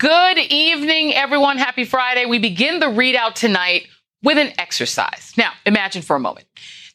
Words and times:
Good 0.00 0.38
evening, 0.38 1.12
everyone. 1.12 1.58
Happy 1.58 1.84
Friday. 1.84 2.24
We 2.24 2.38
begin 2.38 2.80
the 2.80 2.86
readout 2.86 3.34
tonight 3.34 3.86
with 4.22 4.38
an 4.38 4.54
exercise. 4.56 5.34
Now, 5.36 5.52
imagine 5.66 6.00
for 6.00 6.16
a 6.16 6.18
moment 6.18 6.46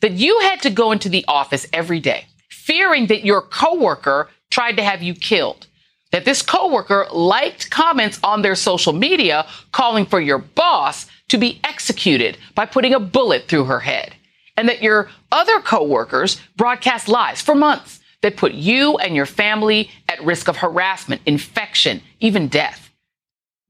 that 0.02 0.14
you 0.14 0.40
had 0.40 0.64
to 0.64 0.72
go 0.72 0.92
into 0.92 1.08
the 1.08 1.24
office 1.28 1.68
every 1.72 2.00
day 2.00 2.26
fearing 2.50 3.06
that 3.08 3.24
your 3.24 3.44
coworker 3.44 4.32
tried 4.50 4.78
to 4.78 4.84
have 4.84 5.04
you 5.04 5.14
killed. 5.14 5.68
That 6.14 6.26
this 6.26 6.42
coworker 6.42 7.06
liked 7.14 7.70
comments 7.70 8.20
on 8.24 8.42
their 8.42 8.56
social 8.56 8.92
media 8.94 9.46
calling 9.72 10.08
for 10.08 10.20
your 10.20 10.40
boss 10.40 11.06
to 11.28 11.38
be 11.38 11.60
executed 11.64 12.40
by 12.56 12.66
putting 12.66 12.96
a 12.96 13.00
bullet 13.00 13.48
through 13.48 13.66
her 13.66 13.82
head. 13.82 14.16
And 14.58 14.68
that 14.68 14.82
your 14.82 15.12
other 15.32 15.60
coworkers 15.60 16.42
broadcast 16.58 17.08
lies 17.08 17.40
for 17.40 17.54
months 17.54 18.00
that 18.24 18.36
put 18.36 18.54
you 18.54 18.98
and 18.98 19.16
your 19.16 19.28
family 19.28 19.92
at 20.10 20.26
risk 20.26 20.48
of 20.48 20.58
harassment, 20.58 21.22
infection, 21.28 22.02
even 22.20 22.48
death. 22.48 22.85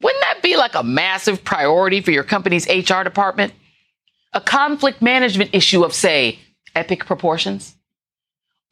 Wouldn't 0.01 0.21
that 0.21 0.41
be 0.41 0.57
like 0.57 0.75
a 0.75 0.83
massive 0.83 1.43
priority 1.43 2.01
for 2.01 2.11
your 2.11 2.23
company's 2.23 2.67
HR 2.67 3.03
department? 3.03 3.53
A 4.33 4.41
conflict 4.41 5.01
management 5.01 5.51
issue 5.53 5.83
of, 5.83 5.93
say, 5.93 6.39
epic 6.75 7.05
proportions? 7.05 7.75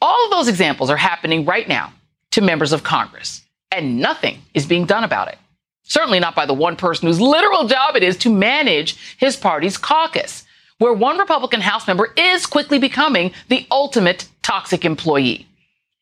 All 0.02 0.26
of 0.26 0.32
those 0.32 0.50
examples 0.50 0.90
are 0.90 0.98
happening 0.98 1.46
right 1.46 1.68
now 1.68 1.94
to 2.32 2.42
members 2.42 2.74
of 2.74 2.84
Congress, 2.84 3.42
and 3.72 4.00
nothing 4.00 4.40
is 4.54 4.66
being 4.66 4.86
done 4.86 5.04
about 5.04 5.30
it. 5.30 5.38
Certainly 5.84 6.20
not 6.20 6.36
by 6.36 6.46
the 6.46 6.54
one 6.54 6.76
person 6.76 7.08
whose 7.08 7.22
literal 7.22 7.68
job 7.68 7.96
it 7.96 8.04
is 8.04 8.18
to 8.18 8.30
manage 8.30 9.18
his 9.18 9.38
party's 9.38 9.78
caucus, 9.78 10.44
where 10.78 10.94
one 10.94 11.18
Republican 11.18 11.62
House 11.62 11.88
member 11.88 12.12
is 12.18 12.46
quickly 12.46 12.80
becoming 12.80 13.32
the 13.48 13.66
ultimate 13.72 14.28
toxic 14.42 14.84
employee. 14.84 15.48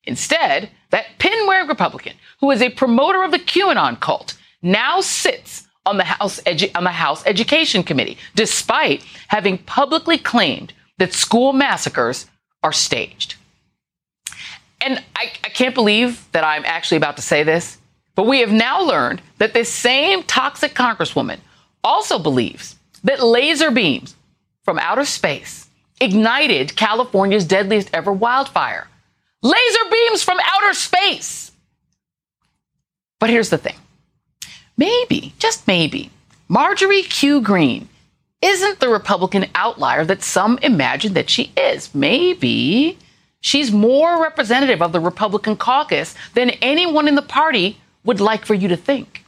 Instead, 0.05 0.69
that 0.89 1.05
pin 1.19 1.47
wearing 1.47 1.67
Republican, 1.67 2.13
who 2.39 2.49
is 2.51 2.61
a 2.61 2.69
promoter 2.69 3.23
of 3.23 3.31
the 3.31 3.39
QAnon 3.39 3.99
cult, 3.99 4.35
now 4.61 5.01
sits 5.01 5.67
on 5.85 5.97
the 5.97 6.03
House, 6.03 6.39
Edu- 6.41 6.71
on 6.75 6.83
the 6.83 6.91
House 6.91 7.23
Education 7.25 7.83
Committee, 7.83 8.17
despite 8.35 9.03
having 9.27 9.57
publicly 9.57 10.17
claimed 10.17 10.73
that 10.97 11.13
school 11.13 11.53
massacres 11.53 12.27
are 12.63 12.71
staged. 12.71 13.35
And 14.79 15.03
I, 15.15 15.31
I 15.43 15.49
can't 15.49 15.75
believe 15.75 16.27
that 16.31 16.43
I'm 16.43 16.65
actually 16.65 16.97
about 16.97 17.15
to 17.17 17.21
say 17.21 17.43
this, 17.43 17.77
but 18.15 18.27
we 18.27 18.39
have 18.39 18.51
now 18.51 18.81
learned 18.81 19.21
that 19.37 19.53
this 19.53 19.69
same 19.69 20.23
toxic 20.23 20.73
congresswoman 20.73 21.39
also 21.83 22.19
believes 22.19 22.75
that 23.03 23.23
laser 23.23 23.71
beams 23.71 24.15
from 24.63 24.77
outer 24.77 25.05
space 25.05 25.67
ignited 25.99 26.75
California's 26.75 27.45
deadliest 27.45 27.89
ever 27.93 28.11
wildfire. 28.11 28.87
Laser 29.41 29.89
beams 29.89 30.23
from 30.23 30.39
outer 30.43 30.73
space. 30.73 31.51
But 33.19 33.29
here's 33.29 33.49
the 33.49 33.57
thing 33.57 33.75
maybe, 34.85 35.33
just 35.39 35.67
maybe, 35.67 36.09
Marjorie 36.47 37.03
Q. 37.03 37.41
Greene 37.41 37.87
isn't 38.41 38.79
the 38.79 38.89
Republican 38.89 39.45
outlier 39.53 40.03
that 40.05 40.23
some 40.23 40.57
imagine 40.61 41.13
that 41.13 41.29
she 41.29 41.51
is. 41.55 41.93
Maybe 41.93 42.97
She's 43.41 43.71
more 43.71 44.21
representative 44.21 44.81
of 44.83 44.91
the 44.91 44.99
Republican 44.99 45.57
caucus 45.57 46.15
than 46.35 46.51
anyone 46.61 47.07
in 47.07 47.15
the 47.15 47.23
party 47.23 47.77
would 48.03 48.21
like 48.21 48.45
for 48.45 48.53
you 48.53 48.67
to 48.67 48.77
think. 48.77 49.25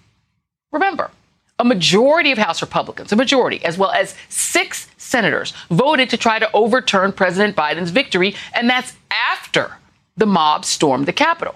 Remember, 0.72 1.10
a 1.58 1.64
majority 1.66 2.32
of 2.32 2.38
House 2.38 2.62
Republicans, 2.62 3.12
a 3.12 3.16
majority, 3.16 3.64
as 3.66 3.78
well 3.78 3.92
as 3.92 4.16
six 4.30 4.88
senators, 4.98 5.54
voted 5.70 6.12
to 6.12 6.18
try 6.18 6.38
to 6.38 6.50
overturn 6.54 7.12
President 7.12 7.56
Biden's 7.56 7.90
victory, 7.90 8.36
and 8.54 8.70
that's 8.70 8.94
after 9.12 9.78
the 10.16 10.28
mob 10.28 10.64
stormed 10.64 11.08
the 11.08 11.14
Capitol. 11.14 11.56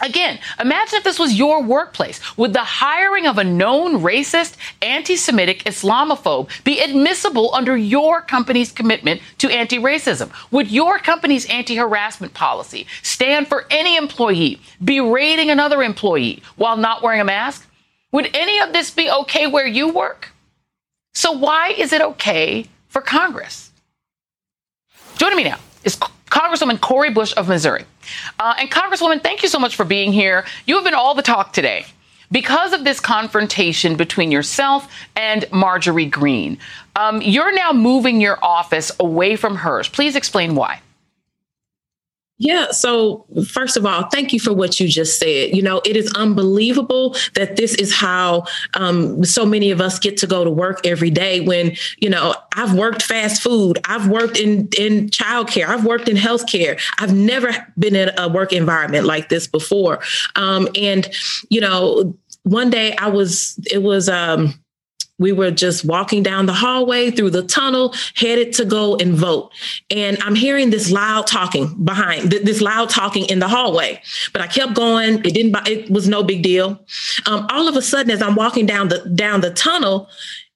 Again, 0.00 0.38
imagine 0.58 0.96
if 0.96 1.04
this 1.04 1.18
was 1.18 1.34
your 1.34 1.62
workplace. 1.62 2.18
Would 2.38 2.54
the 2.54 2.64
hiring 2.64 3.26
of 3.26 3.36
a 3.36 3.44
known 3.44 4.00
racist, 4.00 4.56
anti 4.80 5.16
Semitic 5.16 5.64
Islamophobe 5.64 6.48
be 6.64 6.80
admissible 6.80 7.54
under 7.54 7.76
your 7.76 8.22
company's 8.22 8.72
commitment 8.72 9.20
to 9.38 9.50
anti 9.50 9.78
racism? 9.78 10.30
Would 10.50 10.70
your 10.70 10.98
company's 10.98 11.44
anti 11.46 11.76
harassment 11.76 12.32
policy 12.32 12.86
stand 13.02 13.48
for 13.48 13.66
any 13.70 13.96
employee 13.96 14.60
berating 14.82 15.50
another 15.50 15.82
employee 15.82 16.42
while 16.56 16.76
not 16.76 17.02
wearing 17.02 17.20
a 17.20 17.24
mask? 17.24 17.68
Would 18.12 18.34
any 18.34 18.60
of 18.60 18.72
this 18.72 18.90
be 18.90 19.10
okay 19.10 19.46
where 19.46 19.66
you 19.66 19.88
work? 19.88 20.30
So, 21.14 21.32
why 21.32 21.68
is 21.68 21.92
it 21.92 22.00
okay 22.00 22.66
for 22.88 23.02
Congress? 23.02 23.70
Joining 25.16 25.36
me 25.36 25.44
now 25.44 25.58
is 25.84 25.96
Congresswoman 26.32 26.80
Cori 26.80 27.10
Bush 27.10 27.34
of 27.36 27.46
Missouri. 27.46 27.84
Uh, 28.38 28.54
and 28.58 28.70
Congresswoman, 28.70 29.22
thank 29.22 29.42
you 29.42 29.48
so 29.50 29.58
much 29.58 29.76
for 29.76 29.84
being 29.84 30.12
here. 30.12 30.46
You 30.64 30.76
have 30.76 30.84
been 30.84 30.94
all 30.94 31.14
the 31.14 31.22
talk 31.22 31.52
today 31.52 31.84
because 32.30 32.72
of 32.72 32.84
this 32.84 33.00
confrontation 33.00 33.96
between 33.96 34.32
yourself 34.32 34.90
and 35.14 35.44
Marjorie 35.52 36.06
Greene. 36.06 36.56
Um, 36.96 37.20
you're 37.20 37.54
now 37.54 37.74
moving 37.74 38.18
your 38.18 38.42
office 38.42 38.90
away 38.98 39.36
from 39.36 39.56
hers. 39.56 39.88
Please 39.88 40.16
explain 40.16 40.54
why. 40.54 40.80
Yeah. 42.38 42.72
So, 42.72 43.24
first 43.46 43.76
of 43.76 43.86
all, 43.86 44.08
thank 44.10 44.32
you 44.32 44.40
for 44.40 44.52
what 44.52 44.80
you 44.80 44.88
just 44.88 45.20
said. 45.20 45.54
You 45.54 45.62
know, 45.62 45.80
it 45.84 45.96
is 45.96 46.12
unbelievable 46.14 47.14
that 47.34 47.54
this 47.54 47.74
is 47.76 47.94
how 47.94 48.46
um, 48.74 49.24
so 49.24 49.46
many 49.46 49.70
of 49.70 49.80
us 49.80 49.98
get 50.00 50.16
to 50.18 50.26
go 50.26 50.42
to 50.42 50.50
work 50.50 50.84
every 50.84 51.10
day. 51.10 51.40
When 51.40 51.76
you 51.98 52.10
know, 52.10 52.34
I've 52.56 52.74
worked 52.74 53.02
fast 53.02 53.42
food, 53.42 53.78
I've 53.84 54.08
worked 54.08 54.38
in 54.38 54.68
in 54.76 55.10
childcare, 55.10 55.66
I've 55.66 55.84
worked 55.84 56.08
in 56.08 56.16
healthcare. 56.16 56.80
I've 56.98 57.14
never 57.14 57.52
been 57.78 57.94
in 57.94 58.10
a 58.18 58.28
work 58.28 58.52
environment 58.52 59.06
like 59.06 59.28
this 59.28 59.46
before. 59.46 60.00
Um, 60.34 60.68
and 60.74 61.08
you 61.48 61.60
know, 61.60 62.16
one 62.42 62.70
day 62.70 62.96
I 62.96 63.08
was, 63.08 63.56
it 63.70 63.82
was. 63.82 64.08
Um, 64.08 64.54
we 65.22 65.32
were 65.32 65.50
just 65.50 65.84
walking 65.84 66.22
down 66.22 66.46
the 66.46 66.52
hallway 66.52 67.10
through 67.10 67.30
the 67.30 67.42
tunnel, 67.42 67.94
headed 68.14 68.52
to 68.54 68.64
go 68.64 68.96
and 68.96 69.14
vote. 69.14 69.52
And 69.90 70.18
I'm 70.22 70.34
hearing 70.34 70.70
this 70.70 70.90
loud 70.90 71.26
talking 71.26 71.84
behind 71.84 72.30
this 72.30 72.60
loud 72.60 72.90
talking 72.90 73.24
in 73.26 73.38
the 73.38 73.48
hallway. 73.48 74.02
But 74.32 74.42
I 74.42 74.46
kept 74.48 74.74
going. 74.74 75.24
It 75.24 75.34
didn't. 75.34 75.56
It 75.68 75.90
was 75.90 76.08
no 76.08 76.22
big 76.22 76.42
deal. 76.42 76.84
Um, 77.26 77.46
all 77.50 77.68
of 77.68 77.76
a 77.76 77.82
sudden, 77.82 78.10
as 78.10 78.20
I'm 78.20 78.34
walking 78.34 78.66
down 78.66 78.88
the 78.88 78.98
down 79.14 79.40
the 79.40 79.50
tunnel, 79.50 80.08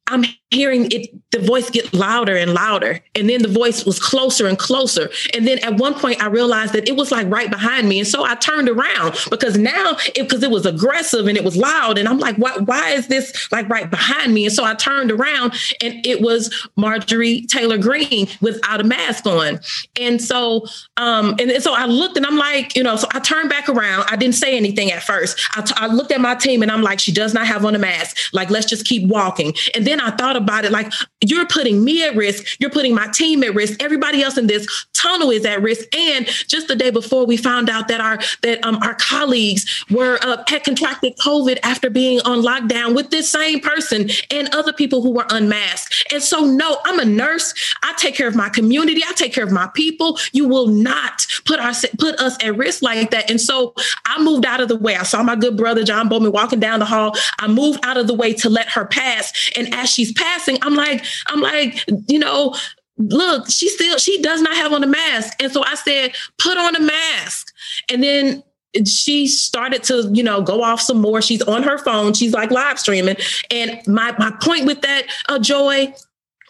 I'm 0.08 0.24
hearing 0.50 0.88
it 0.92 1.10
the 1.32 1.40
voice 1.40 1.68
get 1.70 1.92
louder 1.92 2.36
and 2.36 2.54
louder. 2.54 3.00
And 3.14 3.28
then 3.28 3.42
the 3.42 3.48
voice 3.48 3.84
was 3.84 3.98
closer 3.98 4.46
and 4.46 4.56
closer. 4.58 5.10
And 5.34 5.46
then 5.46 5.58
at 5.58 5.76
one 5.76 5.94
point 5.94 6.22
i 6.22 6.28
realized 6.28 6.72
that 6.72 6.88
it 6.88 6.96
was 6.96 7.10
like 7.10 7.28
right 7.28 7.50
behind 7.50 7.88
me. 7.88 7.98
And 7.98 8.08
so 8.08 8.24
i 8.24 8.36
turned 8.36 8.68
around 8.68 9.16
because 9.28 9.58
now 9.58 9.96
because 10.14 10.42
it, 10.42 10.46
it, 10.46 10.50
was 10.50 10.64
aggressive 10.64 11.26
and 11.26 11.36
it 11.36 11.44
was 11.44 11.56
loud. 11.56 11.98
And 11.98 12.08
i'm 12.08 12.18
like 12.18 12.36
why, 12.36 12.56
why 12.58 12.90
is 12.90 13.08
this 13.08 13.50
like 13.50 13.68
right 13.68 13.90
behind 13.90 14.34
me? 14.34 14.46
And 14.46 14.54
so 14.54 14.64
i 14.64 14.74
turned 14.74 15.10
around 15.10 15.54
and 15.80 16.06
it 16.06 16.20
was 16.20 16.68
Marjorie 16.76 17.42
Taylor 17.42 17.78
Greene 17.78 18.28
without 18.40 18.80
a 18.80 18.84
mask 18.84 19.26
on. 19.26 19.58
And 20.00 20.22
so 20.22 20.66
um 20.96 21.30
and, 21.40 21.50
and 21.50 21.62
so 21.62 21.74
i 21.74 21.86
looked 21.86 22.16
and 22.16 22.24
i'm 22.24 22.36
like 22.36 22.76
you 22.76 22.84
know 22.84 22.94
so 22.96 23.08
i 23.12 23.18
turned 23.18 23.50
back 23.50 23.68
around. 23.68 24.06
I 24.08 24.16
didn't 24.16 24.36
say 24.36 24.56
anything 24.56 24.92
at 24.92 25.02
first. 25.02 25.40
I, 25.56 25.62
t- 25.62 25.74
I 25.76 25.88
looked 25.88 26.12
at 26.12 26.20
my 26.20 26.36
team 26.36 26.62
and 26.62 26.70
i'm 26.70 26.82
like 26.82 27.00
she 27.00 27.12
does 27.12 27.34
not 27.34 27.48
have 27.48 27.64
on 27.64 27.74
a 27.74 27.80
mask. 27.80 28.16
Like 28.32 28.48
let's 28.48 28.66
just 28.66 28.86
keep 28.86 29.08
walking. 29.08 29.52
And 29.74 29.84
then 29.84 30.00
i 30.00 30.12
thought 30.12 30.35
about 30.36 30.64
it 30.64 30.72
like 30.72 30.92
you're 31.22 31.46
putting 31.46 31.84
me 31.84 32.04
at 32.04 32.14
risk, 32.14 32.60
you're 32.60 32.70
putting 32.70 32.94
my 32.94 33.08
team 33.08 33.42
at 33.42 33.54
risk, 33.54 33.82
everybody 33.82 34.22
else 34.22 34.38
in 34.38 34.46
this 34.46 34.66
tunnel 34.92 35.30
is 35.30 35.44
at 35.44 35.62
risk. 35.62 35.94
And 35.96 36.26
just 36.26 36.68
the 36.68 36.76
day 36.76 36.90
before, 36.90 37.26
we 37.26 37.36
found 37.36 37.68
out 37.68 37.88
that 37.88 38.00
our 38.00 38.18
that 38.42 38.64
um, 38.64 38.76
our 38.82 38.94
colleagues 38.94 39.84
were 39.90 40.18
uh, 40.22 40.42
had 40.48 40.64
contracted 40.64 41.16
COVID 41.18 41.58
after 41.62 41.90
being 41.90 42.20
on 42.20 42.42
lockdown 42.42 42.94
with 42.94 43.10
this 43.10 43.30
same 43.30 43.60
person 43.60 44.10
and 44.30 44.54
other 44.54 44.72
people 44.72 45.02
who 45.02 45.10
were 45.10 45.26
unmasked. 45.30 46.12
And 46.12 46.22
so, 46.22 46.44
no, 46.44 46.78
I'm 46.84 46.98
a 46.98 47.04
nurse. 47.04 47.54
I 47.82 47.94
take 47.96 48.14
care 48.14 48.28
of 48.28 48.36
my 48.36 48.48
community. 48.48 49.02
I 49.06 49.12
take 49.12 49.32
care 49.32 49.44
of 49.44 49.52
my 49.52 49.68
people. 49.74 50.18
You 50.32 50.48
will 50.48 50.68
not 50.68 51.26
put 51.44 51.60
our 51.60 51.72
put 51.98 52.18
us 52.20 52.36
at 52.42 52.56
risk 52.56 52.82
like 52.82 53.10
that. 53.10 53.30
And 53.30 53.40
so, 53.40 53.74
I 54.06 54.22
moved 54.22 54.44
out 54.44 54.60
of 54.60 54.68
the 54.68 54.76
way. 54.76 54.96
I 54.96 55.02
saw 55.02 55.22
my 55.22 55.36
good 55.36 55.56
brother 55.56 55.84
John 55.84 56.08
Bowman 56.08 56.32
walking 56.32 56.60
down 56.60 56.80
the 56.80 56.84
hall. 56.86 57.14
I 57.38 57.48
moved 57.48 57.80
out 57.84 57.96
of 57.96 58.06
the 58.06 58.14
way 58.14 58.32
to 58.34 58.50
let 58.50 58.68
her 58.70 58.84
pass. 58.84 59.50
And 59.56 59.72
as 59.74 59.90
she's 59.90 60.12
I'm 60.62 60.74
like, 60.74 61.04
I'm 61.26 61.40
like, 61.40 61.84
you 62.08 62.18
know, 62.18 62.54
look, 62.98 63.50
she 63.50 63.68
still 63.68 63.98
she 63.98 64.20
does 64.22 64.40
not 64.42 64.56
have 64.56 64.72
on 64.72 64.82
a 64.82 64.86
mask. 64.86 65.42
And 65.42 65.52
so 65.52 65.64
I 65.64 65.74
said, 65.74 66.14
put 66.38 66.56
on 66.56 66.76
a 66.76 66.80
mask. 66.80 67.52
And 67.90 68.02
then 68.02 68.42
she 68.84 69.26
started 69.26 69.82
to, 69.84 70.10
you 70.12 70.22
know, 70.22 70.42
go 70.42 70.62
off 70.62 70.80
some 70.80 71.00
more. 71.00 71.22
She's 71.22 71.42
on 71.42 71.62
her 71.62 71.78
phone. 71.78 72.12
She's 72.12 72.32
like 72.32 72.50
live 72.50 72.78
streaming. 72.78 73.16
And 73.50 73.80
my 73.86 74.14
my 74.18 74.32
point 74.42 74.66
with 74.66 74.82
that, 74.82 75.06
uh, 75.28 75.38
Joy, 75.38 75.94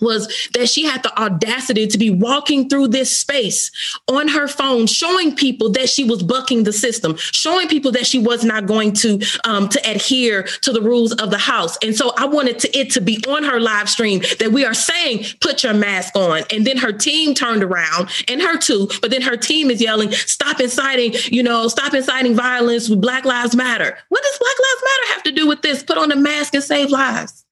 was 0.01 0.49
that 0.55 0.69
she 0.69 0.85
had 0.85 1.03
the 1.03 1.21
audacity 1.21 1.87
to 1.87 1.99
be 1.99 2.11
walking 2.11 2.69
through 2.69 2.89
this 2.89 3.17
space 3.17 3.71
on 4.09 4.29
her 4.29 4.49
phone, 4.49 4.87
showing 4.87 5.35
people 5.35 5.71
that 5.71 5.89
she 5.89 6.05
was 6.05 6.23
bucking 6.23 6.65
the 6.65 6.73
system, 6.73 7.17
showing 7.17 7.69
people 7.69 7.93
that 7.93 8.07
she 8.07 8.19
was 8.19 8.45
not 8.45 8.67
going 8.67 8.93
to 8.93 9.21
um, 9.45 9.69
to 9.69 9.81
adhere 9.91 10.43
to 10.63 10.73
the 10.73 10.81
rules 10.81 11.13
of 11.13 11.31
the 11.31 11.39
house. 11.39 11.77
And 11.83 11.95
so 11.95 12.13
I 12.17 12.27
wanted 12.27 12.59
to, 12.61 12.79
it 12.79 12.91
to 12.93 13.01
be 13.01 13.23
on 13.29 13.45
her 13.45 13.61
live 13.61 13.89
stream 13.89 14.21
that 14.39 14.53
we 14.53 14.65
are 14.65 14.75
saying, 14.75 15.25
"Put 15.41 15.65
your 15.65 15.75
mask 15.75 16.15
on." 16.17 16.43
And 16.51 16.67
then 16.67 16.77
her 16.79 16.93
team 16.93 17.35
turned 17.35 17.63
around, 17.63 18.09
and 18.29 18.43
her 18.43 18.59
too. 18.59 18.89
But 19.01 19.11
then 19.11 19.23
her 19.23 19.37
team 19.37 19.71
is 19.71 19.81
yelling, 19.81 20.13
"Stop 20.13 20.61
inciting! 20.61 21.15
You 21.27 21.43
know, 21.43 21.69
stop 21.69 21.95
inciting 21.95 22.35
violence 22.35 22.89
with 22.89 23.01
Black 23.01 23.25
Lives 23.25 23.57
Matter." 23.57 23.97
What 24.09 24.23
does 24.23 24.39
Black 24.39 24.57
Lives 24.59 24.83
Matter 24.83 25.15
have 25.15 25.23
to 25.25 25.33
do 25.33 25.47
with 25.47 25.63
this? 25.63 25.83
Put 25.83 25.99
on 25.99 26.13
a 26.13 26.17
mask 26.17 26.55
and 26.55 26.63
save 26.63 26.91
lives. 26.91 27.46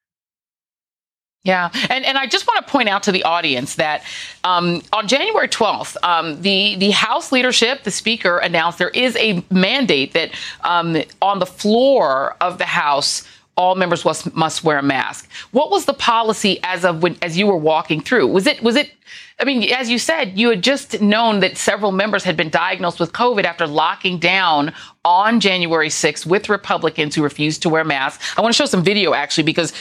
Yeah, 1.44 1.68
and 1.90 2.06
and 2.06 2.16
I 2.16 2.26
just 2.26 2.46
want 2.46 2.66
to 2.66 2.72
point 2.72 2.88
out 2.88 3.02
to 3.02 3.12
the 3.12 3.22
audience 3.24 3.74
that 3.74 4.02
um, 4.44 4.80
on 4.94 5.06
January 5.06 5.46
12th, 5.46 5.96
um, 6.02 6.40
the 6.40 6.74
the 6.76 6.90
House 6.90 7.32
leadership, 7.32 7.84
the 7.84 7.90
Speaker, 7.90 8.38
announced 8.38 8.78
there 8.78 8.88
is 8.88 9.14
a 9.16 9.44
mandate 9.50 10.14
that 10.14 10.30
um, 10.62 10.96
on 11.20 11.38
the 11.38 11.46
floor 11.46 12.34
of 12.40 12.58
the 12.58 12.64
House. 12.64 13.28
All 13.56 13.76
members 13.76 14.04
must, 14.04 14.34
must 14.34 14.64
wear 14.64 14.78
a 14.78 14.82
mask. 14.82 15.30
What 15.52 15.70
was 15.70 15.84
the 15.84 15.94
policy 15.94 16.58
as 16.64 16.84
of 16.84 17.04
when, 17.04 17.16
as 17.22 17.38
you 17.38 17.46
were 17.46 17.56
walking 17.56 18.00
through? 18.00 18.26
Was 18.26 18.48
it 18.48 18.60
was 18.64 18.74
it? 18.74 18.90
I 19.38 19.44
mean, 19.44 19.70
as 19.72 19.88
you 19.88 20.00
said, 20.00 20.36
you 20.36 20.48
had 20.50 20.60
just 20.60 21.00
known 21.00 21.38
that 21.38 21.56
several 21.56 21.92
members 21.92 22.24
had 22.24 22.36
been 22.36 22.50
diagnosed 22.50 22.98
with 22.98 23.12
COVID 23.12 23.44
after 23.44 23.68
locking 23.68 24.18
down 24.18 24.72
on 25.04 25.38
January 25.38 25.88
6th 25.88 26.26
with 26.26 26.48
Republicans 26.48 27.14
who 27.14 27.22
refused 27.22 27.62
to 27.62 27.68
wear 27.68 27.84
masks. 27.84 28.34
I 28.36 28.40
want 28.40 28.52
to 28.52 28.56
show 28.56 28.66
some 28.66 28.82
video 28.82 29.14
actually 29.14 29.44
because 29.44 29.72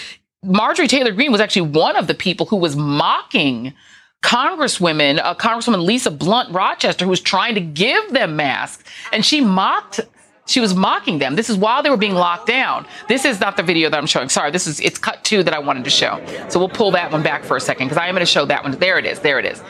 Marjorie 0.43 0.87
Taylor 0.87 1.11
Greene 1.11 1.31
was 1.31 1.41
actually 1.41 1.69
one 1.69 1.95
of 1.95 2.07
the 2.07 2.13
people 2.13 2.45
who 2.45 2.57
was 2.57 2.75
mocking 2.75 3.73
Congresswomen, 4.21 5.19
uh, 5.19 5.35
Congresswoman 5.35 5.85
Lisa 5.85 6.09
Blunt 6.09 6.51
Rochester, 6.53 7.05
who 7.05 7.09
was 7.09 7.21
trying 7.21 7.55
to 7.55 7.61
give 7.61 8.11
them 8.13 8.35
masks, 8.35 8.83
and 9.11 9.25
she 9.25 9.41
mocked. 9.41 9.99
She 10.45 10.59
was 10.59 10.73
mocking 10.73 11.19
them. 11.19 11.37
This 11.37 11.49
is 11.49 11.55
while 11.55 11.81
they 11.83 11.89
were 11.89 11.95
being 11.95 12.15
locked 12.15 12.47
down. 12.47 12.85
This 13.07 13.23
is 13.23 13.39
not 13.39 13.55
the 13.55 13.63
video 13.63 13.89
that 13.89 13.97
I'm 13.97 14.05
showing. 14.05 14.27
Sorry, 14.27 14.51
this 14.51 14.67
is 14.67 14.81
it's 14.81 14.97
cut 14.97 15.23
two 15.23 15.41
that 15.41 15.53
I 15.53 15.59
wanted 15.59 15.85
to 15.85 15.89
show. 15.89 16.21
So 16.49 16.59
we'll 16.59 16.67
pull 16.67 16.91
that 16.91 17.13
one 17.13 17.23
back 17.23 17.45
for 17.45 17.55
a 17.55 17.61
second 17.61 17.87
because 17.87 17.97
I 17.97 18.07
am 18.07 18.13
going 18.13 18.25
to 18.25 18.31
show 18.31 18.45
that 18.45 18.61
one. 18.61 18.73
There 18.73 18.99
it 18.99 19.05
is. 19.05 19.19
There 19.19 19.39
it 19.39 19.45
is. 19.45 19.61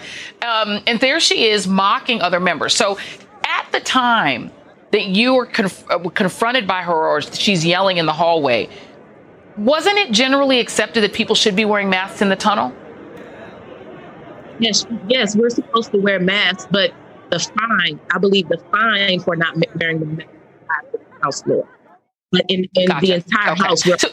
Um, 0.42 0.81
and 0.88 1.00
there 1.00 1.19
she 1.19 1.48
is 1.48 1.68
mocking 1.68 2.22
other 2.22 2.40
members. 2.40 2.76
So 2.76 2.98
at 3.46 3.72
the 3.72 3.81
time 3.81 4.52
that 4.92 5.06
you 5.06 5.36
were 5.36 5.46
conf- 5.46 5.90
uh, 5.92 6.00
confronted 6.10 6.66
by 6.68 6.81
her 6.81 6.94
or 6.94 7.22
she's 7.22 7.64
yelling 7.64 7.98
in 7.98 8.08
the 8.08 8.14
hallway, 8.14 8.68
wasn't 9.58 9.98
it 9.98 10.12
generally 10.12 10.60
accepted 10.60 11.02
that 11.04 11.14
people 11.14 11.36
should 11.36 11.56
be 11.56 11.66
wearing 11.66 11.90
masks 11.90 12.22
in 12.22 12.30
the 12.30 12.36
tunnel? 12.36 12.74
Yes, 14.60 14.86
yes, 15.08 15.36
we're 15.36 15.50
supposed 15.50 15.92
to 15.92 15.98
wear 15.98 16.20
masks, 16.20 16.68
but 16.70 16.94
the 17.32 17.40
fine, 17.40 18.00
I 18.14 18.20
believe 18.20 18.48
the 18.50 18.62
fine 18.72 19.20
for 19.20 19.36
not 19.36 19.58
wearing 19.80 20.00
the 20.00 20.06
mask 20.06 20.28
the 20.92 21.00
house 21.22 21.42
floor. 21.42 21.68
But 22.32 22.46
in, 22.50 22.68
in 22.76 22.88
gotcha. 22.88 23.06
the 23.06 23.14
entire 23.14 23.52
okay. 23.54 23.64
house, 23.64 23.86
we're 23.86 23.98
so, 23.98 24.10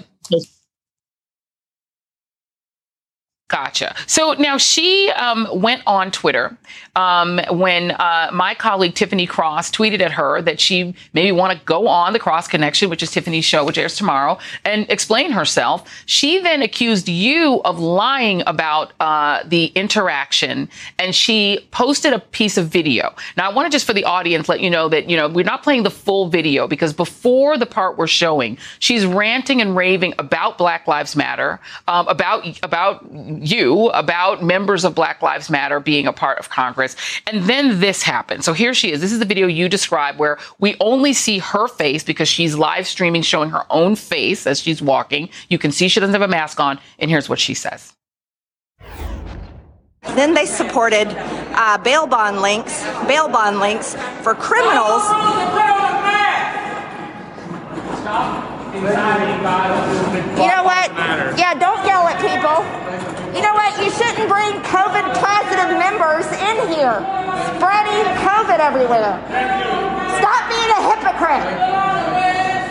Gotcha. 3.51 3.97
So 4.07 4.35
now 4.35 4.59
she 4.59 5.11
um, 5.11 5.49
went 5.53 5.83
on 5.85 6.13
Twitter 6.13 6.57
um, 6.97 7.41
when 7.51 7.93
uh, 7.93 8.31
my 8.33 8.55
colleague 8.55 8.95
Tiffany 8.95 9.27
Cross 9.27 9.71
tweeted 9.71 10.01
at 10.01 10.13
her 10.13 10.43
that 10.43 10.61
she 10.61 10.95
maybe 11.13 11.33
want 11.33 11.57
to 11.59 11.65
go 11.65 11.87
on 11.87 12.13
the 12.13 12.19
Cross 12.19 12.49
Connection, 12.49 12.91
which 12.91 13.03
is 13.03 13.11
Tiffany's 13.11 13.45
show, 13.45 13.65
which 13.65 13.79
airs 13.79 13.97
tomorrow, 13.97 14.39
and 14.65 14.87
explain 14.91 15.31
herself. 15.31 15.89
She 16.07 16.41
then 16.41 16.63
accused 16.63 17.09
you 17.09 17.61
of 17.65 17.79
lying 17.79 18.43
about 18.47 18.93
uh, 19.01 19.43
the 19.47 19.67
interaction, 19.67 20.69
and 20.99 21.15
she 21.15 21.67
posted 21.71 22.13
a 22.13 22.19
piece 22.19 22.57
of 22.57 22.69
video. 22.69 23.15
Now 23.37 23.51
I 23.51 23.55
want 23.55 23.67
to 23.67 23.71
just 23.71 23.87
for 23.87 23.93
the 23.93 24.05
audience 24.05 24.49
let 24.49 24.61
you 24.61 24.71
know 24.71 24.89
that 24.89 25.09
you 25.09 25.17
know 25.17 25.29
we're 25.29 25.45
not 25.45 25.63
playing 25.63 25.85
the 25.85 25.91
full 25.91 26.29
video 26.29 26.67
because 26.67 26.93
before 26.93 27.57
the 27.57 27.67
part 27.67 27.99
we're 27.99 28.07
showing, 28.07 28.59
she's 28.81 29.07
ranting 29.07 29.61
and 29.61 29.77
raving 29.77 30.15
about 30.19 30.59
Black 30.59 30.89
Lives 30.89 31.15
Matter, 31.15 31.61
um, 31.87 32.09
about 32.09 32.61
about 32.63 33.07
you 33.13 33.89
about 33.91 34.43
members 34.43 34.85
of 34.85 34.95
Black 34.95 35.23
Lives 35.23 35.51
Matter 35.51 35.79
being 35.79 36.07
a 36.07 36.13
part 36.13 36.39
of 36.39 36.51
Congress. 36.51 36.80
And 37.27 37.45
then 37.45 37.81
this 37.81 38.03
happened. 38.03 38.45
So 38.45 38.53
here 38.53 38.75
she 38.75 38.93
is. 38.93 39.01
This 39.01 39.13
is 39.13 39.19
the 39.19 39.25
video 39.25 39.47
you 39.47 39.69
described 39.69 40.19
where 40.19 40.39
we 40.59 40.77
only 40.81 41.13
see 41.13 41.39
her 41.39 41.69
face 41.69 42.03
because 42.03 42.29
she's 42.29 42.55
live 42.57 42.87
streaming 42.87 43.23
showing 43.23 43.51
her 43.51 43.65
own 43.71 43.97
face 43.97 44.47
as 44.47 44.61
she's 44.61 44.81
walking. 44.81 45.29
You 45.49 45.59
can 45.59 45.73
see 45.73 45.89
she 45.89 46.01
doesn't 46.01 46.15
have 46.15 46.23
a 46.23 46.29
mask 46.29 46.61
on. 46.61 46.79
And 46.99 47.11
here's 47.11 47.29
what 47.29 47.39
she 47.39 47.55
says. 47.55 47.95
Then 50.15 50.35
they 50.35 50.47
supported 50.47 51.09
uh, 51.55 51.79
bail 51.79 52.07
bond 52.07 52.41
links, 52.41 52.83
bail 53.07 53.29
bond 53.29 53.61
links 53.61 53.95
for 54.23 54.35
criminals. 54.35 55.03
You 60.41 60.47
know 60.47 60.65
what? 60.65 60.91
Yeah, 61.37 61.55
don't 61.55 61.85
yell 61.85 62.09
at 62.09 62.19
people. 62.21 63.20
You 63.35 63.43
know 63.43 63.55
what? 63.55 63.79
You 63.83 63.91
shouldn't 63.91 64.29
bring 64.29 64.53
COVID 64.67 65.07
positive 65.15 65.79
members 65.79 66.27
in 66.27 66.57
here, 66.69 66.99
spreading 67.55 68.03
COVID 68.27 68.59
everywhere. 68.59 69.17
Stop 70.19 70.49
being 70.49 70.71
a 70.71 70.83
hypocrite. 70.91 71.47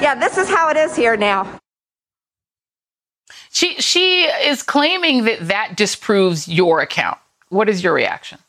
Yeah, 0.01 0.15
this 0.15 0.38
is 0.38 0.50
how 0.50 0.69
it 0.69 0.77
is 0.77 0.95
here 0.95 1.15
now. 1.17 1.59
She 3.51 3.75
she 3.75 4.23
is 4.23 4.63
claiming 4.63 5.23
that 5.25 5.47
that 5.47 5.75
disproves 5.75 6.47
your 6.47 6.81
account. 6.81 7.17
What 7.50 7.67
is 7.69 7.83
your 7.83 7.94
reaction? 7.94 8.39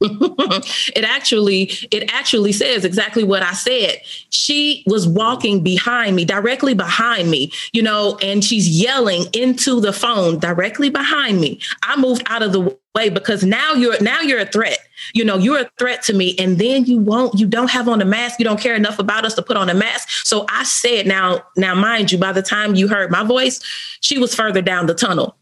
It 0.00 1.04
actually 1.04 1.64
it 1.90 2.08
actually 2.12 2.52
says 2.52 2.84
exactly 2.84 3.24
what 3.24 3.42
I 3.42 3.52
said. 3.52 4.00
She 4.30 4.84
was 4.86 5.08
walking 5.08 5.64
behind 5.64 6.14
me, 6.14 6.24
directly 6.24 6.72
behind 6.72 7.28
me, 7.30 7.50
you 7.72 7.82
know, 7.82 8.16
and 8.22 8.44
she's 8.44 8.68
yelling 8.68 9.24
into 9.32 9.80
the 9.80 9.92
phone 9.92 10.38
directly 10.38 10.88
behind 10.88 11.40
me. 11.40 11.60
I 11.82 12.00
moved 12.00 12.22
out 12.26 12.44
of 12.44 12.52
the 12.52 12.78
way 12.94 13.08
because 13.08 13.42
now 13.42 13.72
you're 13.72 14.00
now 14.00 14.20
you're 14.20 14.38
a 14.38 14.46
threat. 14.46 14.78
You 15.14 15.24
know, 15.24 15.36
you're 15.36 15.60
a 15.60 15.70
threat 15.80 16.02
to 16.04 16.12
me 16.12 16.36
and 16.38 16.58
then 16.58 16.84
you 16.84 16.98
won't 16.98 17.36
you 17.36 17.48
don't 17.48 17.70
have 17.70 17.88
on 17.88 18.00
a 18.00 18.04
mask, 18.04 18.38
you 18.38 18.44
don't 18.44 18.60
care 18.60 18.76
enough 18.76 19.00
about 19.00 19.24
us 19.24 19.34
to 19.34 19.42
put 19.42 19.56
on 19.56 19.68
a 19.68 19.74
mask. 19.74 20.08
So 20.24 20.46
I 20.48 20.62
said 20.62 21.08
now 21.08 21.42
now 21.56 21.74
mind 21.74 22.12
you 22.12 22.18
by 22.18 22.30
the 22.30 22.42
time 22.42 22.76
you 22.76 22.86
heard 22.86 23.10
my 23.10 23.24
voice, 23.24 23.60
she 24.00 24.16
was 24.16 24.32
further 24.32 24.62
down 24.62 24.86
the 24.86 24.94
tunnel 24.94 25.36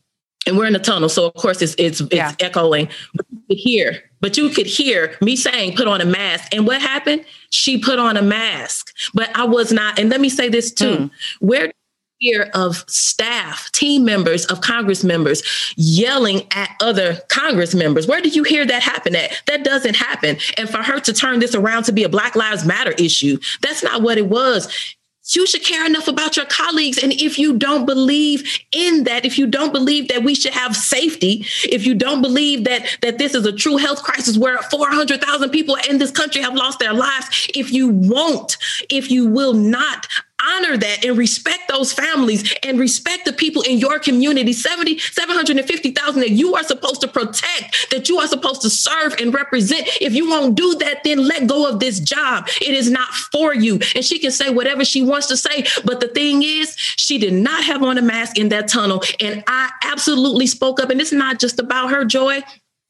and 0.47 0.57
we're 0.57 0.67
in 0.67 0.73
the 0.73 0.79
tunnel, 0.79 1.09
so 1.09 1.27
of 1.27 1.35
course 1.35 1.61
it's 1.63 1.75
it's, 1.79 2.01
it's 2.01 2.15
yeah. 2.15 2.33
echoing. 2.41 2.89
But 3.15 3.27
you 3.31 3.39
could 3.49 3.59
hear, 3.59 4.03
but 4.21 4.37
you 4.37 4.49
could 4.51 4.67
hear 4.67 5.17
me 5.21 5.37
saying, 5.37 5.77
"Put 5.77 5.89
on 5.89 6.01
a 6.01 6.05
mask." 6.05 6.55
And 6.55 6.67
what 6.67 6.81
happened? 6.81 7.25
She 7.51 7.79
put 7.79 7.99
on 7.99 8.17
a 8.17 8.23
mask, 8.23 8.93
but 9.15 9.37
I 9.37 9.45
was 9.45 9.73
not. 9.73 9.99
And 9.99 10.11
let 10.11 10.21
me 10.21 10.29
say 10.29 10.49
this 10.49 10.73
too: 10.73 10.97
mm. 10.97 11.11
where 11.41 11.73
hear 12.19 12.51
of 12.55 12.85
staff, 12.89 13.71
team 13.73 14.05
members 14.05 14.47
of 14.47 14.61
Congress 14.61 15.05
members 15.05 15.43
yelling 15.77 16.47
at 16.53 16.71
other 16.81 17.17
Congress 17.29 17.75
members. 17.75 18.07
Where 18.07 18.21
did 18.21 18.35
you 18.35 18.43
hear 18.43 18.67
that 18.67 18.83
happen 18.83 19.15
at? 19.15 19.43
That 19.47 19.65
doesn't 19.65 19.97
happen. 19.97 20.39
And 20.57 20.69
for 20.69 20.79
her 20.79 20.99
to 21.01 21.13
turn 21.13 21.41
this 21.41 21.55
around 21.55 21.85
to 21.85 21.93
be 21.93 22.05
a 22.05 22.09
Black 22.09 22.35
Lives 22.35 22.65
Matter 22.65 22.93
issue, 22.93 23.39
that's 23.61 23.83
not 23.83 24.03
what 24.03 24.19
it 24.19 24.29
was 24.29 24.97
you 25.35 25.47
should 25.47 25.65
care 25.65 25.85
enough 25.85 26.09
about 26.09 26.37
your 26.37 26.47
colleagues. 26.47 26.99
And 27.03 27.13
if 27.13 27.39
you 27.39 27.59
don't 27.59 27.87
believe 27.87 28.59
in 28.73 29.05
that, 29.05 29.25
if 29.25 29.39
you 29.39 29.47
don't 29.47 29.73
believe 29.73 30.09
that 30.09 30.23
we 30.23 30.35
should 30.35 30.53
have 30.53 30.77
safety, 30.77 31.45
if 31.65 31.87
you 31.87 31.95
don't 31.95 32.23
believe 32.23 32.65
that 32.65 32.99
that 33.03 33.19
this 33.19 33.35
is 33.35 33.45
a 33.47 33.53
true 33.53 33.77
health 33.77 34.03
crisis 34.03 34.39
where 34.39 34.59
400,000 34.59 35.51
people 35.51 35.77
in 35.89 35.99
this 35.99 36.11
country 36.11 36.43
have 36.43 36.55
lost 36.55 36.79
their 36.79 36.95
lives, 36.95 37.49
if 37.55 37.73
you 37.73 37.89
won't, 37.89 38.57
if 38.91 39.11
you 39.11 39.27
will 39.27 39.55
not 39.55 40.07
honor 40.49 40.77
that 40.77 41.05
and 41.05 41.17
respect 41.17 41.69
those 41.69 41.93
families 41.93 42.55
and 42.63 42.79
respect 42.79 43.25
the 43.25 43.33
people 43.33 43.63
in 43.63 43.79
your 43.79 43.99
community. 43.99 44.53
70 44.53 44.99
750,000 44.99 46.21
that 46.21 46.31
you 46.31 46.55
are 46.55 46.63
supposed 46.63 47.01
to 47.01 47.09
protect 47.09 47.91
that 47.91 48.09
you 48.09 48.19
are 48.19 48.27
supposed 48.27 48.63
to 48.63 48.71
serve 48.71 49.15
and 49.21 49.35
represent. 49.35 49.89
If 50.01 50.15
you 50.15 50.29
won't 50.29 50.55
do 50.55 50.75
that 50.77 51.05
then 51.05 51.27
let 51.27 51.47
go 51.47 51.69
of 51.69 51.81
this 51.81 52.01
job. 52.01 52.49
It 52.61 52.75
is 52.75 52.91
not 52.91 53.09
for 53.09 53.55
you. 53.55 53.81
And 53.95 54.05
she 54.05 54.19
can 54.19 54.31
say 54.31 54.51
whatever 54.51 54.85
she 54.85 55.03
wants 55.03 55.27
to 55.29 55.37
say 55.37 55.67
but 55.85 56.01
the 56.01 56.09
thing 56.09 56.43
is 56.43 56.75
she 56.77 57.19
did 57.19 57.33
not 57.33 57.65
have 57.65 57.83
on 57.83 57.99
a 57.99 58.03
mask 58.03 58.39
in 58.39 58.49
that 58.51 58.69
tunnel. 58.69 59.03
And 59.21 59.43
I 59.47 59.71
absolutely 59.83 60.47
spoke 60.47 60.81
up. 60.81 60.91
And 60.91 61.01
it's 61.01 61.13
not 61.13 61.39
just 61.39 61.59
about 61.59 61.91
her 61.91 62.05
joy 62.05 62.43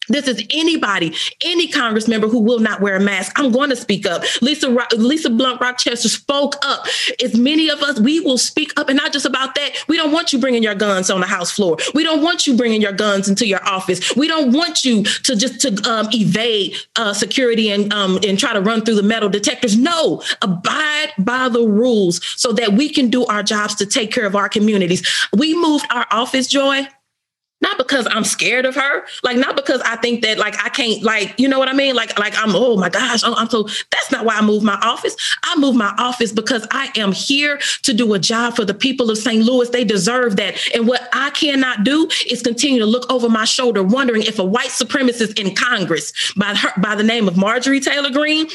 this 0.09 0.29
is 0.29 0.45
anybody, 0.51 1.15
any 1.45 1.69
Congress 1.69 2.09
member 2.09 2.29
who 2.29 2.41
will 2.41 2.61
not 2.61 2.81
wear 2.81 2.97
a 2.97 3.01
mask. 3.01 3.33
I'm 3.37 3.53
going 3.53 3.71
to 3.71 3.77
speak 3.77 4.07
up. 4.07 4.23
Lisa 4.41 4.69
Lisa 4.97 5.31
Blunt 5.31 5.61
Rochester 5.61 6.09
spoke 6.09 6.55
up. 6.63 6.87
As 7.23 7.37
many 7.37 7.69
of 7.69 7.83
us, 7.83 7.99
we 8.01 8.21
will 8.21 8.39
speak 8.39 8.79
up, 8.79 8.89
and 8.89 8.97
not 8.97 9.13
just 9.13 9.27
about 9.27 9.55
that. 9.55 9.71
We 9.89 9.97
don't 9.97 10.13
want 10.13 10.33
you 10.33 10.39
bringing 10.39 10.63
your 10.63 10.75
guns 10.75 11.11
on 11.11 11.21
the 11.21 11.27
House 11.27 11.51
floor. 11.51 11.77
We 11.95 12.05
don't 12.05 12.23
want 12.23 12.47
you 12.47 12.57
bringing 12.57 12.81
your 12.81 12.93
guns 12.93 13.29
into 13.29 13.47
your 13.47 13.65
office. 13.67 14.15
We 14.17 14.29
don't 14.29 14.53
want 14.53 14.85
you 14.85 15.03
to 15.03 15.37
just 15.37 15.61
to 15.61 15.91
um, 15.91 16.09
evade 16.13 16.77
uh, 16.97 17.13
security 17.13 17.71
and 17.71 17.93
um, 17.93 18.19
and 18.27 18.39
try 18.39 18.53
to 18.53 18.61
run 18.61 18.85
through 18.85 18.97
the 18.97 19.03
metal 19.03 19.29
detectors. 19.29 19.77
No, 19.77 20.23
abide 20.43 21.13
by 21.19 21.49
the 21.49 21.67
rules 21.67 22.21
so 22.41 22.53
that 22.53 22.73
we 22.73 22.89
can 22.89 23.11
do 23.11 23.25
our 23.27 23.43
jobs 23.43 23.75
to 23.77 23.87
take 23.87 24.13
care 24.13 24.27
of 24.27 24.37
our 24.37 24.49
communities. 24.49 25.07
We 25.37 25.55
moved 25.55 25.87
our 25.91 26.07
office, 26.11 26.47
Joy 26.47 26.89
not 27.67 27.79
because 27.79 28.07
I'm 28.11 28.25
scared 28.25 28.65
of 28.65 28.77
her, 28.77 29.05
like 29.25 29.37
not 29.37 29.57
because 29.57 29.81
I 29.83 29.97
think 29.97 30.23
that 30.23 30.39
like 30.39 30.55
I 30.65 30.69
can't 30.69 31.03
like 31.03 31.35
you 31.39 31.49
know 31.49 31.59
what 31.59 31.69
I 31.69 31.73
mean, 31.73 31.97
like 31.97 32.17
like 32.19 32.35
I'm 32.37 32.55
oh 32.55 32.77
my 32.77 32.89
gosh, 32.89 33.25
I'm, 33.25 33.35
I'm 33.35 33.51
so 33.51 33.65
that's 33.65 34.13
not 34.13 34.25
why 34.25 34.37
I 34.37 34.43
moved 34.43 34.65
my 34.65 34.79
office. 34.83 35.17
I 35.43 35.59
moved 35.59 35.77
my 35.77 35.93
office 35.99 36.33
because 36.33 36.67
I 36.71 36.93
am 36.97 37.13
here 37.13 37.59
to 37.83 37.93
do 37.93 38.15
a 38.15 38.19
job 38.19 38.55
for 38.55 38.65
the 38.65 38.75
people 38.75 39.11
of 39.11 39.19
St. 39.19 39.45
Louis. 39.45 39.69
They 39.69 39.85
deserve 39.85 40.37
that, 40.37 40.55
and 40.75 40.87
what 40.87 41.09
I 41.13 41.31
cannot 41.31 41.83
do 41.85 42.09
is 42.31 42.41
continue 42.43 42.79
to 42.79 42.87
look 42.87 43.11
over 43.11 43.29
my 43.29 43.45
shoulder, 43.45 43.83
wondering 43.83 44.23
if 44.23 44.39
a 44.39 44.45
white 44.45 44.69
supremacist 44.69 45.39
in 45.39 45.55
Congress 45.55 46.13
by 46.37 46.55
her 46.55 46.71
by 46.81 46.95
the 46.95 47.03
name 47.03 47.27
of 47.27 47.37
Marjorie 47.37 47.81
Taylor 47.81 48.11
Greene 48.11 48.47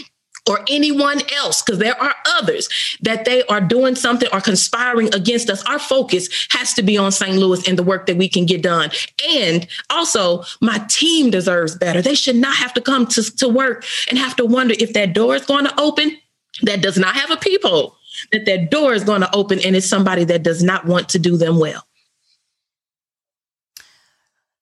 or 0.50 0.60
anyone 0.70 1.22
else, 1.36 1.62
because 1.62 1.80
there 1.80 2.00
are 2.02 2.16
others 2.38 2.68
that 3.02 3.26
they 3.26 3.44
are 3.44 3.62
doing 3.62 3.96
something 3.96 4.28
or 4.34 4.42
conspiring 4.42 5.14
against 5.14 5.50
us. 5.50 5.64
Our 5.64 5.80
focus 5.80 6.48
has 6.50 6.74
to 6.74 6.84
be 6.84 6.98
on 6.98 7.12
St. 7.12 7.38
Louis 7.38 7.68
and 7.68 7.78
the 7.78 7.84
work 7.84 8.08
that 8.08 8.18
we 8.18 8.28
can 8.28 8.46
get 8.46 8.64
done. 8.64 8.90
And 9.30 9.68
also, 9.90 10.44
my 10.60 10.80
team 10.90 11.30
deserves 11.30 11.76
better. 11.76 12.02
They 12.02 12.16
should 12.16 12.36
not 12.36 12.56
have 12.56 12.74
to 12.74 12.82
come 12.82 13.06
to, 13.08 13.24
to 13.38 13.48
work 13.48 13.86
and 14.10 14.18
have 14.18 14.36
to 14.38 14.46
wonder 14.46 14.74
if 14.80 14.94
that 14.94 15.14
door 15.14 15.36
is 15.36 15.46
going 15.46 15.66
to 15.66 15.80
open 15.80 16.18
that 16.64 16.82
does 16.82 16.98
not 16.98 17.16
have 17.16 17.32
a 17.32 17.38
peephole, 17.38 17.96
that 18.32 18.46
that 18.46 18.72
door 18.72 18.94
is 18.94 19.04
going 19.04 19.22
to 19.22 19.36
open 19.36 19.60
and 19.60 19.76
it's 19.76 19.88
somebody 19.88 20.24
that 20.26 20.44
does 20.44 20.62
not 20.64 20.86
want 20.86 21.10
to 21.10 21.20
do 21.20 21.38
them 21.38 21.60
well. 21.60 21.86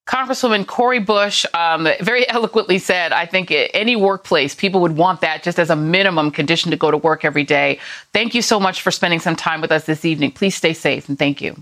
Congresswoman 0.09 0.65
Cori 0.65 0.97
Bush 0.97 1.45
um, 1.53 1.87
very 2.01 2.27
eloquently 2.29 2.79
said, 2.79 3.11
I 3.11 3.27
think 3.27 3.51
any 3.51 3.95
workplace, 3.95 4.55
people 4.55 4.81
would 4.81 4.97
want 4.97 5.21
that 5.21 5.43
just 5.43 5.59
as 5.59 5.69
a 5.69 5.75
minimum 5.75 6.31
condition 6.31 6.71
to 6.71 6.77
go 6.77 6.89
to 6.89 6.97
work 6.97 7.23
every 7.23 7.43
day. 7.43 7.79
Thank 8.11 8.33
you 8.33 8.41
so 8.41 8.59
much 8.59 8.81
for 8.81 8.89
spending 8.89 9.19
some 9.19 9.35
time 9.35 9.61
with 9.61 9.71
us 9.71 9.85
this 9.85 10.05
evening. 10.05 10.31
Please 10.31 10.55
stay 10.55 10.73
safe 10.73 11.07
and 11.09 11.19
thank 11.19 11.41
you. 11.41 11.61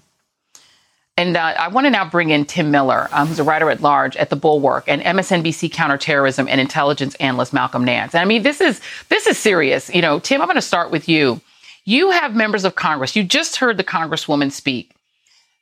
And 1.18 1.36
uh, 1.36 1.56
I 1.58 1.68
want 1.68 1.88
to 1.88 1.90
now 1.90 2.08
bring 2.08 2.30
in 2.30 2.46
Tim 2.46 2.72
Miller, 2.72 3.10
um, 3.12 3.28
who's 3.28 3.40
a 3.40 3.44
writer 3.44 3.70
at 3.70 3.82
large 3.82 4.16
at 4.16 4.30
the 4.30 4.36
Bulwark, 4.38 4.86
and 4.88 5.02
MSNBC 5.02 5.74
counterterrorism 5.74 6.48
and 6.48 6.62
intelligence 6.62 7.16
analyst 7.16 7.52
Malcolm 7.54 7.84
Nance. 7.84 8.14
And 8.14 8.22
I 8.22 8.26
mean, 8.26 8.44
this 8.44 8.62
is 8.62 8.80
this 9.10 9.26
is 9.28 9.38
serious. 9.38 9.94
You 9.94 10.02
know, 10.02 10.20
Tim, 10.20 10.42
I'm 10.42 10.48
going 10.48 10.56
to 10.56 10.62
start 10.62 10.92
with 10.92 11.10
you. 11.10 11.42
You 11.86 12.12
have 12.12 12.36
members 12.36 12.66
of 12.66 12.76
Congress. 12.76 13.16
You 13.16 13.24
just 13.24 13.56
heard 13.56 13.78
the 13.78 13.84
Congresswoman 13.84 14.52
speak 14.52 14.92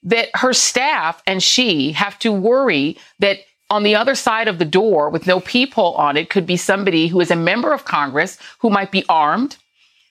that 0.05 0.29
her 0.35 0.53
staff 0.53 1.21
and 1.27 1.43
she 1.43 1.91
have 1.91 2.17
to 2.19 2.31
worry 2.31 2.97
that 3.19 3.39
on 3.69 3.83
the 3.83 3.95
other 3.95 4.15
side 4.15 4.47
of 4.47 4.59
the 4.59 4.65
door 4.65 5.09
with 5.09 5.27
no 5.27 5.39
peephole 5.39 5.95
on 5.95 6.15
it 6.15 6.29
could 6.29 6.45
be 6.45 6.55
somebody 6.55 7.07
who 7.07 7.19
is 7.19 7.31
a 7.31 7.35
member 7.35 7.73
of 7.73 7.85
Congress 7.85 8.37
who 8.59 8.69
might 8.69 8.91
be 8.91 9.03
armed, 9.09 9.57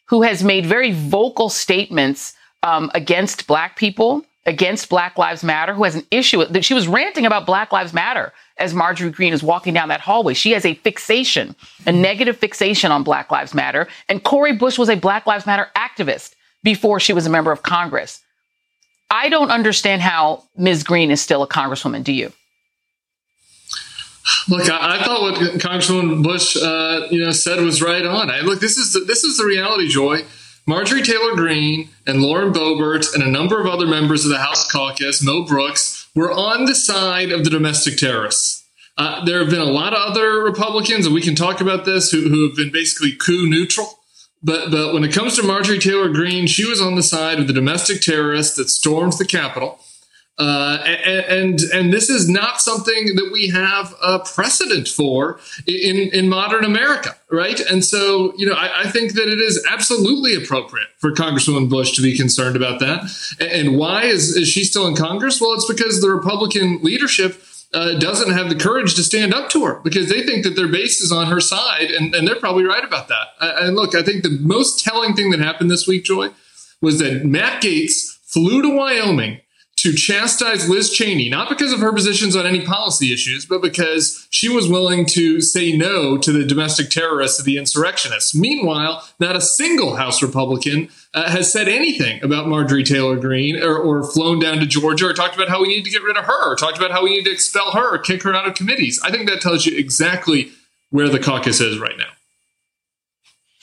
who 0.06 0.22
has 0.22 0.42
made 0.42 0.66
very 0.66 0.92
vocal 0.92 1.48
statements 1.48 2.34
um, 2.64 2.90
against 2.94 3.46
Black 3.46 3.76
people, 3.76 4.24
against 4.46 4.88
Black 4.88 5.16
Lives 5.16 5.44
Matter, 5.44 5.72
who 5.72 5.84
has 5.84 5.94
an 5.94 6.06
issue 6.10 6.44
that 6.44 6.64
she 6.64 6.74
was 6.74 6.88
ranting 6.88 7.24
about 7.24 7.46
Black 7.46 7.72
Lives 7.72 7.94
Matter 7.94 8.32
as 8.58 8.74
Marjorie 8.74 9.10
Greene 9.10 9.32
is 9.32 9.42
walking 9.42 9.72
down 9.72 9.88
that 9.88 10.00
hallway. 10.00 10.34
She 10.34 10.50
has 10.52 10.64
a 10.64 10.74
fixation, 10.74 11.54
a 11.86 11.92
negative 11.92 12.36
fixation 12.36 12.90
on 12.92 13.02
Black 13.04 13.30
Lives 13.30 13.54
Matter. 13.54 13.88
And 14.08 14.22
Cori 14.22 14.52
Bush 14.52 14.78
was 14.78 14.88
a 14.88 14.96
Black 14.96 15.26
Lives 15.26 15.46
Matter 15.46 15.68
activist 15.76 16.34
before 16.62 17.00
she 17.00 17.12
was 17.12 17.26
a 17.26 17.30
member 17.30 17.52
of 17.52 17.62
Congress. 17.62 18.24
I 19.11 19.28
don't 19.28 19.50
understand 19.50 20.02
how 20.02 20.44
Ms. 20.56 20.82
Greene 20.82 21.11
is 21.11 21.20
still 21.20 21.42
a 21.42 21.49
congresswoman. 21.49 22.02
Do 22.02 22.12
you? 22.12 22.32
Look, 24.49 24.70
I, 24.70 24.99
I 24.99 25.04
thought 25.04 25.23
what 25.23 25.34
Congresswoman 25.61 26.23
Bush, 26.23 26.56
uh, 26.56 27.06
you 27.11 27.25
know, 27.25 27.30
said 27.30 27.61
was 27.61 27.82
right 27.82 28.04
on. 28.04 28.30
I, 28.30 28.40
look, 28.40 28.61
this 28.61 28.76
is 28.76 28.92
the, 28.92 29.00
this 29.00 29.25
is 29.25 29.37
the 29.37 29.44
reality, 29.44 29.88
Joy. 29.88 30.23
Marjorie 30.66 31.02
Taylor 31.02 31.34
Greene 31.34 31.90
and 32.06 32.23
Lauren 32.23 32.52
Boebert 32.52 33.14
and 33.14 33.23
a 33.23 33.30
number 33.30 33.61
of 33.61 33.66
other 33.66 33.87
members 33.87 34.25
of 34.25 34.30
the 34.30 34.38
House 34.38 34.66
caucus, 34.66 35.23
Mo 35.23 35.44
Brooks, 35.44 36.08
were 36.14 36.32
on 36.32 36.64
the 36.64 36.75
side 36.75 37.30
of 37.32 37.44
the 37.44 37.50
domestic 37.50 37.99
terrorists. 37.99 38.66
Uh, 38.96 39.25
there 39.25 39.40
have 39.40 39.50
been 39.50 39.61
a 39.61 39.64
lot 39.64 39.92
of 39.92 39.99
other 40.11 40.42
Republicans, 40.42 41.04
and 41.04 41.14
we 41.14 41.20
can 41.20 41.34
talk 41.34 41.61
about 41.61 41.84
this, 41.84 42.11
who, 42.11 42.28
who 42.28 42.46
have 42.46 42.56
been 42.56 42.70
basically 42.73 43.12
coup 43.12 43.46
neutral. 43.46 43.99
But 44.44 44.70
but 44.70 44.92
when 44.92 45.04
it 45.04 45.12
comes 45.12 45.36
to 45.36 45.42
Marjorie 45.42 45.78
Taylor 45.78 46.10
Greene, 46.10 46.46
she 46.46 46.68
was 46.68 46.80
on 46.80 46.94
the 46.94 47.02
side 47.02 47.40
of 47.40 47.46
the 47.46 47.54
domestic 47.54 48.02
terrorists 48.02 48.56
that 48.56 48.68
stormed 48.68 49.14
the 49.14 49.24
Capitol. 49.24 49.80
Uh, 50.36 50.78
and 50.84 51.60
and 51.72 51.92
this 51.92 52.10
is 52.10 52.28
not 52.28 52.60
something 52.60 53.14
that 53.14 53.30
we 53.32 53.48
have 53.48 53.94
a 54.02 54.18
precedent 54.18 54.88
for 54.88 55.38
in 55.64 55.96
in 56.12 56.28
modern 56.28 56.64
America, 56.64 57.16
right? 57.30 57.60
And 57.60 57.84
so, 57.84 58.34
you 58.36 58.44
know, 58.44 58.54
I, 58.54 58.80
I, 58.80 58.90
think 58.90 59.12
that 59.12 59.28
it 59.28 59.40
is 59.40 59.64
absolutely 59.70 60.34
appropriate 60.34 60.88
for 60.98 61.12
Congresswoman 61.12 61.70
Bush 61.70 61.92
to 61.92 62.02
be 62.02 62.16
concerned 62.16 62.56
about 62.56 62.80
that. 62.80 63.04
And 63.40 63.78
why 63.78 64.06
is 64.06 64.36
is 64.36 64.48
she 64.48 64.64
still 64.64 64.88
in 64.88 64.96
Congress? 64.96 65.40
Well, 65.40 65.54
it's 65.54 65.72
because 65.72 66.00
the 66.00 66.10
Republican 66.10 66.80
leadership 66.82 67.40
uh, 67.75 67.99
doesn't 67.99 68.33
have 68.33 68.49
the 68.49 68.54
courage 68.54 68.95
to 68.95 69.02
stand 69.02 69.35
up 69.35 69.50
to 69.50 69.64
her 69.64 69.81
because 69.83 70.09
they 70.09 70.23
think 70.23 70.45
that 70.45 70.57
their 70.57 70.69
base 70.69 71.00
is 71.00 71.12
on 71.12 71.26
her 71.26 71.40
side, 71.40 71.90
and, 71.90 72.14
and 72.14 72.26
they're 72.26 72.37
probably 72.37 72.64
right 72.64 72.85
about 72.85 73.09
that. 73.09 73.28
And 73.40 73.76
look, 73.76 73.95
I 73.95 74.02
think 74.02 74.23
the 74.23 74.38
most 74.40 74.85
telling 74.85 75.14
thing 75.14 75.31
that 75.31 75.40
happened 75.40 75.71
this 75.71 75.87
week, 75.87 76.04
Joy, 76.04 76.31
was 76.81 76.99
that 77.00 77.25
Matt 77.25 77.62
Gaetz 77.62 78.19
flew 78.25 78.62
to 78.62 78.76
Wyoming 78.76 79.40
to 79.76 79.93
chastise 79.93 80.69
Liz 80.69 80.90
Cheney, 80.90 81.28
not 81.28 81.49
because 81.49 81.73
of 81.73 81.81
her 81.81 81.93
positions 81.93 82.37
on 82.37 82.47
any 82.47 82.64
policy 82.64 83.12
issues, 83.12 83.45
but 83.45 83.61
because 83.61 84.26
she 84.31 84.49
was 84.49 84.69
willing 84.69 85.04
to 85.07 85.40
say 85.40 85.76
no 85.76 86.16
to 86.16 86.33
the 86.33 86.45
domestic 86.45 86.90
terrorists 86.90 87.38
of 87.38 87.45
the 87.45 87.59
insurrectionists. 87.59 88.35
Meanwhile, 88.35 89.07
not 89.19 89.37
a 89.37 89.40
single 89.40 89.97
House 89.97 90.23
Republican 90.23 90.88
uh, 91.12 91.31
has 91.31 91.52
said 91.52 91.69
anything 91.69 92.23
about 92.23 92.49
Marjorie 92.49 92.85
Taylor 92.85 93.16
Greene 93.16 93.57
or, 93.62 93.76
or, 93.76 94.04
flown 94.04 94.38
down 94.38 94.59
to 94.59 94.66
Georgia 94.66 95.07
or 95.07 95.12
talked 95.12 95.35
about 95.35 95.49
how 95.49 95.61
we 95.61 95.69
need 95.69 95.85
to 95.85 95.90
get 95.90 96.02
rid 96.02 96.16
of 96.16 96.25
her 96.25 96.52
or 96.52 96.57
talked 96.57 96.78
about 96.78 96.90
how 96.90 97.02
we 97.02 97.11
need 97.11 97.25
to 97.25 97.31
expel 97.31 97.73
her 97.73 97.95
or 97.95 97.99
kick 97.99 98.23
her 98.23 98.35
out 98.35 98.47
of 98.47 98.54
committees. 98.54 99.00
I 99.04 99.11
think 99.11 99.28
that 99.28 99.40
tells 99.40 99.66
you 99.66 99.76
exactly 99.76 100.50
where 100.90 101.09
the 101.09 101.19
caucus 101.19 101.61
is 101.61 101.78
right 101.78 101.97
now. 101.99 102.11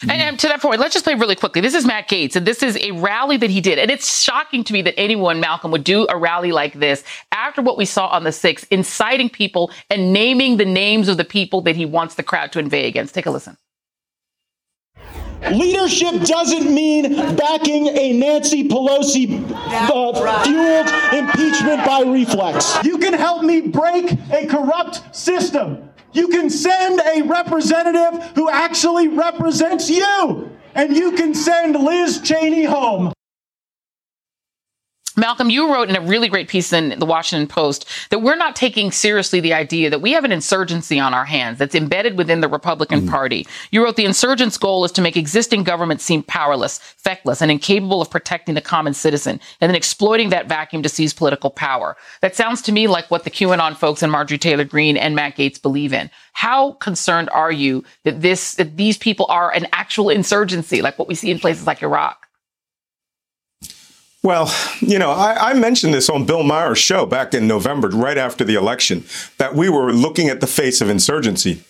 And, 0.04 0.12
and, 0.12 0.40
to 0.40 0.48
that 0.48 0.62
point, 0.62 0.80
let's 0.80 0.94
just 0.94 1.06
play 1.06 1.14
really 1.14 1.36
quickly. 1.36 1.62
This 1.62 1.76
is 1.76 1.86
Matt 1.86 2.10
Gaetz, 2.10 2.36
and 2.36 2.46
this 2.46 2.64
is 2.64 2.78
a 2.78 2.92
rally 2.92 3.38
that 3.38 3.50
he 3.50 3.62
did. 3.62 3.78
And 3.78 3.92
it's 3.92 4.22
shocking 4.22 4.64
to 4.64 4.74
me 4.74 4.82
that 4.82 5.00
anyone, 5.00 5.40
Malcolm, 5.40 5.72
would 5.72 5.84
do 5.84 6.08
a 6.10 6.18
rally 6.18 6.52
like 6.52 6.74
this 6.74 7.04
after 7.32 7.62
what 7.62 7.78
we 7.78 7.86
saw 7.86 8.08
on 8.08 8.24
the 8.24 8.32
6th, 8.32 8.66
inciting 8.72 9.30
people 9.30 9.72
and 9.90 10.12
naming 10.12 10.58
the 10.58 10.66
names 10.66 11.08
of 11.08 11.18
the 11.18 11.26
people 11.26 11.62
that 11.62 11.76
he 11.76 11.86
wants 11.86 12.16
the 12.16 12.24
crowd 12.24 12.52
to 12.54 12.60
inveigh 12.60 12.88
against. 12.88 13.14
Take 13.14 13.28
a 13.28 13.32
listen. 13.32 13.58
Leadership 15.50 16.22
doesn't 16.22 16.74
mean 16.74 17.16
backing 17.36 17.88
a 17.88 18.14
Nancy 18.14 18.68
Pelosi 18.68 19.44
uh, 19.54 20.44
fueled 20.44 20.88
impeachment 21.14 21.86
by 21.86 22.02
reflex. 22.02 22.78
You 22.84 23.00
can 23.00 23.14
help 23.14 23.44
me 23.44 23.62
break 23.62 24.14
a 24.32 24.46
corrupt 24.46 25.16
system. 25.16 25.91
You 26.14 26.28
can 26.28 26.50
send 26.50 27.00
a 27.00 27.22
representative 27.22 28.32
who 28.36 28.50
actually 28.50 29.08
represents 29.08 29.90
you, 29.90 30.52
and 30.76 30.96
you 30.96 31.14
can 31.14 31.34
send 31.34 31.76
Liz 31.76 32.22
Cheney 32.22 32.66
home. 32.66 33.14
Malcolm, 35.22 35.52
you 35.52 35.72
wrote 35.72 35.88
in 35.88 35.96
a 35.96 36.02
really 36.02 36.28
great 36.28 36.48
piece 36.48 36.74
in 36.74 36.98
the 36.98 37.06
Washington 37.06 37.48
Post 37.48 37.88
that 38.10 38.24
we're 38.24 38.36
not 38.36 38.56
taking 38.56 38.92
seriously 38.92 39.40
the 39.40 39.54
idea 39.54 39.88
that 39.88 40.02
we 40.02 40.14
have 40.14 40.24
an 40.24 40.32
insurgency 40.32 41.00
on 41.00 41.14
our 41.14 41.26
hands 41.26 41.60
that's 41.60 41.76
embedded 41.76 42.18
within 42.18 42.42
the 42.42 42.48
Republican 42.48 43.02
mm. 43.02 43.10
Party. 43.10 43.46
You 43.70 43.84
wrote 43.84 43.98
the 43.98 44.06
insurgent's 44.06 44.58
goal 44.58 44.84
is 44.84 44.92
to 44.94 45.02
make 45.02 45.16
existing 45.16 45.64
government 45.64 46.02
seem 46.02 46.24
powerless, 46.24 46.80
feckless, 46.80 47.40
and 47.40 47.52
incapable 47.52 48.02
of 48.02 48.10
protecting 48.10 48.56
the 48.56 48.62
common 48.62 48.96
citizen, 48.96 49.40
and 49.62 49.70
then 49.70 49.76
exploiting 49.76 50.32
that 50.32 50.50
vacuum 50.50 50.82
to 50.82 50.90
seize 50.90 51.14
political 51.14 51.52
power. 51.52 51.96
That 52.22 52.36
sounds 52.36 52.64
to 52.64 52.72
me 52.72 52.88
like 52.88 53.12
what 53.12 53.24
the 53.24 53.30
QAnon 53.30 53.78
folks 53.78 54.02
and 54.02 54.12
Marjorie 54.12 54.40
Taylor 54.40 54.64
Greene 54.64 54.98
and 54.98 55.16
Matt 55.16 55.38
Gaetz 55.38 55.62
believe 55.62 55.94
in. 55.94 56.10
How 56.34 56.72
concerned 56.72 57.30
are 57.30 57.52
you 57.52 57.84
that 58.06 58.22
this 58.22 58.56
that 58.56 58.76
these 58.76 58.98
people 58.98 59.28
are 59.30 59.54
an 59.54 59.68
actual 59.72 60.10
insurgency, 60.10 60.82
like 60.82 60.98
what 60.98 61.08
we 61.08 61.14
see 61.14 61.30
in 61.30 61.38
places 61.38 61.68
like 61.68 61.84
Iraq? 61.84 62.21
Well, 64.24 64.54
you 64.82 65.00
know, 65.00 65.10
I, 65.10 65.50
I, 65.50 65.54
mentioned 65.56 65.96
this 65.96 66.08
on 66.08 66.28
Bill 66.28 66.44
Maher's 66.44 66.78
show 66.78 67.08
back 67.08 67.34
in 67.34 67.48
November, 67.48 67.90
right 67.90 68.20
after 68.20 68.44
the 68.44 68.54
election, 68.54 69.04
that 69.40 69.56
we 69.56 69.68
were 69.68 69.92
looking 69.92 70.30
at 70.30 70.42
the 70.42 70.48
face 70.48 70.80
of 70.80 70.92
insurgency. 70.92 71.64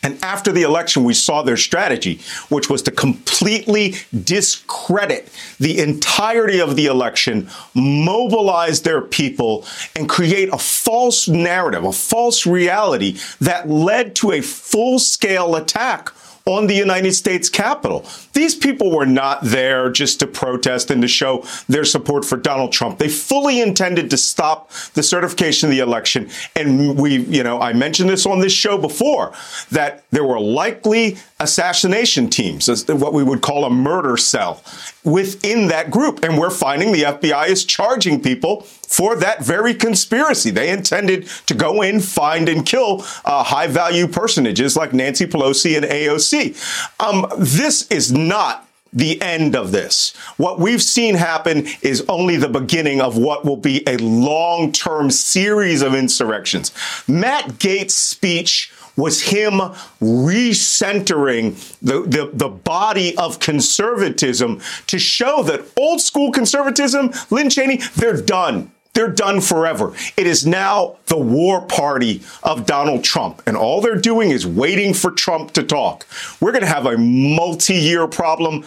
And 0.00 0.16
after 0.22 0.52
the 0.52 0.62
election, 0.62 1.02
we 1.02 1.12
saw 1.12 1.42
their 1.42 1.56
strategy, 1.56 2.20
which 2.50 2.70
was 2.70 2.82
to 2.82 2.92
completely 2.92 3.96
discredit 4.24 5.28
the 5.58 5.80
entirety 5.80 6.60
of 6.60 6.76
the 6.76 6.86
election, 6.86 7.48
mobilize 7.74 8.82
their 8.82 9.00
people, 9.00 9.66
and 9.96 10.08
create 10.08 10.50
a 10.52 10.58
false 10.58 11.26
narrative, 11.26 11.82
a 11.82 11.92
false 11.92 12.46
reality 12.46 13.18
that 13.40 13.68
led 13.68 14.14
to 14.16 14.30
a 14.30 14.40
full 14.40 15.00
scale 15.00 15.56
attack 15.56 16.12
on 16.48 16.66
the 16.66 16.74
United 16.74 17.12
States 17.12 17.50
Capitol. 17.50 18.04
These 18.32 18.54
people 18.54 18.90
were 18.90 19.06
not 19.06 19.40
there 19.42 19.90
just 19.90 20.18
to 20.20 20.26
protest 20.26 20.90
and 20.90 21.02
to 21.02 21.08
show 21.08 21.44
their 21.68 21.84
support 21.84 22.24
for 22.24 22.36
Donald 22.36 22.72
Trump. 22.72 22.98
They 22.98 23.08
fully 23.08 23.60
intended 23.60 24.10
to 24.10 24.16
stop 24.16 24.70
the 24.94 25.02
certification 25.02 25.68
of 25.68 25.70
the 25.72 25.80
election. 25.80 26.30
And 26.56 26.98
we, 26.98 27.18
you 27.18 27.42
know, 27.42 27.60
I 27.60 27.74
mentioned 27.74 28.08
this 28.08 28.24
on 28.24 28.40
this 28.40 28.52
show 28.52 28.78
before 28.78 29.34
that 29.70 30.04
there 30.10 30.24
were 30.24 30.40
likely 30.40 31.18
assassination 31.38 32.30
teams, 32.30 32.68
what 32.88 33.12
we 33.12 33.22
would 33.22 33.42
call 33.42 33.64
a 33.64 33.70
murder 33.70 34.16
cell 34.16 34.62
within 35.04 35.68
that 35.68 35.90
group. 35.90 36.24
And 36.24 36.38
we're 36.38 36.50
finding 36.50 36.92
the 36.92 37.02
FBI 37.02 37.48
is 37.48 37.64
charging 37.64 38.20
people 38.20 38.66
for 38.88 39.14
that 39.16 39.44
very 39.44 39.74
conspiracy. 39.74 40.50
They 40.50 40.70
intended 40.70 41.28
to 41.46 41.54
go 41.54 41.82
in, 41.82 42.00
find, 42.00 42.48
and 42.48 42.66
kill 42.66 43.04
uh, 43.24 43.44
high 43.44 43.66
value 43.66 44.08
personages 44.08 44.76
like 44.76 44.92
Nancy 44.92 45.26
Pelosi 45.26 45.76
and 45.76 45.84
AOC. 45.86 46.56
Um, 46.98 47.26
this 47.36 47.86
is 47.88 48.10
not 48.10 48.66
the 48.92 49.20
end 49.20 49.54
of 49.54 49.70
this. 49.72 50.16
What 50.38 50.58
we've 50.58 50.82
seen 50.82 51.14
happen 51.14 51.66
is 51.82 52.04
only 52.08 52.36
the 52.36 52.48
beginning 52.48 53.02
of 53.02 53.18
what 53.18 53.44
will 53.44 53.58
be 53.58 53.86
a 53.86 53.98
long 53.98 54.72
term 54.72 55.10
series 55.10 55.82
of 55.82 55.94
insurrections. 55.94 56.72
Matt 57.06 57.58
Gaetz' 57.58 57.90
speech 57.90 58.72
was 58.96 59.22
him 59.22 59.60
recentering 60.00 61.54
the, 61.80 62.02
the, 62.02 62.30
the 62.32 62.48
body 62.48 63.16
of 63.16 63.38
conservatism 63.38 64.60
to 64.88 64.98
show 64.98 65.42
that 65.44 65.64
old 65.76 66.00
school 66.00 66.32
conservatism, 66.32 67.12
Lynn 67.30 67.48
Cheney, 67.48 67.76
they're 67.96 68.20
done. 68.20 68.72
They're 68.98 69.06
done 69.06 69.40
forever. 69.40 69.92
It 70.16 70.26
is 70.26 70.44
now 70.44 70.96
the 71.06 71.16
war 71.16 71.60
party 71.60 72.20
of 72.42 72.66
Donald 72.66 73.04
Trump. 73.04 73.40
And 73.46 73.56
all 73.56 73.80
they're 73.80 73.94
doing 73.94 74.30
is 74.30 74.44
waiting 74.44 74.92
for 74.92 75.12
Trump 75.12 75.52
to 75.52 75.62
talk. 75.62 76.04
We're 76.40 76.50
going 76.50 76.64
to 76.64 76.68
have 76.68 76.84
a 76.84 76.98
multi 76.98 77.76
year 77.76 78.08
problem. 78.08 78.64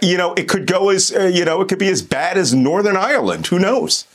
You 0.00 0.16
know, 0.16 0.32
it 0.34 0.48
could 0.48 0.68
go 0.68 0.90
as, 0.90 1.12
uh, 1.12 1.24
you 1.24 1.44
know, 1.44 1.60
it 1.60 1.68
could 1.68 1.80
be 1.80 1.88
as 1.88 2.02
bad 2.02 2.38
as 2.38 2.54
Northern 2.54 2.96
Ireland. 2.96 3.48
Who 3.48 3.58
knows? 3.58 4.06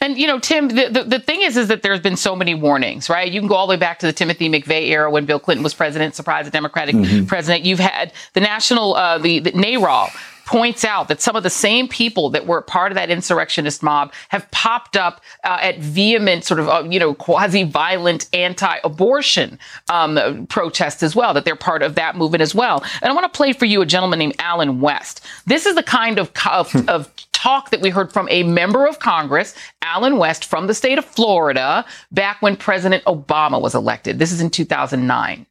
And 0.00 0.16
you 0.16 0.26
know, 0.26 0.38
Tim, 0.38 0.68
the, 0.68 0.88
the, 0.88 1.04
the, 1.04 1.18
thing 1.18 1.42
is, 1.42 1.58
is 1.58 1.68
that 1.68 1.82
there's 1.82 2.00
been 2.00 2.16
so 2.16 2.34
many 2.34 2.54
warnings, 2.54 3.10
right? 3.10 3.30
You 3.30 3.40
can 3.40 3.48
go 3.48 3.56
all 3.56 3.66
the 3.66 3.72
way 3.72 3.76
back 3.76 3.98
to 3.98 4.06
the 4.06 4.12
Timothy 4.14 4.48
McVeigh 4.48 4.88
era 4.88 5.10
when 5.10 5.26
Bill 5.26 5.40
Clinton 5.40 5.62
was 5.62 5.74
president, 5.74 6.14
surprise, 6.14 6.46
a 6.46 6.50
Democratic 6.50 6.94
mm-hmm. 6.94 7.26
president. 7.26 7.66
You've 7.66 7.80
had 7.80 8.14
the 8.32 8.40
national, 8.40 8.94
uh, 8.94 9.18
the, 9.18 9.40
the 9.40 9.52
NARAL 9.52 10.08
points 10.52 10.84
out 10.84 11.08
that 11.08 11.22
some 11.22 11.34
of 11.34 11.42
the 11.42 11.48
same 11.48 11.88
people 11.88 12.28
that 12.28 12.46
were 12.46 12.60
part 12.60 12.92
of 12.92 12.96
that 12.96 13.08
insurrectionist 13.08 13.82
mob 13.82 14.12
have 14.28 14.48
popped 14.50 14.98
up 14.98 15.22
uh, 15.44 15.56
at 15.62 15.78
vehement, 15.78 16.44
sort 16.44 16.60
of, 16.60 16.68
uh, 16.68 16.84
you 16.86 17.00
know, 17.00 17.14
quasi-violent 17.14 18.28
anti-abortion 18.34 19.58
um, 19.88 20.46
protests 20.48 21.02
as 21.02 21.16
well. 21.16 21.32
That 21.32 21.46
they're 21.46 21.56
part 21.56 21.82
of 21.82 21.94
that 21.94 22.16
movement 22.16 22.42
as 22.42 22.54
well. 22.54 22.84
And 23.00 23.10
I 23.10 23.14
want 23.14 23.32
to 23.32 23.34
play 23.34 23.54
for 23.54 23.64
you 23.64 23.80
a 23.80 23.86
gentleman 23.86 24.18
named 24.18 24.34
Allen 24.40 24.82
West. 24.82 25.24
This 25.46 25.64
is 25.64 25.74
the 25.74 25.82
kind 25.82 26.18
of 26.18 26.30
of, 26.50 26.70
hmm. 26.70 26.86
of 26.86 27.10
talk 27.32 27.70
that 27.70 27.80
we 27.80 27.88
heard 27.88 28.12
from 28.12 28.28
a 28.30 28.42
member 28.42 28.86
of 28.86 28.98
Congress, 28.98 29.54
Allen 29.80 30.18
West, 30.18 30.44
from 30.44 30.66
the 30.66 30.74
state 30.74 30.98
of 30.98 31.06
Florida, 31.06 31.82
back 32.10 32.42
when 32.42 32.58
President 32.58 33.02
Obama 33.04 33.58
was 33.58 33.74
elected. 33.74 34.18
This 34.18 34.32
is 34.32 34.42
in 34.42 34.50
2009. 34.50 35.46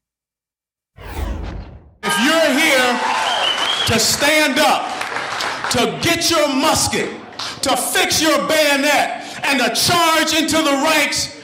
If 2.03 2.19
you're 2.23 2.59
here 2.59 3.20
to 3.91 3.99
stand 3.99 4.57
up, 4.57 4.87
to 5.71 5.99
get 6.01 6.31
your 6.31 6.47
musket, 6.47 7.09
to 7.61 7.75
fix 7.75 8.21
your 8.21 8.37
bayonet, 8.47 9.39
and 9.43 9.59
to 9.59 9.69
charge 9.75 10.33
into 10.33 10.57
the 10.57 10.81
ranks, 10.83 11.37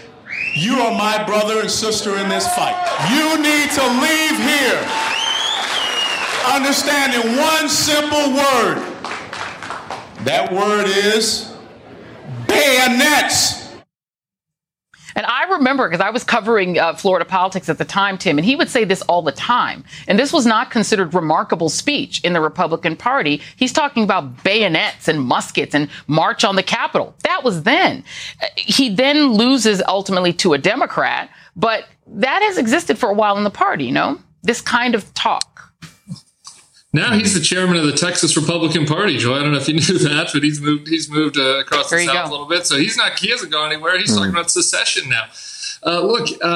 you 0.53 0.75
are 0.75 0.97
my 0.97 1.23
brother 1.25 1.59
and 1.59 1.69
sister 1.69 2.17
in 2.17 2.29
this 2.29 2.47
fight. 2.55 2.75
You 3.11 3.37
need 3.37 3.69
to 3.71 3.85
leave 4.01 4.37
here 4.39 5.07
understanding 6.53 7.35
one 7.37 7.67
simple 7.67 8.33
word 8.33 8.77
that 10.23 10.51
word 10.51 10.87
is 10.87 11.53
bayonets. 12.47 13.66
And 15.17 15.25
I 15.25 15.45
remember 15.45 15.89
because 15.89 15.99
I 15.99 16.11
was 16.11 16.23
covering 16.23 16.77
uh, 16.77 16.93
Florida 16.93 17.25
politics 17.25 17.69
at 17.69 17.79
the 17.79 17.85
time, 17.85 18.19
Tim, 18.19 18.37
and 18.37 18.45
he 18.45 18.55
would 18.55 18.69
say 18.69 18.83
this 18.83 19.01
all 19.01 19.23
the 19.23 19.31
time. 19.31 19.83
And 20.07 20.19
this 20.19 20.31
was 20.31 20.45
not 20.45 20.69
considered 20.69 21.15
remarkable 21.15 21.69
speech 21.69 22.21
in 22.21 22.33
the 22.33 22.39
Republican 22.39 22.95
Party. 22.95 23.41
He's 23.55 23.73
talking 23.73 24.03
about 24.03 24.43
bayonets 24.43 25.07
and 25.07 25.19
muskets 25.19 25.73
and 25.73 25.89
march 26.05 26.43
on 26.43 26.55
the 26.55 26.61
Capitol. 26.61 27.15
That 27.23 27.43
was 27.43 27.63
then. 27.63 28.03
He 28.55 28.89
then 28.93 29.33
loses 29.33 29.81
ultimately 29.87 30.33
to 30.33 30.53
a 30.53 30.59
Democrat, 30.59 31.31
but 31.55 31.87
that 32.05 32.43
has 32.43 32.59
existed 32.59 32.99
for 32.99 33.09
a 33.09 33.15
while 33.15 33.37
in 33.37 33.43
the 33.43 33.49
party, 33.49 33.85
you 33.85 33.91
know? 33.91 34.19
This 34.43 34.61
kind 34.61 34.93
of 34.93 35.11
talk. 35.15 35.56
Now 36.93 37.13
he's 37.13 37.33
the 37.33 37.41
chairman 37.41 37.77
of 37.77 37.85
the 37.85 37.91
Texas 37.91 38.37
Republican 38.37 38.85
Party, 38.85 39.17
Joy. 39.17 39.35
I 39.35 39.43
don't 39.43 39.51
know 39.51 39.57
if 39.57 39.67
you 39.67 39.73
knew 39.75 39.99
that, 39.99 40.29
but 40.33 40.43
he's 40.43 40.61
moved. 40.61 40.87
He's 40.87 41.09
moved 41.09 41.37
uh, 41.37 41.59
across 41.59 41.89
there 41.89 41.99
the 41.99 42.05
south 42.05 42.25
go. 42.25 42.29
a 42.29 42.31
little 42.31 42.47
bit, 42.47 42.65
so 42.65 42.77
he's 42.77 42.97
not. 42.97 43.19
He 43.19 43.29
hasn't 43.29 43.51
gone 43.51 43.71
anywhere. 43.71 43.97
He's 43.97 44.11
mm. 44.11 44.17
talking 44.17 44.31
about 44.31 44.49
secession 44.49 45.09
now. 45.09 45.25
Uh, 45.85 46.01
look, 46.01 46.27
uh, 46.43 46.47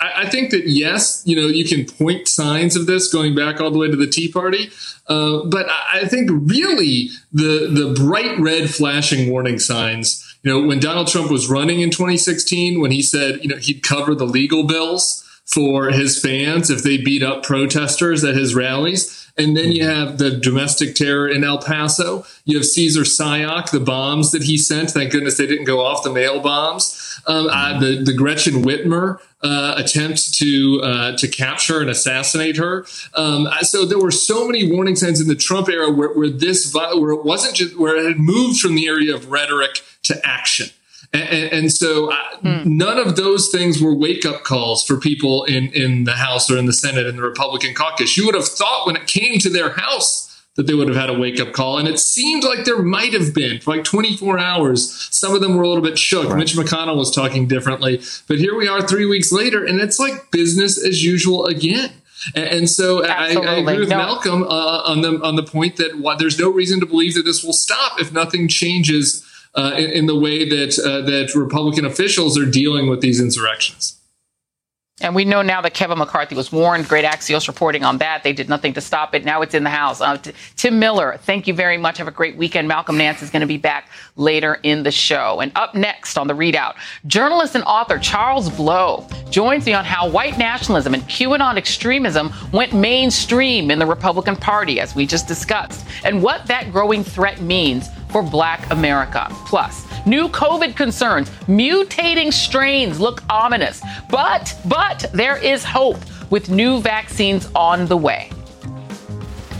I, 0.00 0.12
I, 0.22 0.30
think 0.30 0.50
that 0.50 0.66
yes, 0.66 1.22
you 1.26 1.36
know, 1.36 1.46
you 1.46 1.64
can 1.64 1.84
point 1.84 2.26
signs 2.26 2.74
of 2.74 2.86
this 2.86 3.12
going 3.12 3.34
back 3.34 3.60
all 3.60 3.70
the 3.70 3.78
way 3.78 3.90
to 3.90 3.96
the 3.96 4.06
Tea 4.06 4.32
Party, 4.32 4.70
uh, 5.08 5.44
but 5.44 5.66
I 5.68 6.08
think 6.08 6.30
really 6.30 7.10
the 7.32 7.68
the 7.70 7.94
bright 7.94 8.38
red 8.38 8.70
flashing 8.70 9.30
warning 9.30 9.58
signs. 9.58 10.26
You 10.42 10.50
know, 10.50 10.66
when 10.66 10.80
Donald 10.80 11.08
Trump 11.08 11.30
was 11.30 11.50
running 11.50 11.80
in 11.80 11.90
2016, 11.90 12.80
when 12.80 12.90
he 12.90 13.02
said, 13.02 13.40
you 13.42 13.48
know, 13.48 13.58
he'd 13.58 13.82
cover 13.82 14.14
the 14.14 14.24
legal 14.24 14.64
bills 14.64 15.21
for 15.44 15.90
his 15.90 16.20
fans 16.20 16.70
if 16.70 16.82
they 16.82 16.96
beat 16.96 17.22
up 17.22 17.42
protesters 17.42 18.24
at 18.24 18.34
his 18.34 18.54
rallies 18.54 19.22
and 19.36 19.56
then 19.56 19.72
you 19.72 19.84
have 19.84 20.18
the 20.18 20.30
domestic 20.30 20.94
terror 20.94 21.28
in 21.28 21.42
El 21.42 21.58
Paso. 21.58 22.24
You 22.44 22.58
have 22.58 22.66
Cesar 22.66 23.02
Sayoc, 23.02 23.70
the 23.70 23.80
bombs 23.80 24.30
that 24.32 24.42
he 24.42 24.58
sent. 24.58 24.90
Thank 24.90 25.12
goodness 25.12 25.38
they 25.38 25.46
didn't 25.46 25.64
go 25.64 25.84
off 25.84 26.02
the 26.02 26.12
mail 26.12 26.40
bombs. 26.40 27.20
Um, 27.26 27.48
uh, 27.48 27.78
the, 27.78 28.02
the 28.02 28.12
Gretchen 28.12 28.62
Whitmer 28.62 29.20
uh, 29.42 29.74
attempt 29.76 30.34
to 30.34 30.80
uh, 30.82 31.16
to 31.16 31.28
capture 31.28 31.80
and 31.80 31.88
assassinate 31.88 32.56
her. 32.56 32.84
Um, 33.14 33.48
so 33.62 33.86
there 33.86 33.98
were 33.98 34.10
so 34.10 34.46
many 34.46 34.70
warning 34.70 34.96
signs 34.96 35.20
in 35.20 35.28
the 35.28 35.34
Trump 35.34 35.68
era 35.68 35.90
where, 35.90 36.12
where 36.12 36.28
this 36.28 36.72
where 36.74 37.12
it 37.12 37.24
wasn't 37.24 37.54
just 37.54 37.78
where 37.78 37.96
it 37.96 38.06
had 38.06 38.18
moved 38.18 38.60
from 38.60 38.74
the 38.74 38.86
area 38.86 39.14
of 39.14 39.30
rhetoric 39.30 39.80
to 40.04 40.20
action. 40.26 40.68
And, 41.12 41.52
and 41.52 41.72
so 41.72 42.10
uh, 42.10 42.16
hmm. 42.40 42.76
none 42.76 42.98
of 42.98 43.16
those 43.16 43.48
things 43.50 43.82
were 43.82 43.94
wake 43.94 44.24
up 44.24 44.44
calls 44.44 44.84
for 44.84 44.96
people 44.96 45.44
in, 45.44 45.68
in 45.72 46.04
the 46.04 46.12
House 46.12 46.50
or 46.50 46.56
in 46.56 46.66
the 46.66 46.72
Senate 46.72 47.06
in 47.06 47.16
the 47.16 47.22
Republican 47.22 47.74
caucus. 47.74 48.16
You 48.16 48.24
would 48.26 48.34
have 48.34 48.48
thought 48.48 48.86
when 48.86 48.96
it 48.96 49.06
came 49.06 49.38
to 49.40 49.50
their 49.50 49.70
House 49.70 50.28
that 50.56 50.66
they 50.66 50.74
would 50.74 50.88
have 50.88 50.96
had 50.96 51.08
a 51.08 51.18
wake 51.18 51.40
up 51.40 51.52
call. 51.52 51.78
And 51.78 51.88
it 51.88 51.98
seemed 51.98 52.44
like 52.44 52.64
there 52.64 52.82
might 52.82 53.12
have 53.14 53.34
been 53.34 53.60
for 53.60 53.74
like 53.74 53.84
24 53.84 54.38
hours. 54.38 55.08
Some 55.10 55.34
of 55.34 55.40
them 55.40 55.56
were 55.56 55.62
a 55.62 55.68
little 55.68 55.82
bit 55.82 55.98
shook. 55.98 56.28
Right. 56.28 56.38
Mitch 56.38 56.54
McConnell 56.54 56.96
was 56.96 57.14
talking 57.14 57.46
differently. 57.46 58.02
But 58.26 58.38
here 58.38 58.54
we 58.54 58.68
are 58.68 58.86
three 58.86 59.06
weeks 59.06 59.32
later, 59.32 59.64
and 59.64 59.80
it's 59.80 59.98
like 59.98 60.30
business 60.30 60.82
as 60.82 61.02
usual 61.02 61.46
again. 61.46 61.90
And, 62.34 62.70
so 62.70 63.04
I, 63.04 63.34
I, 63.34 63.56
agree 63.56 63.80
with 63.80 63.88
no. 63.88 63.96
Malcolm 63.96 64.44
uh, 64.44 64.82
on 64.84 65.00
the 65.00 65.20
on 65.24 65.34
the 65.34 65.42
point 65.42 65.76
that 65.78 65.98
why, 65.98 66.14
there's 66.16 66.38
no 66.38 66.50
reason 66.50 66.78
to 66.78 66.86
believe 66.86 67.14
that 67.14 67.24
this 67.24 67.42
will 67.42 67.52
stop 67.52 68.00
if 68.00 68.12
nothing 68.12 68.46
changes 68.46 69.26
uh, 69.54 69.72
in, 69.76 69.90
in, 69.90 70.06
the 70.06 70.18
way 70.18 70.48
that 70.48 70.78
uh, 70.78 71.02
that 71.02 71.34
Republican 71.34 71.84
officials 71.84 72.38
are 72.38 72.46
dealing 72.46 72.88
with 72.88 73.00
these 73.00 73.20
insurrections. 73.20 73.98
And 75.00 75.14
we 75.14 75.24
know 75.24 75.42
now 75.42 75.60
that 75.62 75.74
Kevin 75.74 75.98
McCarthy 75.98 76.34
was 76.34 76.52
warned. 76.52 76.88
Great 76.88 77.04
Axios 77.04 77.48
reporting 77.48 77.82
on 77.82 77.98
that. 77.98 78.22
They 78.22 78.32
did 78.32 78.48
nothing 78.48 78.72
to 78.74 78.80
stop 78.80 79.14
it. 79.14 79.24
Now 79.24 79.42
it's 79.42 79.54
in 79.54 79.64
the 79.64 79.70
House. 79.70 80.00
Uh, 80.00 80.16
Tim 80.56 80.78
Miller, 80.78 81.18
thank 81.22 81.48
you 81.48 81.54
very 81.54 81.76
much. 81.76 81.98
Have 81.98 82.08
a 82.08 82.12
great 82.12 82.36
weekend. 82.36 82.68
Malcolm 82.68 82.96
Nance 82.96 83.20
is 83.20 83.30
going 83.30 83.40
to 83.40 83.46
be 83.46 83.56
back 83.56 83.90
later 84.16 84.58
in 84.62 84.82
the 84.82 84.90
show. 84.90 85.40
And 85.40 85.52
up 85.54 85.74
next 85.74 86.18
on 86.18 86.26
the 86.26 86.34
readout, 86.34 86.74
journalist 87.06 87.54
and 87.54 87.64
author 87.64 87.98
Charles 87.98 88.50
Blow 88.50 89.06
joins 89.30 89.66
me 89.66 89.72
on 89.72 89.84
how 89.84 90.08
white 90.08 90.38
nationalism 90.38 90.94
and 90.94 91.02
QAnon 91.04 91.56
extremism 91.56 92.32
went 92.52 92.72
mainstream 92.72 93.70
in 93.70 93.78
the 93.78 93.86
Republican 93.86 94.36
Party, 94.36 94.80
as 94.80 94.94
we 94.94 95.06
just 95.06 95.26
discussed, 95.26 95.86
and 96.04 96.22
what 96.22 96.46
that 96.46 96.70
growing 96.72 97.02
threat 97.02 97.40
means 97.40 97.88
for 98.10 98.22
Black 98.22 98.70
America. 98.70 99.26
Plus, 99.46 99.86
new 100.06 100.28
COVID 100.28 100.76
concerns, 100.76 101.30
mutating 101.46 102.32
strains 102.32 103.00
look 103.00 103.22
ominous. 103.30 103.82
But, 104.10 104.54
but 104.66 105.10
there 105.14 105.38
is 105.38 105.64
hope 105.64 105.98
with 106.30 106.50
new 106.50 106.80
vaccines 106.80 107.48
on 107.54 107.86
the 107.86 107.96
way. 107.96 108.30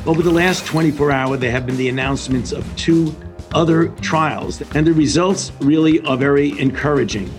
Over 0.04 0.22
the 0.22 0.32
last 0.32 0.66
24 0.66 1.12
hours, 1.12 1.40
there 1.40 1.50
have 1.50 1.64
been 1.64 1.76
the 1.76 1.88
announcements 1.88 2.52
of 2.52 2.64
two 2.76 3.14
other 3.54 3.88
trials, 4.00 4.60
and 4.74 4.86
the 4.86 4.92
results 4.92 5.52
really 5.60 6.00
are 6.02 6.16
very 6.16 6.58
encouraging. 6.58 7.30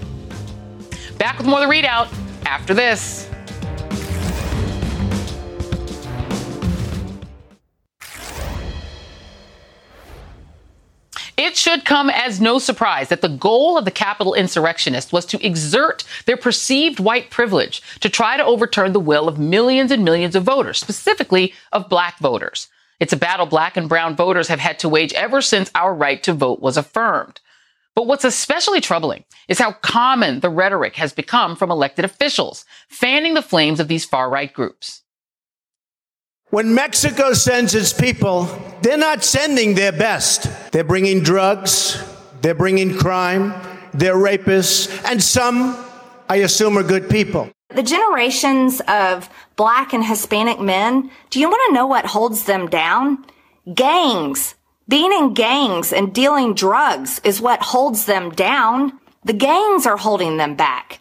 Back 1.17 1.37
with 1.37 1.47
more 1.47 1.63
of 1.63 1.69
the 1.69 1.73
readout 1.73 2.13
after 2.45 2.73
this. 2.73 3.29
It 11.35 11.57
should 11.57 11.83
come 11.83 12.09
as 12.09 12.39
no 12.39 12.57
surprise 12.57 13.09
that 13.09 13.21
the 13.21 13.27
goal 13.27 13.77
of 13.77 13.85
the 13.85 13.91
Capitol 13.91 14.33
insurrectionists 14.33 15.11
was 15.11 15.25
to 15.25 15.45
exert 15.45 16.03
their 16.25 16.37
perceived 16.37 16.99
white 16.99 17.31
privilege 17.31 17.81
to 17.99 18.09
try 18.09 18.37
to 18.37 18.45
overturn 18.45 18.93
the 18.93 18.99
will 18.99 19.27
of 19.27 19.39
millions 19.39 19.91
and 19.91 20.05
millions 20.05 20.35
of 20.35 20.43
voters, 20.43 20.79
specifically 20.79 21.53
of 21.71 21.89
black 21.89 22.17
voters. 22.19 22.69
It's 23.03 23.11
a 23.11 23.17
battle 23.17 23.45
black 23.45 23.75
and 23.75 23.89
brown 23.89 24.15
voters 24.15 24.47
have 24.47 24.61
had 24.61 24.79
to 24.79 24.87
wage 24.87 25.11
ever 25.11 25.41
since 25.41 25.69
our 25.75 25.93
right 25.93 26.23
to 26.23 26.31
vote 26.31 26.61
was 26.61 26.77
affirmed. 26.77 27.41
But 27.97 28.07
what's 28.07 28.23
especially 28.23 28.79
troubling 28.79 29.25
is 29.49 29.59
how 29.59 29.73
common 29.73 30.39
the 30.39 30.49
rhetoric 30.49 30.95
has 30.95 31.11
become 31.11 31.57
from 31.57 31.69
elected 31.69 32.05
officials, 32.05 32.63
fanning 32.87 33.33
the 33.33 33.41
flames 33.41 33.81
of 33.81 33.89
these 33.89 34.05
far 34.05 34.29
right 34.29 34.53
groups. 34.53 35.01
When 36.49 36.73
Mexico 36.73 37.33
sends 37.33 37.75
its 37.75 37.91
people, 37.91 38.43
they're 38.81 38.95
not 38.95 39.25
sending 39.25 39.75
their 39.75 39.91
best. 39.91 40.47
They're 40.71 40.85
bringing 40.85 41.23
drugs, 41.23 42.01
they're 42.39 42.55
bringing 42.55 42.97
crime, 42.97 43.53
they're 43.93 44.15
rapists, 44.15 44.87
and 45.03 45.21
some, 45.21 45.75
I 46.29 46.37
assume, 46.37 46.77
are 46.77 46.83
good 46.83 47.09
people. 47.09 47.51
The 47.73 47.83
generations 47.83 48.81
of 48.87 49.29
black 49.55 49.93
and 49.93 50.05
Hispanic 50.05 50.59
men, 50.59 51.09
do 51.31 51.39
you 51.39 51.49
want 51.49 51.61
to 51.69 51.73
know 51.73 51.87
what 51.87 52.05
holds 52.05 52.43
them 52.43 52.67
down? 52.67 53.25
Gangs. 53.73 54.53
Being 54.87 55.11
in 55.11 55.33
gangs 55.33 55.91
and 55.91 56.13
dealing 56.13 56.53
drugs 56.53 57.19
is 57.23 57.41
what 57.41 57.61
holds 57.61 58.05
them 58.05 58.29
down. 58.31 58.99
The 59.23 59.33
gangs 59.33 59.87
are 59.87 59.97
holding 59.97 60.37
them 60.37 60.55
back. 60.55 60.99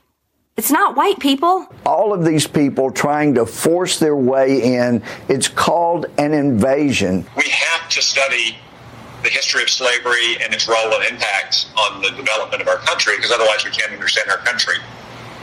It's 0.57 0.71
not 0.71 0.97
white 0.97 1.19
people. 1.19 1.67
All 1.85 2.15
of 2.15 2.25
these 2.25 2.47
people 2.47 2.91
trying 2.91 3.35
to 3.35 3.45
force 3.45 3.99
their 3.99 4.17
way 4.17 4.77
in, 4.77 5.03
it's 5.29 5.49
called 5.49 6.07
an 6.19 6.33
invasion. 6.33 7.27
We 7.37 7.49
have 7.49 7.89
to 7.91 8.01
study 8.01 8.57
the 9.23 9.29
history 9.29 9.63
of 9.63 9.71
slavery 9.71 10.37
and 10.43 10.55
its 10.55 10.69
role 10.69 10.93
and 10.95 11.05
impact 11.05 11.67
on 11.77 12.01
the 12.03 12.11
development 12.11 12.63
of 12.63 12.69
our 12.69 12.79
country 12.79 13.17
because 13.17 13.31
otherwise 13.31 13.65
we 13.65 13.71
can't 13.71 13.93
understand 13.93 14.31
our 14.31 14.39
country. 14.39 14.77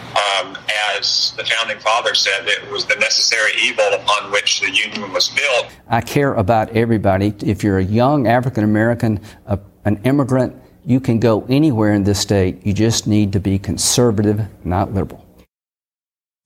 Um, 0.09 0.57
as 0.97 1.33
the 1.37 1.45
founding 1.45 1.79
father 1.79 2.15
said, 2.15 2.47
it 2.47 2.69
was 2.71 2.85
the 2.85 2.95
necessary 2.95 3.51
evil 3.61 3.85
upon 3.93 4.31
which 4.31 4.59
the 4.61 4.71
Union 4.71 5.11
was 5.13 5.29
built. 5.29 5.67
I 5.87 6.01
care 6.01 6.33
about 6.33 6.69
everybody. 6.71 7.33
If 7.41 7.63
you're 7.63 7.77
a 7.77 7.83
young 7.83 8.27
African 8.27 8.63
American, 8.63 9.19
an 9.85 10.01
immigrant, 10.03 10.55
you 10.85 10.99
can 10.99 11.19
go 11.19 11.45
anywhere 11.49 11.93
in 11.93 12.03
this 12.03 12.19
state. 12.19 12.65
You 12.65 12.73
just 12.73 13.07
need 13.07 13.33
to 13.33 13.39
be 13.39 13.59
conservative, 13.59 14.41
not 14.63 14.93
liberal. 14.93 15.25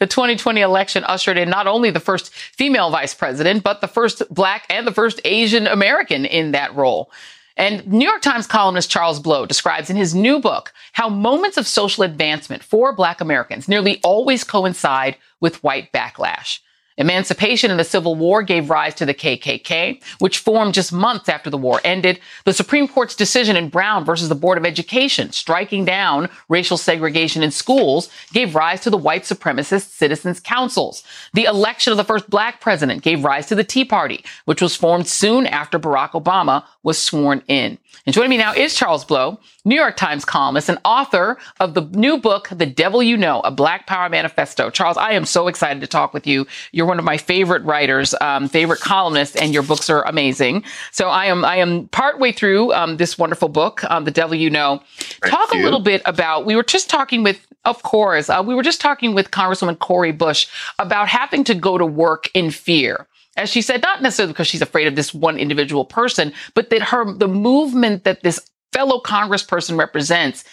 the 0.00 0.06
2020 0.06 0.60
election 0.60 1.04
ushered 1.04 1.38
in 1.38 1.48
not 1.48 1.66
only 1.66 1.90
the 1.90 2.00
first 2.00 2.32
female 2.34 2.90
vice 2.90 3.14
president, 3.14 3.62
but 3.62 3.80
the 3.80 3.88
first 3.88 4.22
black 4.30 4.66
and 4.68 4.86
the 4.86 4.92
first 4.92 5.20
Asian 5.24 5.66
American 5.66 6.24
in 6.24 6.52
that 6.52 6.74
role. 6.74 7.10
And 7.56 7.86
New 7.86 8.06
York 8.06 8.20
Times 8.20 8.46
columnist 8.46 8.90
Charles 8.90 9.20
Blow 9.20 9.46
describes 9.46 9.88
in 9.88 9.96
his 9.96 10.14
new 10.14 10.40
book 10.40 10.72
how 10.92 11.08
moments 11.08 11.56
of 11.56 11.68
social 11.68 12.02
advancement 12.02 12.64
for 12.64 12.92
black 12.92 13.20
Americans 13.20 13.68
nearly 13.68 14.00
always 14.02 14.42
coincide 14.42 15.16
with 15.40 15.62
white 15.62 15.92
backlash. 15.92 16.58
Emancipation 16.96 17.72
in 17.72 17.76
the 17.76 17.84
Civil 17.84 18.14
War 18.14 18.42
gave 18.42 18.70
rise 18.70 18.94
to 18.94 19.06
the 19.06 19.14
KKK, 19.14 20.00
which 20.20 20.38
formed 20.38 20.74
just 20.74 20.92
months 20.92 21.28
after 21.28 21.50
the 21.50 21.58
war 21.58 21.80
ended. 21.82 22.20
The 22.44 22.52
Supreme 22.52 22.86
Court's 22.86 23.16
decision 23.16 23.56
in 23.56 23.68
Brown 23.68 24.04
versus 24.04 24.28
the 24.28 24.36
Board 24.36 24.58
of 24.58 24.64
Education, 24.64 25.32
striking 25.32 25.84
down 25.84 26.28
racial 26.48 26.76
segregation 26.76 27.42
in 27.42 27.50
schools, 27.50 28.08
gave 28.32 28.54
rise 28.54 28.80
to 28.82 28.90
the 28.90 28.96
white 28.96 29.24
supremacist 29.24 29.90
citizens 29.90 30.38
councils. 30.38 31.02
The 31.32 31.44
election 31.44 31.90
of 31.90 31.96
the 31.96 32.04
first 32.04 32.30
black 32.30 32.60
president 32.60 33.02
gave 33.02 33.24
rise 33.24 33.46
to 33.46 33.56
the 33.56 33.64
Tea 33.64 33.84
Party, 33.84 34.24
which 34.44 34.62
was 34.62 34.76
formed 34.76 35.08
soon 35.08 35.46
after 35.46 35.80
Barack 35.80 36.12
Obama 36.12 36.64
was 36.84 36.98
sworn 36.98 37.42
in. 37.48 37.78
And 38.06 38.14
joining 38.14 38.30
me 38.30 38.36
now 38.36 38.52
is 38.52 38.74
Charles 38.74 39.04
Blow, 39.04 39.38
New 39.64 39.74
York 39.74 39.96
Times 39.96 40.24
columnist 40.24 40.68
and 40.68 40.78
author 40.84 41.38
of 41.60 41.74
the 41.74 41.82
new 41.92 42.18
book, 42.18 42.48
The 42.50 42.66
Devil 42.66 43.02
You 43.02 43.16
Know, 43.16 43.40
a 43.40 43.50
Black 43.50 43.86
Power 43.86 44.08
Manifesto. 44.08 44.70
Charles, 44.70 44.96
I 44.96 45.12
am 45.12 45.24
so 45.24 45.48
excited 45.48 45.80
to 45.80 45.86
talk 45.86 46.12
with 46.12 46.26
you. 46.26 46.46
You're 46.72 46.86
one 46.86 46.98
of 46.98 47.04
my 47.04 47.16
favorite 47.16 47.62
writers, 47.64 48.14
um, 48.20 48.48
favorite 48.48 48.80
columnists, 48.80 49.36
and 49.36 49.54
your 49.54 49.62
books 49.62 49.88
are 49.88 50.02
amazing. 50.02 50.64
So 50.92 51.08
I 51.08 51.26
am 51.26 51.44
I 51.44 51.56
am 51.56 51.88
partway 51.88 52.32
through 52.32 52.72
um, 52.72 52.98
this 52.98 53.16
wonderful 53.18 53.48
book, 53.48 53.82
um, 53.84 54.04
The 54.04 54.10
Devil 54.10 54.36
You 54.36 54.50
Know. 54.50 54.82
Thank 54.98 55.32
talk 55.32 55.54
you. 55.54 55.60
a 55.60 55.64
little 55.64 55.80
bit 55.80 56.02
about. 56.04 56.44
We 56.46 56.56
were 56.56 56.62
just 56.62 56.90
talking 56.90 57.22
with, 57.22 57.46
of 57.64 57.82
course, 57.82 58.28
uh, 58.28 58.42
we 58.46 58.54
were 58.54 58.62
just 58.62 58.80
talking 58.80 59.14
with 59.14 59.30
Congresswoman 59.30 59.78
Cori 59.78 60.12
Bush 60.12 60.46
about 60.78 61.08
having 61.08 61.44
to 61.44 61.54
go 61.54 61.78
to 61.78 61.86
work 61.86 62.30
in 62.34 62.50
fear 62.50 63.06
as 63.36 63.50
she 63.50 63.62
said, 63.62 63.82
not 63.82 64.02
necessarily 64.02 64.32
because 64.32 64.46
she's 64.46 64.62
afraid 64.62 64.86
of 64.86 64.96
this 64.96 65.12
one 65.12 65.38
individual 65.38 65.84
person, 65.84 66.32
but 66.54 66.70
that 66.70 66.82
her 66.82 67.12
the 67.12 67.28
movement 67.28 68.04
that 68.04 68.22
this 68.22 68.40
fellow 68.72 69.00
congressperson 69.00 69.78
represents 69.78 70.44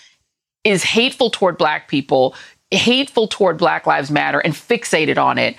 is 0.63 0.83
hateful 0.83 1.29
toward 1.29 1.57
black 1.57 1.87
people, 1.87 2.35
hateful 2.71 3.27
toward 3.27 3.57
Black 3.57 3.85
Lives 3.85 4.11
Matter, 4.11 4.39
and 4.39 4.53
fixated 4.53 5.17
on 5.17 5.37
it. 5.37 5.55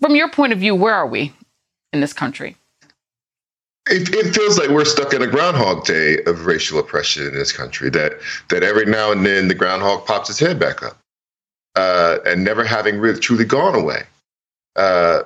From 0.00 0.14
your 0.14 0.30
point 0.30 0.52
of 0.52 0.58
view, 0.58 0.74
where 0.74 0.94
are 0.94 1.06
we 1.06 1.32
in 1.92 2.00
this 2.00 2.12
country? 2.12 2.56
It, 3.86 4.14
it, 4.14 4.34
feels 4.34 4.58
like 4.58 4.70
we're 4.70 4.86
stuck 4.86 5.12
in 5.12 5.20
a 5.20 5.26
groundhog 5.26 5.84
day 5.84 6.22
of 6.24 6.46
racial 6.46 6.78
oppression 6.78 7.26
in 7.26 7.34
this 7.34 7.52
country. 7.52 7.90
That 7.90 8.14
that 8.48 8.62
every 8.62 8.86
now 8.86 9.12
and 9.12 9.26
then 9.26 9.48
the 9.48 9.54
groundhog 9.54 10.06
pops 10.06 10.30
its 10.30 10.38
head 10.38 10.58
back 10.58 10.82
up, 10.82 10.98
uh, 11.74 12.18
and 12.24 12.42
never 12.42 12.64
having 12.64 12.98
really 12.98 13.20
truly 13.20 13.44
gone 13.44 13.74
away. 13.74 14.04
Uh, 14.74 15.24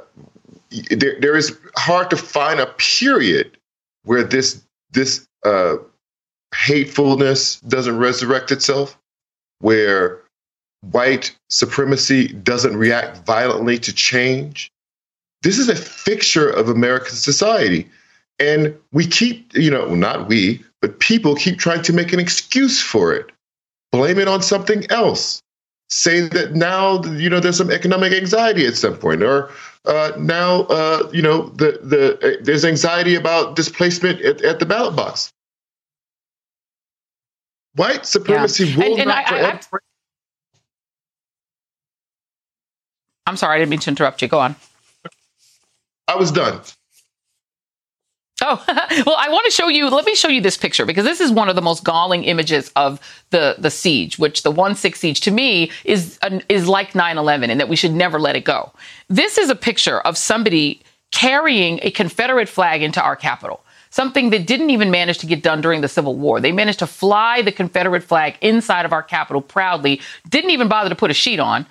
there, 0.91 1.19
there 1.21 1.37
is 1.37 1.57
hard 1.77 2.11
to 2.11 2.17
find 2.17 2.61
a 2.61 2.67
period 2.79 3.57
where 4.05 4.23
this 4.23 4.63
this 4.91 5.27
uh, 5.45 5.77
hatefulness 6.55 7.61
doesn't 7.61 7.99
resurrect 7.99 8.51
itself, 8.51 8.99
where 9.61 10.21
white 10.91 11.37
supremacy 11.51 12.29
doesn't 12.29 12.77
react 12.77 13.25
violently 13.27 13.79
to 13.79 13.93
change. 13.93 14.71
This 15.43 15.59
is 15.59 15.69
a 15.69 15.77
fixture 15.77 16.49
of 16.49 16.69
American 16.69 17.15
society. 17.15 17.89
And 18.39 18.77
we 18.93 19.07
keep, 19.07 19.53
you 19.55 19.71
know, 19.71 19.95
not 19.95 20.29
we, 20.29 20.65
but 20.81 21.01
people 21.01 21.35
keep 21.35 21.59
trying 21.59 21.83
to 21.83 21.93
make 21.93 22.13
an 22.13 22.21
excuse 22.21 22.81
for 22.81 23.13
it, 23.13 23.31
blame 23.91 24.19
it 24.19 24.29
on 24.29 24.43
something 24.43 24.89
else. 24.91 25.43
Say 25.91 26.21
that 26.21 26.55
now, 26.55 27.03
you 27.05 27.29
know, 27.29 27.41
there's 27.41 27.57
some 27.57 27.71
economic 27.71 28.13
anxiety 28.13 28.67
at 28.67 28.77
some 28.77 28.97
point, 28.97 29.23
or 29.23 29.51
uh, 29.85 30.13
now, 30.19 30.63
uh, 30.65 31.09
you 31.13 31.23
know, 31.23 31.49
the 31.49 31.79
the 31.83 32.19
uh, 32.19 32.37
there's 32.43 32.65
anxiety 32.65 33.15
about 33.15 33.57
displacement 33.57 34.21
at, 34.23 34.43
at 34.43 34.59
the 34.59 34.67
ballot 34.67 34.97
box. 34.97 35.33
White 37.75 38.07
supremacy 38.07 38.67
yeah. 38.67 38.77
will 38.77 38.93
and, 38.93 39.01
and 39.01 39.09
not 39.09 39.27
I, 39.27 39.29
forever. 39.29 39.61
I, 39.73 39.79
I'm 43.29 43.37
sorry, 43.37 43.57
I 43.57 43.59
didn't 43.59 43.71
mean 43.71 43.81
to 43.81 43.91
interrupt 43.91 44.23
you. 44.23 44.29
Go 44.29 44.41
on. 44.41 44.57
I 46.09 46.17
was 46.17 46.33
done. 46.33 46.61
Oh, 48.43 48.65
well, 49.07 49.17
I 49.19 49.29
want 49.31 49.45
to 49.47 49.51
show 49.51 49.69
you. 49.69 49.89
Let 49.89 50.05
me 50.05 50.15
show 50.15 50.29
you 50.29 50.41
this 50.41 50.57
picture 50.57 50.87
because 50.87 51.05
this 51.05 51.21
is 51.21 51.33
one 51.33 51.49
of 51.49 51.57
the 51.57 51.63
most 51.63 51.85
galling 51.85 52.25
images 52.25 52.71
of 52.77 53.01
the 53.31 53.57
the 53.59 53.71
siege, 53.71 54.19
which 54.19 54.43
the 54.43 54.51
one 54.51 54.75
six 54.75 55.01
siege 55.01 55.21
to 55.23 55.31
me 55.31 55.71
is 55.85 56.19
is 56.49 56.69
like 56.69 56.93
9/11 56.93 57.51
and 57.51 57.61
that 57.61 57.69
we 57.69 57.77
should 57.77 57.93
never 57.93 58.19
let 58.19 58.37
it 58.37 58.45
go. 58.45 58.73
This 59.09 59.39
is 59.39 59.51
a 59.51 59.57
picture 59.57 60.01
of 60.01 60.17
somebody 60.17 60.81
carrying 61.11 61.81
a 61.83 61.91
Confederate 61.91 62.49
flag 62.49 62.83
into 62.83 63.03
our 63.03 63.17
capital. 63.17 63.61
Something 63.91 64.31
that 64.31 64.47
didn't 64.47 64.71
even 64.71 64.91
manage 64.91 65.19
to 65.19 65.27
get 65.27 65.43
done 65.43 65.63
during 65.63 65.81
the 65.81 65.89
Civil 65.89 66.15
War. 66.15 66.41
They 66.41 66.53
managed 66.53 66.81
to 66.81 66.87
fly 66.87 67.41
the 67.41 67.53
Confederate 67.53 68.05
flag 68.05 68.37
inside 68.43 68.85
of 68.85 68.93
our 68.93 69.03
capital 69.03 69.41
proudly, 69.41 70.03
didn't 70.29 70.51
even 70.51 70.69
bother 70.69 70.91
to 70.91 70.95
put 70.95 71.11
a 71.11 71.15
sheet 71.15 71.41
on, 71.41 71.67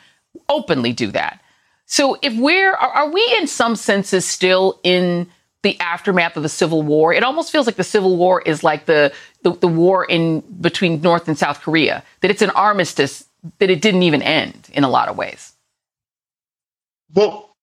openly 0.49 0.93
do 0.93 1.11
that. 1.11 1.39
So 1.85 2.17
if 2.23 2.35
we're, 2.35 2.73
are 2.73 3.09
we 3.11 3.35
in 3.39 3.45
some 3.45 3.75
senses 3.75 4.25
still 4.25 4.79
in 4.83 5.27
the 5.67 5.79
aftermath 5.81 6.37
of 6.37 6.43
the 6.43 6.49
Civil 6.49 6.81
War. 6.81 7.13
It 7.13 7.23
almost 7.23 7.51
feels 7.51 7.65
like 7.65 7.75
the 7.75 7.83
Civil 7.83 8.15
War 8.15 8.41
is 8.43 8.63
like 8.63 8.85
the, 8.85 9.11
the, 9.41 9.51
the 9.51 9.67
war 9.67 10.05
in 10.05 10.39
between 10.61 11.01
North 11.01 11.27
and 11.27 11.37
South 11.37 11.59
Korea, 11.61 12.03
that 12.21 12.31
it's 12.31 12.41
an 12.41 12.51
armistice 12.51 13.25
that 13.59 13.69
it 13.69 13.81
didn't 13.81 14.03
even 14.03 14.21
end 14.21 14.69
in 14.71 14.85
a 14.85 14.89
lot 14.89 15.09
of 15.09 15.17
ways. 15.17 15.51
Well, 17.13 17.53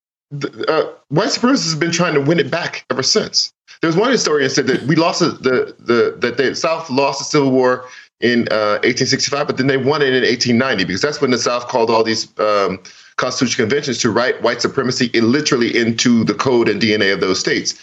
uh, 0.68 0.84
white 1.08 1.28
supremacists 1.30 1.70
have 1.70 1.80
been 1.80 1.92
trying 1.92 2.12
to 2.12 2.20
win 2.20 2.38
it 2.38 2.50
back 2.50 2.84
ever 2.90 3.02
since. 3.02 3.54
There's 3.80 3.96
one 3.96 4.10
historian 4.10 4.50
said 4.50 4.66
that 4.66 4.82
we 4.82 4.96
lost 4.96 5.20
the, 5.20 5.30
the, 5.30 5.74
the 5.78 6.16
that 6.18 6.36
the 6.36 6.54
South 6.54 6.90
lost 6.90 7.20
the 7.20 7.24
Civil 7.24 7.52
War 7.52 7.86
in 8.20 8.48
uh, 8.50 8.80
1865, 8.84 9.46
but 9.46 9.56
then 9.56 9.66
they 9.66 9.76
won 9.78 10.02
it 10.02 10.12
in 10.12 10.24
1890 10.24 10.84
because 10.84 11.00
that's 11.00 11.20
when 11.22 11.30
the 11.30 11.38
South 11.38 11.68
called 11.68 11.90
all 11.90 12.04
these 12.04 12.28
um, 12.38 12.80
constitutional 13.16 13.66
conventions 13.66 13.98
to 13.98 14.10
write 14.10 14.42
white 14.42 14.60
supremacy 14.60 15.06
in, 15.14 15.30
literally 15.30 15.76
into 15.76 16.24
the 16.24 16.34
code 16.34 16.68
and 16.68 16.80
DNA 16.80 17.12
of 17.12 17.20
those 17.20 17.38
states. 17.38 17.74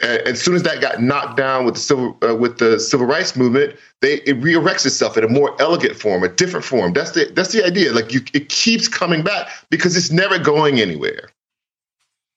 As 0.00 0.40
soon 0.40 0.54
as 0.54 0.62
that 0.64 0.80
got 0.80 1.00
knocked 1.00 1.36
down 1.36 1.64
with 1.64 1.74
the 1.74 1.80
civil 1.80 2.16
uh, 2.22 2.34
with 2.34 2.58
the 2.58 2.80
civil 2.80 3.06
rights 3.06 3.36
movement, 3.36 3.76
they 4.00 4.14
it 4.22 4.32
re-erects 4.42 4.84
itself 4.84 5.16
in 5.16 5.22
a 5.22 5.28
more 5.28 5.54
elegant 5.60 5.96
form, 5.96 6.24
a 6.24 6.28
different 6.28 6.64
form. 6.64 6.92
That's 6.92 7.12
the 7.12 7.30
that's 7.34 7.52
the 7.52 7.64
idea. 7.64 7.92
Like 7.92 8.12
you, 8.12 8.20
it 8.32 8.48
keeps 8.48 8.88
coming 8.88 9.22
back 9.22 9.48
because 9.70 9.96
it's 9.96 10.10
never 10.10 10.38
going 10.38 10.80
anywhere. 10.80 11.30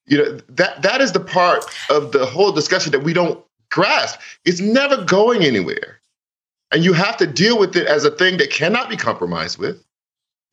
You 0.05 0.17
know 0.17 0.39
that 0.49 0.81
that 0.83 1.01
is 1.01 1.13
the 1.13 1.19
part 1.19 1.65
of 1.89 2.11
the 2.11 2.25
whole 2.25 2.51
discussion 2.51 2.91
that 2.91 3.03
we 3.03 3.13
don't 3.13 3.43
grasp. 3.71 4.19
It's 4.43 4.59
never 4.59 5.03
going 5.03 5.43
anywhere. 5.43 5.99
And 6.71 6.83
you 6.83 6.93
have 6.93 7.17
to 7.17 7.27
deal 7.27 7.57
with 7.57 7.75
it 7.75 7.87
as 7.87 8.03
a 8.03 8.11
thing 8.11 8.37
that 8.37 8.51
cannot 8.51 8.89
be 8.89 8.97
compromised 8.97 9.57
with. 9.57 9.84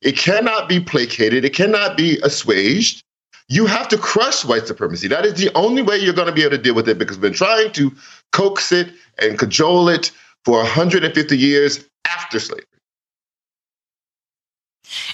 It 0.03 0.17
cannot 0.17 0.67
be 0.67 0.79
placated. 0.79 1.45
It 1.45 1.53
cannot 1.53 1.95
be 1.95 2.19
assuaged. 2.23 3.03
You 3.47 3.65
have 3.65 3.87
to 3.89 3.97
crush 3.97 4.43
white 4.45 4.67
supremacy. 4.67 5.07
That 5.07 5.25
is 5.25 5.35
the 5.35 5.51
only 5.55 5.81
way 5.81 5.97
you're 5.97 6.13
going 6.13 6.27
to 6.27 6.33
be 6.33 6.41
able 6.41 6.57
to 6.57 6.61
deal 6.61 6.75
with 6.75 6.89
it 6.89 6.97
because 6.97 7.17
we've 7.17 7.31
been 7.31 7.33
trying 7.33 7.71
to 7.73 7.91
coax 8.31 8.71
it 8.71 8.93
and 9.19 9.37
cajole 9.39 9.89
it 9.89 10.11
for 10.43 10.57
150 10.57 11.37
years 11.37 11.85
after 12.07 12.39
slavery. 12.39 12.65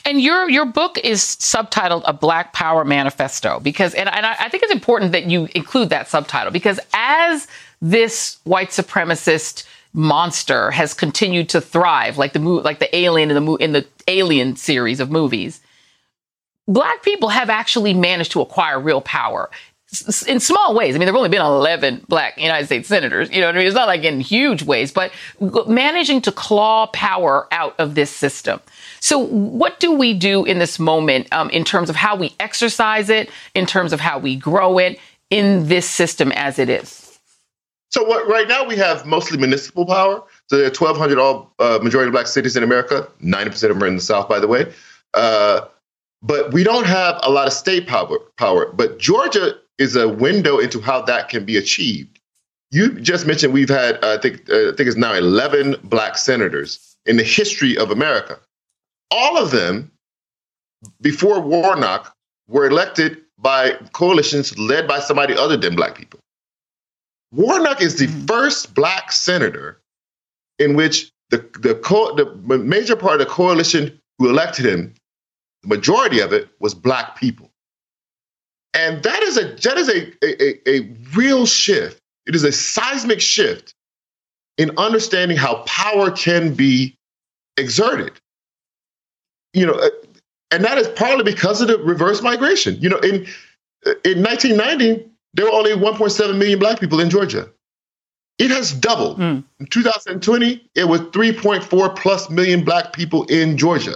And 0.04 0.20
your 0.20 0.50
your 0.50 0.66
book 0.66 0.98
is 1.04 1.22
subtitled 1.22 2.02
"A 2.06 2.12
Black 2.12 2.54
Power 2.54 2.84
Manifesto" 2.84 3.60
because, 3.60 3.94
and, 3.94 4.10
and 4.10 4.26
I 4.26 4.50
think 4.50 4.64
it's 4.64 4.74
important 4.74 5.12
that 5.12 5.26
you 5.26 5.48
include 5.56 5.90
that 5.90 6.10
subtitle 6.10 6.52
because 6.52 6.80
as 6.94 7.48
this 7.82 8.40
white 8.44 8.70
supremacist 8.70 9.66
monster 9.94 10.72
has 10.72 10.94
continued 10.94 11.50
to 11.50 11.62
thrive, 11.62 12.18
like 12.18 12.34
the 12.34 12.40
like 12.40 12.80
the 12.80 12.96
alien 12.96 13.32
in 13.32 13.46
the 13.46 13.54
in 13.56 13.72
the 13.74 13.86
Alien 14.08 14.56
series 14.56 15.00
of 15.00 15.12
movies, 15.12 15.62
black 16.68 17.04
people 17.04 17.30
have 17.30 17.50
actually 17.50 17.94
managed 17.94 18.32
to 18.32 18.42
acquire 18.42 18.80
real 18.80 19.02
power 19.02 19.50
in 20.28 20.40
small 20.40 20.76
ways. 20.76 20.94
I 20.96 21.00
mean, 21.00 21.06
there 21.06 21.14
have 21.14 21.16
only 21.16 21.30
been 21.30 21.42
11 21.42 22.06
black 22.08 22.38
United 22.38 22.68
States 22.68 22.88
senators. 22.88 23.32
You 23.32 23.42
know 23.42 23.48
what 23.48 23.56
I 23.56 23.58
mean? 23.58 23.68
It's 23.68 23.76
not 23.76 23.88
like 23.88 24.04
in 24.04 24.20
huge 24.20 24.62
ways, 24.64 24.92
but 24.92 25.12
managing 25.68 26.22
to 26.22 26.32
claw 26.32 26.88
power 26.88 27.48
out 27.52 27.76
of 27.80 27.96
this 27.96 28.12
system. 28.12 28.60
So, 29.00 29.18
what 29.18 29.80
do 29.80 29.92
we 29.92 30.14
do 30.14 30.46
in 30.46 30.60
this 30.60 30.78
moment 30.78 31.28
um, 31.32 31.50
in 31.50 31.64
terms 31.64 31.90
of 31.90 31.96
how 31.96 32.16
we 32.16 32.36
exercise 32.40 33.10
it, 33.10 33.32
in 33.56 33.66
terms 33.66 33.94
of 33.94 34.00
how 34.00 34.20
we 34.20 34.36
grow 34.36 34.78
it 34.78 35.00
in 35.32 35.68
this 35.68 35.90
system 35.90 36.32
as 36.34 36.60
it 36.60 36.70
is? 36.70 37.09
So, 37.92 38.04
what, 38.04 38.28
right 38.28 38.48
now 38.48 38.64
we 38.66 38.76
have 38.78 39.06
mostly 39.06 39.38
municipal 39.38 39.86
power. 39.86 40.24
So, 40.48 40.58
there 40.58 40.66
are 40.66 40.70
1,200 40.70 41.18
all 41.18 41.54
uh, 41.60 41.80
majority 41.82 42.12
black 42.12 42.28
cities 42.28 42.56
in 42.56 42.64
America. 42.64 43.08
90% 43.24 43.48
of 43.48 43.60
them 43.62 43.84
are 43.84 43.88
in 43.88 43.96
the 43.96 44.02
South, 44.02 44.30
by 44.30 44.40
the 44.40 44.48
way. 44.48 44.72
Uh, 45.14 45.62
but 46.22 46.54
we 46.54 46.64
don't 46.64 46.86
have 46.86 47.20
a 47.24 47.32
lot 47.32 47.48
of 47.48 47.54
state 47.54 47.88
power. 47.88 48.20
Power. 48.38 48.72
But 48.72 49.00
Georgia 49.00 49.56
is 49.78 49.96
a 49.96 50.08
window 50.08 50.60
into 50.60 50.82
how 50.82 51.02
that 51.04 51.30
can 51.30 51.46
be 51.46 51.58
achieved. 51.58 52.20
You 52.72 53.00
just 53.00 53.26
mentioned 53.26 53.54
we've 53.54 53.70
had, 53.70 53.96
uh, 54.04 54.16
I 54.18 54.22
think, 54.22 54.50
uh, 54.50 54.70
I 54.70 54.76
think 54.76 54.88
it's 54.88 54.98
now 54.98 55.14
11 55.14 55.78
black 55.84 56.18
senators 56.18 56.96
in 57.06 57.18
the 57.18 57.24
history 57.24 57.78
of 57.78 57.90
America 57.90 58.40
all 59.12 59.38
of 59.38 59.52
them, 59.52 59.92
before 61.02 61.40
Warnock, 61.40 62.16
were 62.48 62.66
elected 62.66 63.18
by 63.38 63.72
coalitions 63.94 64.58
led 64.58 64.88
by 64.88 65.00
somebody 65.00 65.36
other 65.36 65.58
than 65.58 65.76
black 65.76 65.96
people. 65.96 66.20
Warnock 67.32 67.82
is 67.82 67.98
the 67.98 68.08
mm-hmm. 68.08 68.26
first 68.26 68.74
black 68.74 69.12
senator 69.12 69.80
in 70.58 70.76
which 70.76 71.12
the, 71.30 71.38
the, 71.60 71.76
co- 71.76 72.16
the 72.16 72.26
major 72.58 72.96
part 72.96 73.22
of 73.22 73.28
the 73.28 73.32
coalition 73.32 74.00
who 74.18 74.30
elected 74.30 74.66
him, 74.66 74.94
the 75.62 75.70
majority 75.70 76.20
of 76.20 76.34
it 76.34 76.50
was 76.60 76.74
black 76.74 77.18
people. 77.18 77.52
And 78.74 79.02
that 79.04 79.24
is 79.24 79.38
a 79.38 79.56
that 79.68 79.78
is 79.78 79.90
a, 79.90 80.14
a, 80.24 80.70
a 80.70 80.82
real 81.16 81.48
shift. 81.48 82.02
It 82.28 82.36
is 82.36 82.44
a 82.44 82.52
seismic 82.52 83.20
shift 83.20 83.74
in 84.58 84.72
understanding 84.78 85.38
how 85.38 85.64
power 85.66 86.12
can 86.12 86.54
be 86.54 86.96
exerted 87.58 88.20
you 89.54 89.66
know, 89.66 89.74
uh, 89.74 89.90
and 90.52 90.64
that 90.64 90.78
is 90.78 90.88
partly 90.90 91.24
because 91.24 91.62
of 91.62 91.68
the 91.68 91.78
reverse 91.80 92.22
migration. 92.22 92.76
You 92.80 92.90
know, 92.90 93.00
in 93.00 93.26
in 94.04 94.22
1990, 94.24 95.09
there 95.34 95.46
were 95.46 95.52
only 95.52 95.72
1.7 95.72 96.38
million 96.38 96.60
black 96.60 96.80
people 96.80 97.00
in 97.00 97.10
Georgia. 97.10 97.50
It 98.40 98.52
has 98.52 98.72
doubled. 98.72 99.20
Mm. 99.20 99.44
In 99.60 99.66
2020, 99.68 100.70
it 100.76 100.88
was 100.88 101.02
3.4 101.02 101.96
plus 101.96 102.30
million 102.30 102.64
black 102.64 102.94
people 102.94 103.26
in 103.26 103.58
Georgia. 103.58 103.96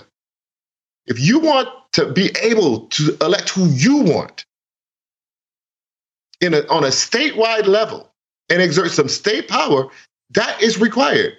If 1.05 1.19
you 1.19 1.39
want 1.39 1.69
to 1.93 2.11
be 2.11 2.31
able 2.41 2.87
to 2.87 3.17
elect 3.21 3.49
who 3.49 3.67
you 3.67 3.97
want 4.01 4.45
in 6.41 6.53
a, 6.53 6.67
on 6.67 6.83
a 6.83 6.87
statewide 6.87 7.67
level 7.67 8.11
and 8.49 8.61
exert 8.61 8.91
some 8.91 9.07
state 9.07 9.47
power, 9.47 9.89
that 10.31 10.61
is 10.61 10.79
required. 10.79 11.37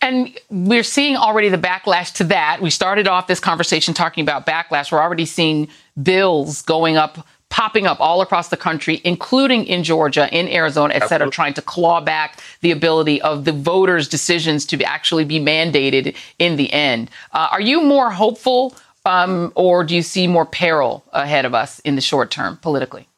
And 0.00 0.38
we're 0.50 0.82
seeing 0.82 1.16
already 1.16 1.48
the 1.48 1.58
backlash 1.58 2.12
to 2.14 2.24
that. 2.24 2.60
We 2.60 2.70
started 2.70 3.08
off 3.08 3.26
this 3.26 3.40
conversation 3.40 3.94
talking 3.94 4.22
about 4.22 4.46
backlash. 4.46 4.92
We're 4.92 5.00
already 5.00 5.26
seeing 5.26 5.68
bills 6.02 6.62
going 6.62 6.96
up, 6.96 7.26
popping 7.48 7.86
up 7.86 8.00
all 8.00 8.20
across 8.20 8.48
the 8.48 8.56
country, 8.56 9.00
including 9.04 9.64
in 9.66 9.82
Georgia, 9.82 10.28
in 10.36 10.48
Arizona, 10.48 10.94
et 10.94 11.08
cetera, 11.08 11.30
trying 11.30 11.54
to 11.54 11.62
claw 11.62 12.00
back 12.00 12.40
the 12.60 12.70
ability 12.70 13.20
of 13.22 13.44
the 13.44 13.52
voters' 13.52 14.08
decisions 14.08 14.66
to 14.66 14.82
actually 14.84 15.24
be 15.24 15.40
mandated 15.40 16.14
in 16.38 16.56
the 16.56 16.72
end. 16.72 17.10
Uh, 17.32 17.48
are 17.50 17.60
you 17.60 17.82
more 17.82 18.10
hopeful 18.10 18.74
um, 19.04 19.52
or 19.54 19.84
do 19.84 19.94
you 19.94 20.02
see 20.02 20.26
more 20.26 20.44
peril 20.44 21.04
ahead 21.12 21.44
of 21.44 21.54
us 21.54 21.80
in 21.80 21.94
the 21.94 22.00
short 22.00 22.30
term 22.30 22.58
politically? 22.58 23.08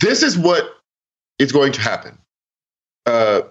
This 0.00 0.22
is 0.22 0.38
what 0.38 0.64
is 1.38 1.52
going 1.52 1.72
to 1.72 1.80
happen. 1.80 2.18
Uh, 3.06 3.42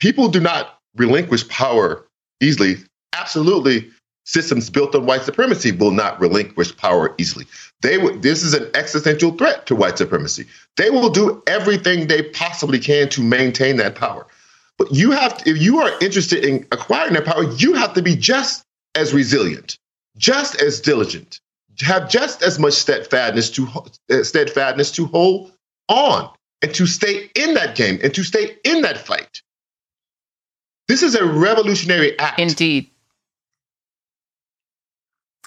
people 0.00 0.28
do 0.28 0.40
not 0.40 0.78
relinquish 0.96 1.46
power 1.48 2.06
easily. 2.40 2.76
Absolutely, 3.12 3.88
systems 4.26 4.68
built 4.68 4.94
on 4.94 5.06
white 5.06 5.22
supremacy 5.22 5.72
will 5.72 5.92
not 5.92 6.20
relinquish 6.20 6.76
power 6.76 7.14
easily. 7.16 7.46
They 7.80 7.96
w- 7.96 8.18
this 8.20 8.42
is 8.42 8.52
an 8.52 8.68
existential 8.74 9.32
threat 9.32 9.66
to 9.66 9.76
white 9.76 9.96
supremacy. 9.96 10.46
They 10.76 10.90
will 10.90 11.08
do 11.08 11.42
everything 11.46 12.08
they 12.08 12.22
possibly 12.22 12.78
can 12.78 13.08
to 13.10 13.22
maintain 13.22 13.76
that 13.76 13.94
power. 13.94 14.26
But 14.78 14.92
you 14.92 15.12
have 15.12 15.38
to, 15.38 15.50
if 15.50 15.62
you 15.62 15.78
are 15.78 15.92
interested 16.02 16.44
in 16.44 16.66
acquiring 16.72 17.14
that 17.14 17.24
power, 17.24 17.44
you 17.54 17.74
have 17.74 17.94
to 17.94 18.02
be 18.02 18.16
just 18.16 18.64
as 18.94 19.14
resilient, 19.14 19.78
just 20.18 20.60
as 20.60 20.80
diligent, 20.80 21.40
have 21.80 22.08
just 22.10 22.42
as 22.42 22.58
much 22.58 22.74
steadfastness 22.74 23.50
to 23.50 23.68
uh, 24.10 24.22
steadfastness 24.22 24.90
to 24.92 25.06
hold 25.06 25.52
on 25.88 26.30
and 26.62 26.74
to 26.74 26.86
stay 26.86 27.30
in 27.34 27.54
that 27.54 27.76
game 27.76 28.00
and 28.02 28.12
to 28.14 28.24
stay 28.24 28.56
in 28.64 28.82
that 28.82 28.98
fight. 28.98 29.40
This 30.88 31.02
is 31.02 31.14
a 31.14 31.24
revolutionary 31.24 32.18
act. 32.18 32.38
Indeed. 32.38 32.90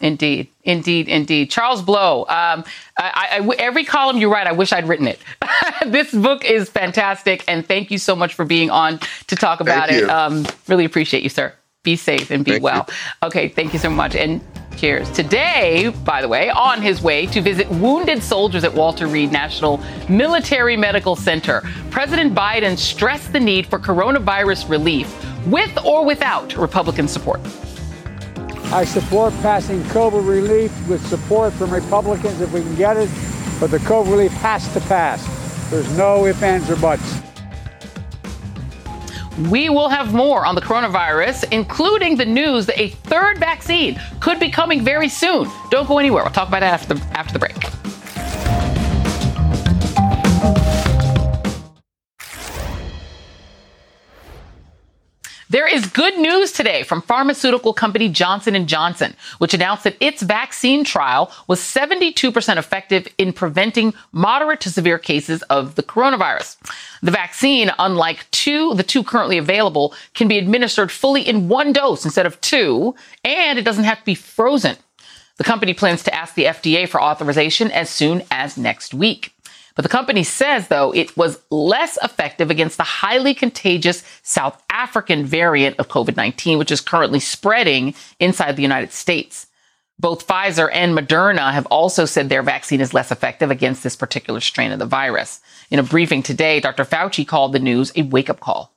Indeed, 0.02 0.48
indeed, 0.64 1.10
indeed. 1.10 1.52
Charles 1.52 1.82
Blow. 1.82 2.22
Um, 2.22 2.64
I, 2.98 3.42
I, 3.42 3.56
every 3.58 3.84
column 3.84 4.18
you 4.18 4.32
write, 4.32 4.48
I 4.48 4.54
wish 4.54 4.72
I'd 4.72 4.88
written 4.88 5.08
it. 5.08 5.20
this 5.88 6.14
book 6.14 6.46
is 6.46 6.70
fantastic, 6.70 7.44
and 7.48 7.66
thank 7.66 7.92
you 7.92 7.98
so 7.98 8.16
much 8.16 8.34
for 8.34 8.46
being 8.46 8.70
on 8.70 9.00
to 9.28 9.36
talk 9.36 9.60
about 9.60 9.90
it. 9.90 10.10
Um, 10.10 10.46
really 10.68 10.86
appreciate 10.86 11.24
you, 11.24 11.30
sir. 11.30 11.54
Be 11.84 11.96
safe 11.96 12.32
and 12.32 12.46
be 12.46 12.52
thank 12.52 12.64
well. 12.64 12.86
You. 12.88 13.28
Okay, 13.28 13.50
thank 13.50 13.74
you 13.74 13.80
so 13.80 13.90
much, 13.90 14.16
and 14.16 14.42
cheers. 14.78 15.10
Today, 15.12 15.90
by 16.06 16.22
the 16.22 16.28
way, 16.28 16.50
on 16.50 16.82
his 16.82 17.02
way 17.02 17.26
to 17.28 17.42
visit 17.42 17.70
wounded 17.70 18.24
soldiers 18.24 18.64
at 18.64 18.74
Walter 18.74 19.08
Reed 19.08 19.32
National 19.32 19.82
Military 20.08 20.78
Medical 20.78 21.18
Center, 21.18 21.62
President 21.90 22.34
Biden 22.34 22.78
stressed 22.78 23.34
the 23.34 23.40
need 23.40 23.66
for 23.66 23.80
coronavirus 23.80 24.70
relief 24.70 25.14
with 25.48 25.78
or 25.86 26.06
without 26.06 26.56
Republican 26.56 27.08
support. 27.08 27.42
I 28.72 28.86
support 28.86 29.34
passing 29.42 29.82
COVID 29.86 30.28
relief 30.28 30.72
with 30.88 31.04
support 31.08 31.54
from 31.54 31.72
Republicans 31.72 32.40
if 32.40 32.54
we 32.54 32.62
can 32.62 32.76
get 32.76 32.98
it, 32.98 33.10
but 33.60 33.72
the 33.72 33.80
COVID 33.80 34.12
relief 34.12 34.32
has 34.34 34.72
to 34.74 34.80
pass. 34.82 35.26
There's 35.72 35.98
no 35.98 36.28
ifs, 36.28 36.44
ands, 36.44 36.70
or 36.70 36.76
buts. 36.76 37.20
We 39.50 39.70
will 39.70 39.90
have 39.90 40.14
more 40.14 40.46
on 40.46 40.54
the 40.54 40.62
coronavirus, 40.62 41.52
including 41.52 42.18
the 42.18 42.26
news 42.26 42.68
that 42.68 42.80
a 42.80 42.90
third 42.90 43.40
vaccine 43.40 44.00
could 44.20 44.40
be 44.40 44.52
coming 44.52 44.82
very 44.84 45.10
soon. 45.10 45.50
Don't 45.72 45.88
go 45.88 45.98
anywhere. 45.98 46.24
We'll 46.24 46.34
talk 46.34 46.50
about 46.50 46.60
that 46.60 46.74
after 46.74 46.94
the, 46.94 47.02
after 47.18 47.34
the 47.34 47.40
break. 47.40 47.79
There 55.52 55.68
is 55.68 55.88
good 55.88 56.16
news 56.20 56.52
today 56.52 56.84
from 56.84 57.02
pharmaceutical 57.02 57.74
company 57.74 58.08
Johnson 58.08 58.68
& 58.68 58.68
Johnson, 58.68 59.16
which 59.40 59.56
announced 59.56 59.84
that 59.84 59.98
its 60.00 60.22
vaccine 60.22 60.84
trial 60.84 61.32
was 61.48 61.60
72% 61.60 62.58
effective 62.58 63.08
in 63.18 63.34
preventing 63.34 63.96
moderate 64.12 64.62
to 64.62 64.70
severe 64.70 65.00
cases 65.00 65.42
of 65.44 65.74
the 65.74 65.82
coronavirus. 65.82 66.58
The 67.02 67.10
vaccine, 67.10 67.72
unlike 67.80 68.30
two, 68.30 68.76
the 68.76 68.84
two 68.84 69.04
currently 69.04 69.40
available, 69.40 69.96
can 70.14 70.28
be 70.28 70.38
administered 70.38 70.92
fully 70.92 71.28
in 71.28 71.50
one 71.50 71.74
dose 71.74 72.06
instead 72.06 72.28
of 72.28 72.40
two, 72.42 72.94
and 73.24 73.58
it 73.58 73.66
doesn't 73.66 73.86
have 73.86 73.98
to 73.98 74.06
be 74.06 74.14
frozen. 74.14 74.78
The 75.38 75.44
company 75.46 75.74
plans 75.74 76.04
to 76.04 76.14
ask 76.14 76.36
the 76.36 76.46
FDA 76.46 76.88
for 76.88 77.02
authorization 77.02 77.72
as 77.72 77.90
soon 77.90 78.22
as 78.30 78.56
next 78.56 78.94
week. 78.94 79.34
But 79.80 79.84
the 79.84 79.98
company 79.98 80.26
says, 80.26 80.68
though, 80.68 80.92
it 80.92 81.16
was 81.16 81.40
less 81.50 81.98
effective 82.04 82.52
against 82.52 82.76
the 82.76 82.84
highly 82.84 83.34
contagious 83.34 84.04
South 84.24 84.62
African 84.70 85.26
variant 85.26 85.80
of 85.80 85.88
COVID 85.88 86.18
19, 86.18 86.58
which 86.58 86.70
is 86.70 86.82
currently 86.82 87.22
spreading 87.22 87.96
inside 88.20 88.58
the 88.58 88.62
United 88.62 88.92
States. 88.92 89.48
Both 89.98 90.28
Pfizer 90.28 90.68
and 90.74 90.98
Moderna 90.98 91.54
have 91.54 91.66
also 91.68 92.04
said 92.04 92.28
their 92.28 92.44
vaccine 92.44 92.82
is 92.82 92.94
less 92.94 93.10
effective 93.10 93.52
against 93.52 93.82
this 93.82 93.96
particular 93.96 94.42
strain 94.42 94.74
of 94.74 94.80
the 94.80 94.86
virus. 94.86 95.40
In 95.72 95.80
a 95.80 95.84
briefing 95.84 96.24
today, 96.24 96.60
Dr. 96.60 96.84
Fauci 96.84 97.26
called 97.26 97.54
the 97.54 97.60
news 97.60 97.94
a 97.96 98.02
wake 98.02 98.30
up 98.30 98.42
call. 98.42 98.76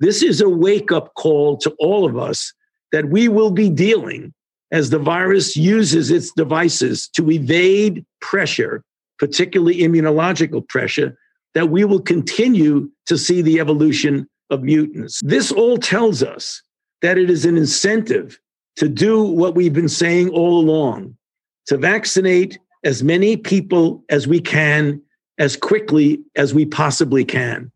This 0.00 0.24
is 0.24 0.40
a 0.40 0.48
wake 0.48 0.90
up 0.90 1.14
call 1.14 1.56
to 1.58 1.72
all 1.78 2.04
of 2.04 2.18
us 2.18 2.52
that 2.90 3.10
we 3.10 3.28
will 3.28 3.52
be 3.52 3.70
dealing 3.70 4.34
as 4.72 4.90
the 4.90 4.98
virus 4.98 5.56
uses 5.56 6.10
its 6.10 6.32
devices 6.32 7.06
to 7.10 7.30
evade 7.30 8.04
pressure, 8.20 8.82
particularly 9.22 9.78
immunological 9.78 10.66
pressure, 10.66 11.16
that 11.54 11.70
we 11.70 11.84
will 11.84 12.00
continue 12.00 12.90
to 13.06 13.16
see 13.16 13.40
the 13.40 13.60
evolution 13.60 14.28
of 14.50 14.64
mutants. 14.64 15.20
This 15.22 15.52
all 15.52 15.78
tells 15.78 16.24
us 16.24 16.60
that 17.02 17.18
it 17.18 17.30
is 17.30 17.44
an 17.44 17.56
incentive 17.56 18.40
to 18.74 18.88
do 18.88 19.22
what 19.22 19.54
we've 19.54 19.72
been 19.72 19.88
saying 19.88 20.30
all 20.30 20.58
along 20.58 21.16
to 21.66 21.76
vaccinate 21.76 22.58
as 22.82 23.04
many 23.04 23.36
people 23.36 24.02
as 24.08 24.26
we 24.26 24.40
can 24.40 25.00
as 25.38 25.56
quickly 25.56 26.20
as 26.34 26.52
we 26.52 26.66
possibly 26.66 27.24
can. 27.24 27.70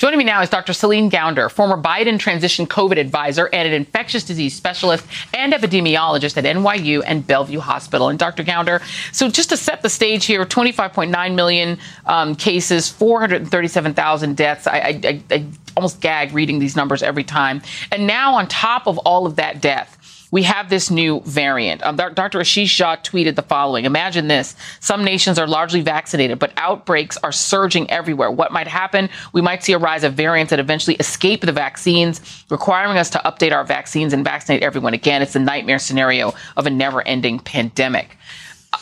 Joining 0.00 0.16
me 0.16 0.24
now 0.24 0.40
is 0.40 0.48
Dr. 0.48 0.72
Celine 0.72 1.10
Gounder, 1.10 1.50
former 1.50 1.76
Biden 1.76 2.18
transition 2.18 2.66
COVID 2.66 2.96
advisor 2.96 3.50
and 3.52 3.68
an 3.68 3.74
infectious 3.74 4.24
disease 4.24 4.56
specialist 4.56 5.06
and 5.34 5.52
epidemiologist 5.52 6.38
at 6.38 6.44
NYU 6.44 7.02
and 7.04 7.26
Bellevue 7.26 7.60
Hospital. 7.60 8.08
And 8.08 8.18
Dr. 8.18 8.42
Gounder, 8.42 8.80
so 9.12 9.28
just 9.28 9.50
to 9.50 9.58
set 9.58 9.82
the 9.82 9.90
stage 9.90 10.24
here, 10.24 10.46
25.9 10.46 11.34
million 11.34 11.78
um, 12.06 12.34
cases, 12.34 12.88
437,000 12.88 14.38
deaths. 14.38 14.66
I, 14.66 14.78
I, 15.04 15.22
I 15.30 15.46
almost 15.76 16.00
gag 16.00 16.32
reading 16.32 16.60
these 16.60 16.76
numbers 16.76 17.02
every 17.02 17.24
time. 17.24 17.60
And 17.92 18.06
now, 18.06 18.36
on 18.36 18.48
top 18.48 18.86
of 18.86 18.96
all 19.00 19.26
of 19.26 19.36
that 19.36 19.60
death, 19.60 19.98
we 20.30 20.42
have 20.44 20.70
this 20.70 20.90
new 20.90 21.20
variant. 21.20 21.82
Um, 21.82 21.96
Dr. 21.96 22.38
Ashish 22.38 22.64
Jha 22.64 23.02
tweeted 23.02 23.34
the 23.34 23.42
following 23.42 23.84
Imagine 23.84 24.28
this. 24.28 24.54
Some 24.80 25.04
nations 25.04 25.38
are 25.38 25.46
largely 25.46 25.80
vaccinated, 25.80 26.38
but 26.38 26.52
outbreaks 26.56 27.16
are 27.18 27.32
surging 27.32 27.90
everywhere. 27.90 28.30
What 28.30 28.52
might 28.52 28.68
happen? 28.68 29.08
We 29.32 29.40
might 29.40 29.64
see 29.64 29.72
a 29.72 29.78
rise 29.78 30.04
of 30.04 30.14
variants 30.14 30.50
that 30.50 30.60
eventually 30.60 30.96
escape 30.96 31.42
the 31.42 31.52
vaccines, 31.52 32.44
requiring 32.50 32.98
us 32.98 33.10
to 33.10 33.18
update 33.18 33.52
our 33.52 33.64
vaccines 33.64 34.12
and 34.12 34.24
vaccinate 34.24 34.62
everyone 34.62 34.94
again. 34.94 35.22
It's 35.22 35.36
a 35.36 35.40
nightmare 35.40 35.78
scenario 35.78 36.32
of 36.56 36.66
a 36.66 36.70
never 36.70 37.06
ending 37.06 37.38
pandemic. 37.40 38.16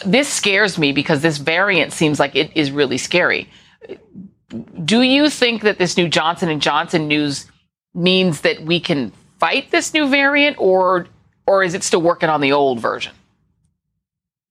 This 0.05 0.29
scares 0.29 0.79
me 0.79 0.93
because 0.93 1.23
this 1.23 1.39
variant 1.39 1.93
seems 1.93 2.21
like 2.21 2.37
it 2.37 2.53
is 2.55 2.71
really 2.71 2.99
scary. 2.99 3.49
Do 4.85 5.03
you 5.03 5.29
think 5.29 5.63
that 5.63 5.79
this 5.79 5.97
new 5.97 6.09
Johnson 6.09 6.49
and 6.49 6.61
Johnson 6.63 7.09
news 7.09 7.47
means 7.95 8.43
that 8.43 8.63
we 8.63 8.81
can 8.81 9.13
fight 9.39 9.71
this 9.71 9.95
new 9.95 10.09
variant 10.09 10.57
or 10.59 11.07
or 11.49 11.63
is 11.63 11.73
it 11.73 11.83
still 11.83 12.03
working 12.03 12.29
on 12.29 12.43
the 12.43 12.53
old 12.53 12.79
version? 12.79 13.15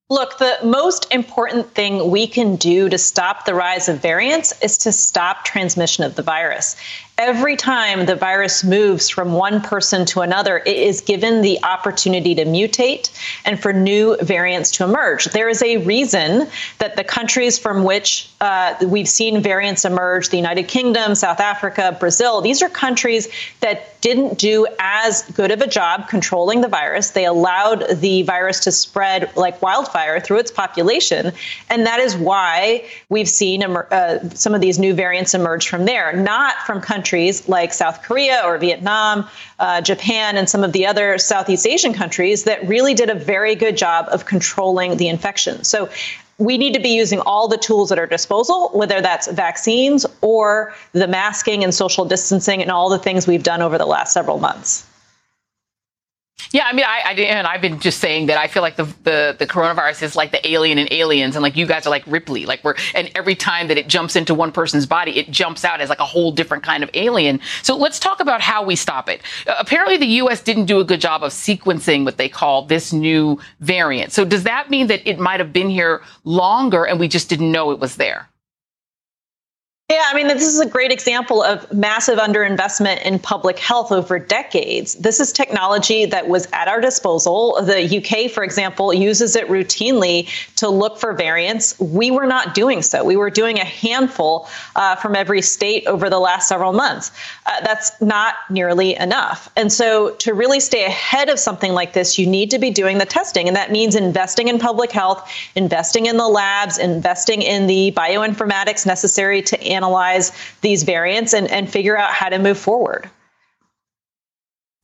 Look, 0.09 0.39
the 0.39 0.57
most 0.63 1.05
important 1.13 1.75
thing 1.75 2.09
we 2.09 2.25
can 2.25 2.55
do 2.55 2.89
to 2.89 2.97
stop 2.97 3.45
the 3.45 3.53
rise 3.53 3.87
of 3.87 4.01
variants 4.01 4.59
is 4.63 4.79
to 4.79 4.91
stop 4.91 5.45
transmission 5.45 6.03
of 6.05 6.15
the 6.15 6.23
virus 6.23 6.75
every 7.17 7.55
time 7.55 8.05
the 8.05 8.15
virus 8.15 8.63
moves 8.63 9.09
from 9.09 9.33
one 9.33 9.59
person 9.59 10.05
to 10.05 10.21
another, 10.21 10.59
it 10.59 10.77
is 10.77 11.01
given 11.01 11.41
the 11.41 11.57
opportunity 11.63 12.35
to 12.35 12.45
mutate 12.45 13.09
and 13.43 13.59
for 13.59 13.73
new 13.73 14.15
variants 14.21 14.69
to 14.69 14.83
emerge. 14.83 15.25
There 15.25 15.49
is 15.49 15.63
a 15.63 15.77
reason 15.77 16.47
that 16.77 16.95
the 16.95 17.03
countries 17.03 17.57
from 17.57 17.83
which 17.83 18.29
uh, 18.39 18.75
we've 18.85 19.09
seen 19.09 19.41
variants 19.41 19.83
emerge, 19.83 20.29
the 20.29 20.37
United 20.37 20.67
Kingdom, 20.67 21.15
South 21.15 21.39
Africa, 21.39 21.97
Brazil, 21.99 22.41
these 22.41 22.61
are 22.61 22.69
countries 22.69 23.27
that 23.61 23.99
didn't 24.01 24.37
do 24.37 24.67
as 24.79 25.23
good 25.31 25.49
of 25.49 25.61
a 25.61 25.67
job 25.67 26.07
controlling 26.07 26.61
the 26.61 26.67
virus. 26.67 27.11
They 27.11 27.25
allowed 27.25 27.83
the 27.99 28.21
virus 28.21 28.59
to 28.61 28.71
spread 28.71 29.35
like 29.35 29.59
wildfire 29.63 30.19
through 30.19 30.37
its 30.37 30.51
population. 30.51 31.31
And 31.69 31.87
that 31.87 31.99
is 31.99 32.15
why 32.15 32.85
we've 33.09 33.27
seen 33.27 33.63
uh, 33.63 34.29
some 34.29 34.53
of 34.53 34.61
these 34.61 34.77
new 34.77 34.93
variants 34.93 35.33
emerge 35.33 35.67
from 35.67 35.85
there, 35.85 36.13
not 36.13 36.57
from 36.59 36.79
countries 36.79 37.06
countries 37.07 37.47
like 37.47 37.71
South 37.71 38.01
Korea 38.01 38.41
or 38.43 38.57
Vietnam, 38.57 39.25
uh, 39.59 39.79
Japan, 39.79 40.35
and 40.35 40.49
some 40.49 40.61
of 40.61 40.73
the 40.73 40.85
other 40.85 41.17
Southeast 41.17 41.65
Asian 41.65 41.93
countries 41.93 42.43
that 42.43 42.67
really 42.67 42.93
did 42.93 43.09
a 43.09 43.15
very 43.15 43.55
good 43.55 43.77
job 43.77 44.07
of 44.11 44.25
controlling 44.25 44.97
the 44.97 45.07
infection. 45.07 45.63
So 45.63 45.89
we 46.37 46.57
need 46.57 46.73
to 46.73 46.81
be 46.81 46.89
using 46.89 47.21
all 47.21 47.47
the 47.47 47.57
tools 47.57 47.93
at 47.93 47.97
our 47.97 48.07
disposal, 48.07 48.71
whether 48.73 48.99
that's 48.99 49.31
vaccines 49.31 50.05
or 50.19 50.73
the 50.91 51.07
masking 51.07 51.63
and 51.63 51.73
social 51.73 52.03
distancing 52.03 52.61
and 52.61 52.71
all 52.71 52.89
the 52.89 52.99
things 52.99 53.25
we've 53.25 53.43
done 53.43 53.61
over 53.61 53.77
the 53.77 53.85
last 53.85 54.11
several 54.11 54.39
months. 54.39 54.85
Yeah, 56.51 56.65
I 56.65 56.73
mean, 56.73 56.85
I, 56.85 57.01
I 57.05 57.11
and 57.13 57.45
I've 57.45 57.61
been 57.61 57.79
just 57.79 57.99
saying 57.99 58.27
that 58.27 58.37
I 58.37 58.47
feel 58.47 58.61
like 58.61 58.77
the, 58.77 58.85
the 59.03 59.35
the 59.37 59.45
coronavirus 59.45 60.03
is 60.03 60.15
like 60.15 60.31
the 60.31 60.47
alien 60.47 60.77
in 60.77 60.87
Aliens, 60.91 61.35
and 61.35 61.43
like 61.43 61.55
you 61.55 61.65
guys 61.65 61.85
are 61.85 61.89
like 61.89 62.03
Ripley, 62.07 62.45
like 62.45 62.63
we're 62.63 62.75
and 62.95 63.11
every 63.15 63.35
time 63.35 63.67
that 63.67 63.77
it 63.77 63.87
jumps 63.87 64.15
into 64.15 64.33
one 64.33 64.51
person's 64.51 64.85
body, 64.85 65.17
it 65.17 65.29
jumps 65.29 65.65
out 65.65 65.81
as 65.81 65.89
like 65.89 65.99
a 65.99 66.05
whole 66.05 66.31
different 66.31 66.63
kind 66.63 66.83
of 66.83 66.89
alien. 66.93 67.39
So 67.63 67.75
let's 67.75 67.99
talk 67.99 68.19
about 68.21 68.41
how 68.41 68.63
we 68.63 68.75
stop 68.75 69.09
it. 69.09 69.21
Uh, 69.45 69.55
apparently, 69.59 69.97
the 69.97 70.07
U.S. 70.21 70.41
didn't 70.41 70.65
do 70.65 70.79
a 70.79 70.85
good 70.85 71.01
job 71.01 71.23
of 71.23 71.31
sequencing 71.31 72.05
what 72.05 72.17
they 72.17 72.29
call 72.29 72.63
this 72.63 72.93
new 72.93 73.39
variant. 73.59 74.13
So 74.13 74.23
does 74.23 74.43
that 74.43 74.69
mean 74.69 74.87
that 74.87 75.07
it 75.07 75.19
might 75.19 75.39
have 75.39 75.51
been 75.51 75.69
here 75.69 76.01
longer 76.23 76.85
and 76.85 76.99
we 76.99 77.07
just 77.07 77.29
didn't 77.29 77.51
know 77.51 77.71
it 77.71 77.79
was 77.79 77.97
there? 77.97 78.29
Yeah, 79.89 80.03
I 80.05 80.15
mean, 80.15 80.27
this 80.27 80.45
is 80.45 80.59
a 80.59 80.65
great 80.65 80.91
example 80.91 81.41
of 81.41 81.71
massive 81.71 82.19
underinvestment 82.19 83.03
in 83.03 83.19
public 83.19 83.57
health 83.57 83.89
over 83.89 84.19
decades. 84.19 84.95
This 84.95 85.21
is 85.21 85.31
technology 85.31 86.05
that 86.05 86.27
was 86.27 86.45
at 86.51 86.67
our 86.67 86.81
disposal. 86.81 87.61
The 87.63 87.97
UK, 87.99 88.29
for 88.29 88.43
example, 88.43 88.93
uses 88.93 89.37
it 89.37 89.47
routinely 89.47 90.27
to 90.57 90.67
look 90.67 90.97
for 90.97 91.13
variants. 91.13 91.79
We 91.79 92.11
were 92.11 92.25
not 92.25 92.53
doing 92.53 92.81
so. 92.81 93.05
We 93.05 93.15
were 93.15 93.29
doing 93.29 93.59
a 93.59 93.63
handful 93.63 94.49
uh, 94.75 94.97
from 94.97 95.15
every 95.15 95.41
state 95.41 95.87
over 95.87 96.09
the 96.09 96.19
last 96.19 96.49
several 96.49 96.73
months. 96.73 97.13
Uh, 97.45 97.61
that's 97.61 97.93
not 98.01 98.35
nearly 98.49 98.93
enough. 98.97 99.49
And 99.55 99.71
so, 99.71 100.15
to 100.15 100.33
really 100.33 100.59
stay 100.59 100.83
ahead 100.83 101.29
of 101.29 101.39
something 101.39 101.71
like 101.71 101.93
this, 101.93 102.19
you 102.19 102.27
need 102.27 102.51
to 102.51 102.59
be 102.59 102.71
doing 102.71 102.97
the 102.97 103.05
testing. 103.05 103.47
And 103.47 103.55
that 103.55 103.71
means 103.71 103.95
investing 103.95 104.49
in 104.49 104.59
public 104.59 104.91
health, 104.91 105.31
investing 105.55 106.07
in 106.07 106.17
the 106.17 106.27
labs, 106.27 106.77
investing 106.77 107.41
in 107.41 107.67
the 107.67 107.93
bioinformatics 107.95 108.85
necessary 108.85 109.41
to 109.43 109.57
analyze 109.77 110.31
these 110.61 110.83
variants 110.83 111.33
and, 111.33 111.49
and 111.49 111.69
figure 111.69 111.97
out 111.97 112.11
how 112.11 112.29
to 112.29 112.39
move 112.39 112.57
forward. 112.57 113.09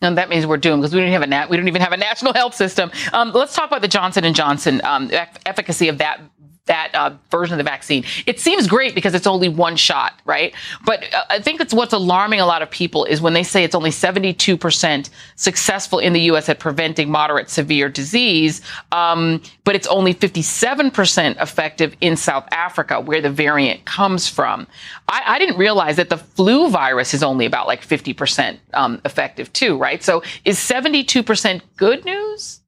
And 0.03 0.17
that 0.17 0.29
means 0.29 0.45
we're 0.45 0.58
doomed 0.58 0.82
because 0.82 0.93
we 0.93 1.01
don't 1.01 1.12
have 1.12 1.21
a 1.21 1.27
nat- 1.27 1.49
we 1.49 1.58
don't 1.58 1.67
even 1.67 1.82
have 1.82 1.93
a 1.93 1.97
national 1.97 2.34
health 2.41 2.56
system. 2.56 2.91
Um, 3.13 3.32
let's 3.32 3.56
talk 3.56 3.69
about 3.69 3.82
the 3.82 3.88
Johnson 3.88 4.25
and 4.25 4.36
Johnson 4.36 4.82
um, 4.84 5.10
efficacy 5.45 5.88
of 5.88 5.97
that 5.99 6.21
that 6.65 6.91
uh, 6.95 7.13
version 7.30 7.54
of 7.54 7.58
the 7.58 7.69
vaccine. 7.69 8.06
It 8.26 8.39
seems 8.39 8.67
great 8.67 8.95
because 8.95 9.13
it's 9.13 9.28
only 9.28 9.49
one 9.49 9.76
shot, 9.76 10.13
right? 10.23 10.54
But 10.86 11.13
uh, 11.13 11.23
I 11.30 11.39
think 11.39 11.60
it's 11.60 11.73
what's 11.73 11.91
alarming 11.91 12.39
a 12.39 12.45
lot 12.45 12.62
of 12.62 12.71
people 12.71 13.04
is 13.04 13.19
when 13.21 13.34
they 13.34 13.43
say 13.43 13.65
it's 13.65 13.76
only 13.76 13.89
72% 13.89 15.10
successful 15.36 15.99
in 15.99 16.13
the 16.13 16.21
U.S. 16.21 16.47
at 16.47 16.60
preventing 16.60 17.12
moderate 17.12 17.49
severe 17.49 17.89
disease, 17.89 18.62
um, 18.93 19.41
but 19.65 19.76
it's 19.76 19.88
only 19.88 20.13
57% 20.13 21.41
effective 21.41 21.97
in 21.99 22.15
South 22.15 22.47
Africa, 22.52 23.02
where 23.02 23.19
the 23.19 23.30
variant 23.30 23.84
comes 23.84 24.30
from. 24.30 24.65
I, 25.10 25.21
I 25.26 25.39
didn't 25.39 25.58
realize 25.58 25.97
that 25.97 26.10
the 26.10 26.17
flu 26.17 26.69
virus 26.69 27.13
is 27.13 27.23
only 27.23 27.45
about 27.45 27.67
like 27.67 27.86
50% 27.86 28.58
um, 28.73 29.02
effective 29.04 29.52
too, 29.52 29.78
right? 29.78 30.02
So 30.02 30.23
is 30.45 30.58
72% 30.58 31.62
good 31.76 32.06
news? 32.06 32.62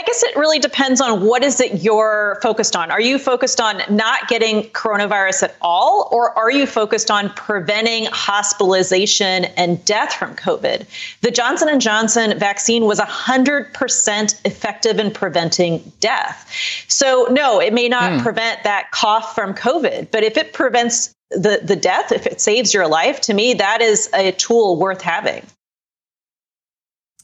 I 0.00 0.02
guess 0.02 0.22
it 0.22 0.36
really 0.36 0.58
depends 0.58 1.00
on 1.00 1.26
what 1.26 1.42
is 1.44 1.60
it 1.60 1.82
you're 1.82 2.38
focused 2.42 2.74
on. 2.74 2.90
Are 2.90 3.00
you 3.00 3.18
focused 3.18 3.60
on 3.60 3.82
not 3.90 4.28
getting 4.28 4.62
coronavirus 4.70 5.42
at 5.42 5.56
all, 5.60 6.08
or 6.10 6.36
are 6.38 6.50
you 6.50 6.64
focused 6.64 7.10
on 7.10 7.28
preventing 7.30 8.06
hospitalization 8.06 9.44
and 9.56 9.84
death 9.84 10.14
from 10.14 10.36
COVID? 10.36 10.86
The 11.20 11.30
Johnson 11.30 11.68
and 11.68 11.82
Johnson 11.82 12.38
vaccine 12.38 12.84
was 12.84 12.98
100% 12.98 14.46
effective 14.46 14.98
in 14.98 15.10
preventing 15.10 15.92
death. 16.00 16.50
So 16.88 17.26
no, 17.30 17.60
it 17.60 17.74
may 17.74 17.88
not 17.88 18.12
mm. 18.12 18.22
prevent 18.22 18.62
that 18.62 18.92
cough 18.92 19.34
from 19.34 19.54
COVID, 19.54 20.10
but 20.10 20.22
if 20.22 20.38
it 20.38 20.54
prevents 20.54 21.14
the, 21.30 21.60
the 21.62 21.76
death, 21.76 22.10
if 22.10 22.26
it 22.26 22.40
saves 22.40 22.72
your 22.72 22.88
life, 22.88 23.20
to 23.22 23.34
me, 23.34 23.54
that 23.54 23.82
is 23.82 24.08
a 24.14 24.32
tool 24.32 24.78
worth 24.78 25.02
having. 25.02 25.44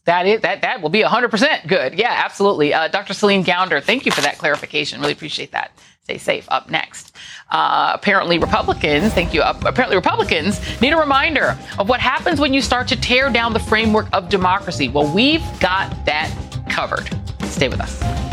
That 0.07 0.27
is 0.27 0.41
that 0.43 0.63
that 0.63 0.81
will 0.81 0.89
be 0.89 1.03
100% 1.03 1.67
good. 1.67 1.99
Yeah, 1.99 2.23
absolutely. 2.25 2.73
Uh, 2.73 2.89
Dr. 2.89 3.13
Celine 3.13 3.45
Gounder, 3.45 3.83
thank 3.83 4.07
you 4.07 4.13
for 4.13 4.21
that 4.23 4.39
clarification. 4.39 5.01
Really 5.01 5.13
appreciate 5.13 5.53
that. 5.53 5.73
Stay 6.05 6.19
safe. 6.19 6.47
Up 6.49 6.71
next, 6.71 7.17
uh, 7.51 7.91
apparently 7.93 8.39
Republicans, 8.39 9.13
thank 9.13 9.35
you. 9.35 9.43
Uh, 9.43 9.59
apparently 9.67 9.97
Republicans 9.97 10.61
need 10.81 10.93
a 10.93 10.97
reminder 10.97 11.59
of 11.81 11.89
what 11.89 11.99
happens 11.99 12.41
when 12.41 12.55
you 12.55 12.63
start 12.63 12.87
to 12.87 12.97
tear 12.97 13.29
down 13.31 13.53
the 13.53 13.59
framework 13.59 14.07
of 14.13 14.29
democracy. 14.29 14.89
Well, 14.89 15.13
we've 15.13 15.45
got 15.59 15.91
that 16.07 16.33
covered. 16.71 17.11
Stay 17.43 17.69
with 17.69 17.81
us. 17.81 18.26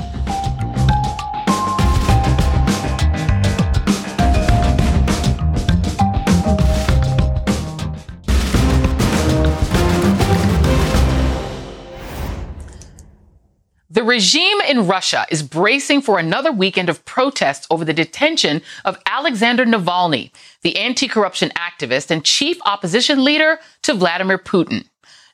The 13.93 14.03
regime 14.03 14.59
in 14.61 14.87
Russia 14.87 15.27
is 15.29 15.43
bracing 15.43 16.01
for 16.01 16.17
another 16.17 16.51
weekend 16.51 16.89
of 16.89 17.05
protests 17.05 17.67
over 17.69 17.85
the 17.85 17.93
detention 17.93 18.63
of 18.85 18.97
Alexander 19.05 19.67
Navalny, 19.67 20.31
the 20.63 20.77
anti 20.77 21.07
corruption 21.07 21.51
activist 21.55 22.09
and 22.09 22.25
chief 22.25 22.57
opposition 22.65 23.23
leader 23.23 23.59
to 23.83 23.93
Vladimir 23.93 24.39
Putin. 24.39 24.85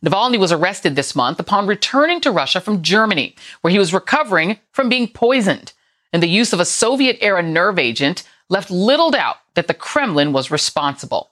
Navalny 0.04 0.38
was 0.38 0.52
arrested 0.52 0.98
this 0.98 1.16
month 1.16 1.40
upon 1.40 1.68
returning 1.68 2.20
to 2.20 2.32
Russia 2.32 2.60
from 2.60 2.82
Germany, 2.82 3.34
where 3.62 3.72
he 3.72 3.80
was 3.80 3.94
recovering 3.94 4.60
from 4.74 4.90
being 4.90 5.08
poisoned. 5.08 5.72
And 6.12 6.22
the 6.22 6.28
use 6.28 6.52
of 6.52 6.60
a 6.60 6.66
Soviet 6.66 7.18
era 7.22 7.42
nerve 7.42 7.80
agent 7.80 8.28
left 8.50 8.70
little 8.70 9.10
doubt 9.10 9.38
that 9.54 9.68
the 9.68 9.74
Kremlin 9.74 10.34
was 10.34 10.52
responsible. 10.52 11.30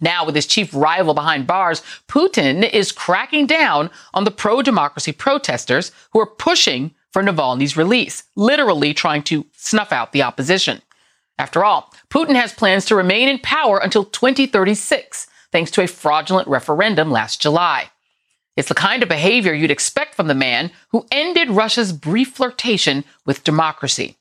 Now, 0.00 0.26
with 0.26 0.34
his 0.34 0.46
chief 0.46 0.74
rival 0.74 1.14
behind 1.14 1.46
bars, 1.46 1.82
Putin 2.08 2.68
is 2.70 2.92
cracking 2.92 3.46
down 3.46 3.90
on 4.12 4.24
the 4.24 4.30
pro 4.30 4.62
democracy 4.62 5.12
protesters 5.12 5.90
who 6.12 6.20
are 6.20 6.26
pushing 6.26 6.94
for 7.12 7.22
Navalny's 7.22 7.76
release, 7.76 8.24
literally 8.34 8.92
trying 8.92 9.22
to 9.24 9.46
snuff 9.54 9.92
out 9.92 10.12
the 10.12 10.22
opposition. 10.22 10.82
After 11.38 11.64
all, 11.64 11.92
Putin 12.10 12.34
has 12.34 12.52
plans 12.52 12.84
to 12.86 12.94
remain 12.94 13.28
in 13.28 13.38
power 13.38 13.78
until 13.78 14.04
2036, 14.04 15.26
thanks 15.50 15.70
to 15.72 15.82
a 15.82 15.86
fraudulent 15.86 16.48
referendum 16.48 17.10
last 17.10 17.40
July. 17.40 17.90
It's 18.56 18.68
the 18.68 18.74
kind 18.74 19.02
of 19.02 19.08
behavior 19.08 19.52
you'd 19.52 19.70
expect 19.70 20.14
from 20.14 20.28
the 20.28 20.34
man 20.34 20.70
who 20.90 21.06
ended 21.10 21.50
Russia's 21.50 21.92
brief 21.92 22.32
flirtation 22.32 23.04
with 23.24 23.44
democracy 23.44 24.16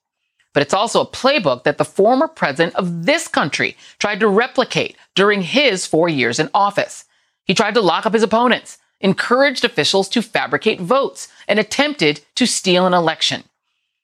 but 0.55 0.61
it's 0.61 0.73
also 0.73 1.01
a 1.01 1.05
playbook 1.05 1.63
that 1.65 1.77
the 1.77 1.83
former 1.83 2.29
president 2.29 2.73
of 2.75 3.05
this 3.05 3.27
country 3.27 3.75
tried 3.99 4.21
to 4.21 4.27
replicate 4.29 4.95
during 5.13 5.41
his 5.41 5.85
four 5.85 6.07
years 6.07 6.39
in 6.39 6.49
office. 6.53 7.03
He 7.43 7.53
tried 7.53 7.73
to 7.73 7.81
lock 7.81 8.05
up 8.05 8.13
his 8.13 8.23
opponents, 8.23 8.77
encouraged 9.01 9.65
officials 9.65 10.07
to 10.09 10.21
fabricate 10.21 10.79
votes, 10.79 11.27
and 11.45 11.59
attempted 11.59 12.21
to 12.35 12.47
steal 12.47 12.87
an 12.87 12.93
election. 12.93 13.43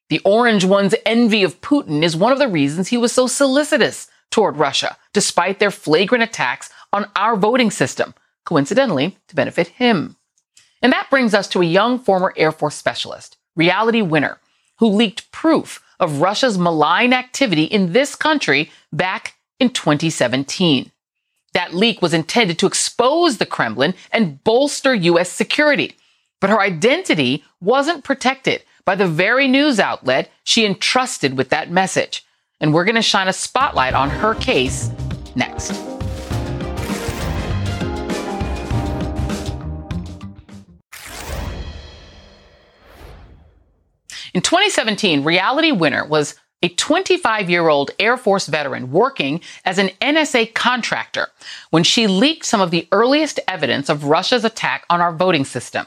The 0.09 0.19
Orange 0.25 0.65
One's 0.65 0.93
envy 1.05 1.41
of 1.41 1.61
Putin 1.61 2.03
is 2.03 2.17
one 2.17 2.33
of 2.33 2.39
the 2.39 2.49
reasons 2.49 2.89
he 2.89 2.97
was 2.97 3.13
so 3.13 3.27
solicitous 3.27 4.09
toward 4.29 4.57
Russia, 4.57 4.97
despite 5.13 5.59
their 5.59 5.71
flagrant 5.71 6.21
attacks 6.21 6.69
on 6.91 7.09
our 7.15 7.37
voting 7.37 7.71
system, 7.71 8.13
coincidentally, 8.43 9.17
to 9.29 9.35
benefit 9.35 9.69
him. 9.69 10.17
And 10.81 10.91
that 10.91 11.09
brings 11.09 11.33
us 11.33 11.47
to 11.47 11.61
a 11.61 11.65
young 11.65 11.97
former 11.97 12.33
Air 12.35 12.51
Force 12.51 12.75
specialist, 12.75 13.37
Reality 13.55 14.01
Winner, 14.01 14.39
who 14.79 14.87
leaked 14.87 15.31
proof 15.31 15.81
of 16.01 16.19
Russia's 16.19 16.57
malign 16.57 17.13
activity 17.13 17.63
in 17.63 17.93
this 17.93 18.15
country 18.15 18.71
back 18.91 19.35
in 19.59 19.69
2017. 19.69 20.91
That 21.53 21.73
leak 21.73 22.01
was 22.01 22.13
intended 22.13 22.57
to 22.59 22.65
expose 22.65 23.37
the 23.37 23.45
Kremlin 23.45 23.93
and 24.11 24.43
bolster 24.43 24.93
U.S. 24.93 25.31
security. 25.31 25.95
But 26.39 26.49
her 26.49 26.59
identity 26.59 27.43
wasn't 27.61 28.03
protected 28.03 28.63
by 28.83 28.95
the 28.95 29.07
very 29.07 29.47
news 29.47 29.79
outlet 29.79 30.31
she 30.43 30.65
entrusted 30.65 31.37
with 31.37 31.49
that 31.49 31.69
message. 31.69 32.25
And 32.59 32.73
we're 32.73 32.85
going 32.85 32.95
to 32.95 33.01
shine 33.01 33.27
a 33.27 33.33
spotlight 33.33 33.93
on 33.93 34.09
her 34.09 34.33
case 34.35 34.89
next. 35.35 35.90
In 44.33 44.41
2017, 44.41 45.25
Reality 45.25 45.71
Winner 45.71 46.05
was 46.05 46.35
a 46.61 46.69
25 46.69 47.49
year 47.49 47.67
old 47.67 47.91
Air 47.99 48.15
Force 48.15 48.47
veteran 48.47 48.91
working 48.91 49.41
as 49.65 49.77
an 49.77 49.89
NSA 49.99 50.53
contractor 50.53 51.27
when 51.69 51.83
she 51.83 52.07
leaked 52.07 52.45
some 52.45 52.61
of 52.61 52.71
the 52.71 52.87
earliest 52.93 53.39
evidence 53.47 53.89
of 53.89 54.05
Russia's 54.05 54.45
attack 54.45 54.85
on 54.89 55.01
our 55.01 55.11
voting 55.11 55.43
system. 55.43 55.85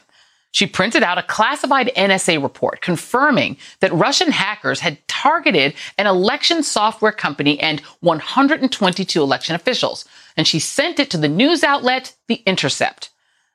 She 0.50 0.66
printed 0.66 1.02
out 1.02 1.18
a 1.18 1.22
classified 1.22 1.90
NSA 1.96 2.40
report 2.42 2.80
confirming 2.82 3.56
that 3.80 3.92
Russian 3.92 4.30
hackers 4.30 4.80
had 4.80 5.06
targeted 5.08 5.74
an 5.96 6.06
election 6.06 6.62
software 6.62 7.12
company 7.12 7.58
and 7.58 7.80
122 8.00 9.22
election 9.22 9.54
officials, 9.54 10.04
and 10.36 10.46
she 10.46 10.58
sent 10.58 11.00
it 11.00 11.10
to 11.10 11.16
the 11.16 11.28
news 11.28 11.64
outlet 11.64 12.14
The 12.28 12.42
Intercept. 12.46 13.10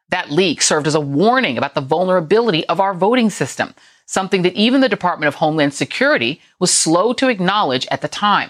That 0.09 0.31
leak 0.31 0.61
served 0.61 0.87
as 0.87 0.95
a 0.95 0.99
warning 0.99 1.57
about 1.57 1.75
the 1.75 1.81
vulnerability 1.81 2.67
of 2.67 2.79
our 2.81 2.93
voting 2.93 3.29
system, 3.29 3.75
something 4.09 4.41
that 4.41 4.55
even 4.55 4.81
the 4.81 4.89
Department 4.89 5.27
of 5.27 5.35
Homeland 5.35 5.71
Security 5.71 6.41
was 6.57 6.73
slow 6.73 7.13
to 7.13 7.29
acknowledge 7.29 7.87
at 7.91 8.01
the 8.01 8.07
time. 8.07 8.49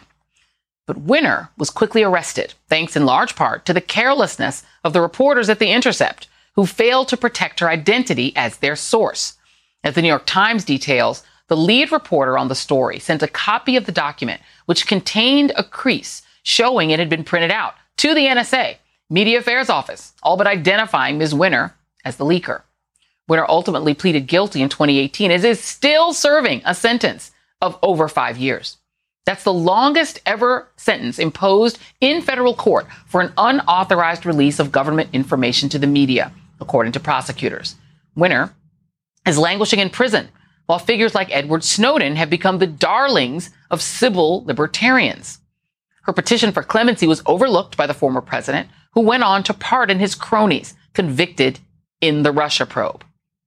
But 0.87 1.01
Winner 1.01 1.49
was 1.57 1.69
quickly 1.69 2.01
arrested, 2.01 2.53
thanks 2.69 2.95
in 2.95 3.05
large 3.05 3.35
part 3.35 3.65
to 3.65 3.73
the 3.73 3.81
carelessness 3.81 4.63
of 4.85 4.93
the 4.93 5.01
reporters 5.01 5.49
at 5.49 5.59
The 5.59 5.69
Intercept, 5.69 6.29
who 6.55 6.65
failed 6.65 7.09
to 7.09 7.17
protect 7.17 7.59
her 7.59 7.69
identity 7.69 8.31
as 8.37 8.57
their 8.57 8.77
source. 8.77 9.33
As 9.83 9.95
the 9.95 10.01
New 10.01 10.07
York 10.07 10.25
Times 10.25 10.63
details, 10.63 11.23
the 11.49 11.57
lead 11.57 11.91
reporter 11.91 12.37
on 12.37 12.47
the 12.47 12.55
story 12.55 12.97
sent 12.97 13.21
a 13.21 13.27
copy 13.27 13.75
of 13.75 13.85
the 13.85 13.91
document, 13.91 14.41
which 14.65 14.87
contained 14.87 15.51
a 15.57 15.63
crease 15.65 16.21
showing 16.41 16.89
it 16.89 16.99
had 16.99 17.09
been 17.09 17.25
printed 17.25 17.51
out, 17.51 17.73
to 17.97 18.13
the 18.13 18.27
NSA, 18.27 18.77
Media 19.09 19.39
Affairs 19.39 19.69
Office, 19.69 20.13
all 20.23 20.37
but 20.37 20.47
identifying 20.47 21.17
Ms. 21.17 21.35
Winner 21.35 21.75
as 22.05 22.15
the 22.15 22.23
leaker. 22.23 22.61
Winner 23.29 23.45
ultimately 23.47 23.93
pleaded 23.93 24.27
guilty 24.27 24.61
in 24.61 24.69
2018 24.69 25.29
and 25.29 25.45
is 25.45 25.63
still 25.63 26.13
serving 26.13 26.63
a 26.65 26.73
sentence 26.73 27.31
of 27.61 27.77
over 27.83 28.07
five 28.07 28.37
years. 28.37 28.77
That's 29.25 29.43
the 29.43 29.53
longest 29.53 30.19
ever 30.25 30.67
sentence 30.75 31.19
imposed 31.19 31.77
in 32.01 32.23
federal 32.23 32.55
court 32.55 32.87
for 33.05 33.21
an 33.21 33.31
unauthorized 33.37 34.25
release 34.25 34.57
of 34.57 34.71
government 34.71 35.11
information 35.13 35.69
to 35.69 35.77
the 35.77 35.85
media, 35.85 36.33
according 36.59 36.93
to 36.93 36.99
prosecutors. 36.99 37.75
Winner 38.15 38.51
is 39.27 39.37
languishing 39.37 39.77
in 39.77 39.91
prison, 39.91 40.29
while 40.65 40.79
figures 40.79 41.13
like 41.13 41.29
Edward 41.31 41.63
Snowden 41.63 42.15
have 42.15 42.31
become 42.31 42.57
the 42.57 42.65
darlings 42.65 43.51
of 43.69 43.83
civil 43.83 44.43
libertarians. 44.45 45.37
Her 46.01 46.13
petition 46.13 46.51
for 46.51 46.63
clemency 46.63 47.05
was 47.05 47.21
overlooked 47.27 47.77
by 47.77 47.85
the 47.85 47.93
former 47.93 48.21
president, 48.21 48.69
who 48.93 49.01
went 49.01 49.21
on 49.21 49.43
to 49.43 49.53
pardon 49.53 49.99
his 49.99 50.15
cronies 50.15 50.73
convicted 50.93 51.59
in 52.01 52.23
the 52.23 52.31
Russia 52.31 52.65
probe. 52.65 53.03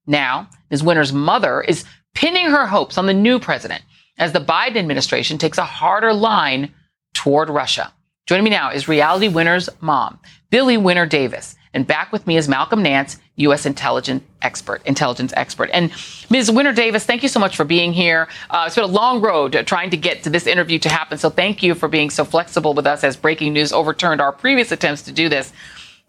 Now, 0.06 0.48
Ms. 0.70 0.82
Winner's 0.82 1.12
mother 1.12 1.60
is 1.60 1.84
pinning 2.14 2.46
her 2.46 2.66
hopes 2.66 2.98
on 2.98 3.06
the 3.06 3.14
new 3.14 3.38
president 3.38 3.82
as 4.18 4.32
the 4.32 4.40
Biden 4.40 4.76
administration 4.76 5.38
takes 5.38 5.58
a 5.58 5.64
harder 5.64 6.12
line 6.12 6.72
toward 7.14 7.48
Russia. 7.50 7.92
Joining 8.26 8.44
me 8.44 8.50
now 8.50 8.70
is 8.70 8.88
Reality 8.88 9.28
Winner's 9.28 9.68
mom, 9.80 10.18
Billie 10.50 10.76
Winner 10.76 11.06
Davis. 11.06 11.56
And 11.74 11.86
back 11.86 12.12
with 12.12 12.26
me 12.26 12.36
is 12.36 12.48
Malcolm 12.48 12.82
Nance, 12.82 13.18
U.S. 13.36 13.64
intelligence 13.64 14.22
expert, 14.42 14.82
intelligence 14.84 15.32
expert. 15.36 15.70
And 15.72 15.90
Ms. 16.28 16.50
Winner 16.50 16.72
Davis, 16.72 17.04
thank 17.06 17.22
you 17.22 17.28
so 17.28 17.40
much 17.40 17.56
for 17.56 17.64
being 17.64 17.92
here. 17.92 18.28
Uh, 18.50 18.64
it's 18.66 18.74
been 18.74 18.84
a 18.84 18.88
long 18.88 19.22
road 19.22 19.60
trying 19.66 19.90
to 19.90 19.96
get 19.96 20.22
to 20.24 20.30
this 20.30 20.46
interview 20.46 20.78
to 20.80 20.88
happen. 20.90 21.16
So 21.16 21.30
thank 21.30 21.62
you 21.62 21.74
for 21.74 21.88
being 21.88 22.10
so 22.10 22.24
flexible 22.24 22.74
with 22.74 22.86
us 22.86 23.02
as 23.02 23.16
breaking 23.16 23.54
news 23.54 23.72
overturned 23.72 24.20
our 24.20 24.32
previous 24.32 24.70
attempts 24.70 25.02
to 25.02 25.12
do 25.12 25.28
this. 25.28 25.52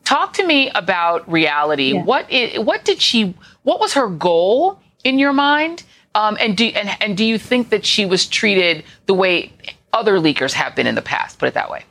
Talk 0.06 0.34
to 0.34 0.46
me 0.46 0.70
about 0.72 1.30
reality. 1.32 1.94
Yeah. 1.94 2.04
What 2.04 2.30
is, 2.30 2.60
what 2.60 2.84
did 2.84 3.02
she? 3.02 3.36
What 3.64 3.80
was 3.80 3.94
her 3.94 4.08
goal 4.08 4.80
in 5.04 5.18
your 5.20 5.34
mind? 5.34 5.84
Um, 6.16 6.38
and 6.40 6.56
do 6.56 6.66
and, 6.66 6.90
and 7.02 7.18
do 7.18 7.26
you 7.26 7.38
think 7.38 7.70
that 7.70 7.86
she 7.86 8.06
was 8.06 8.28
treated 8.28 8.84
the 9.08 9.14
way 9.14 9.52
other 9.94 10.20
leakers 10.20 10.54
have 10.54 10.76
been 10.76 10.88
in 10.88 10.96
the 10.96 11.02
past? 11.02 11.40
Put 11.40 11.48
it 11.48 11.54
that 11.54 11.70
way. 11.72 11.84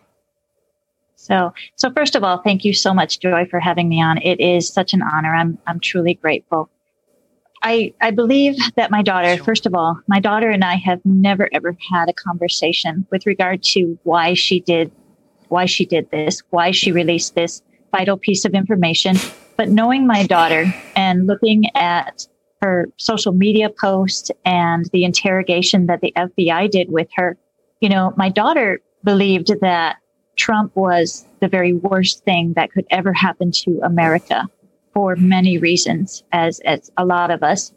So, 1.17 1.55
so 1.77 1.91
first 1.93 2.17
of 2.17 2.25
all, 2.25 2.39
thank 2.39 2.65
you 2.65 2.75
so 2.75 2.93
much, 2.93 3.21
Joy, 3.21 3.47
for 3.47 3.61
having 3.61 3.89
me 3.89 4.03
on. 4.03 4.19
It 4.19 4.41
is 4.41 4.69
such 4.69 4.93
an 4.93 5.03
honor. 5.03 5.33
I'm, 5.33 5.57
I'm 5.69 5.79
truly 5.79 6.15
grateful. 6.15 6.69
I, 7.63 7.95
I 8.01 8.11
believe 8.11 8.57
that 8.75 8.91
my 8.91 9.03
daughter, 9.03 9.37
first 9.43 9.65
of 9.65 9.75
all, 9.75 10.01
my 10.09 10.19
daughter 10.19 10.51
and 10.51 10.65
I 10.65 10.75
have 10.75 11.01
never 11.05 11.49
ever 11.53 11.77
had 11.93 12.09
a 12.09 12.13
conversation 12.13 13.07
with 13.13 13.25
regard 13.25 13.63
to 13.65 13.97
why 14.03 14.35
she 14.35 14.59
did, 14.59 14.91
why 15.47 15.67
she 15.67 15.87
did 15.87 16.11
this, 16.11 16.43
why 16.51 16.73
she 16.73 16.91
released 16.91 17.37
this 17.37 17.63
vital 17.93 18.17
piece 18.17 18.45
of 18.45 18.55
information. 18.55 19.17
But 19.57 19.69
knowing 19.69 20.07
my 20.07 20.27
daughter 20.27 20.75
and 20.97 21.27
looking 21.27 21.65
at 21.77 22.27
her 22.61 22.89
social 22.97 23.33
media 23.33 23.69
posts 23.71 24.31
and 24.45 24.87
the 24.93 25.05
interrogation 25.05 25.87
that 25.87 26.01
the 26.01 26.13
FBI 26.17 26.71
did 26.71 26.91
with 26.91 27.09
her, 27.17 27.37
you 27.81 27.89
know, 27.89 28.15
my 28.17 28.29
daughter 28.29 28.81
believed 29.05 29.53
that 29.61 29.97
Trump 30.37 30.75
was 30.75 31.27
the 31.41 31.49
very 31.49 31.75
worst 31.75 32.25
thing 32.25 32.55
that 32.55 32.73
could 32.73 32.87
ever 32.91 33.13
happen 33.13 33.51
to 33.51 33.81
America 33.83 34.49
for 34.95 35.17
many 35.17 35.59
reasons, 35.59 36.23
as, 36.33 36.61
as 36.61 36.91
a 36.97 37.05
lot 37.05 37.31
of 37.31 37.43
us. 37.43 37.73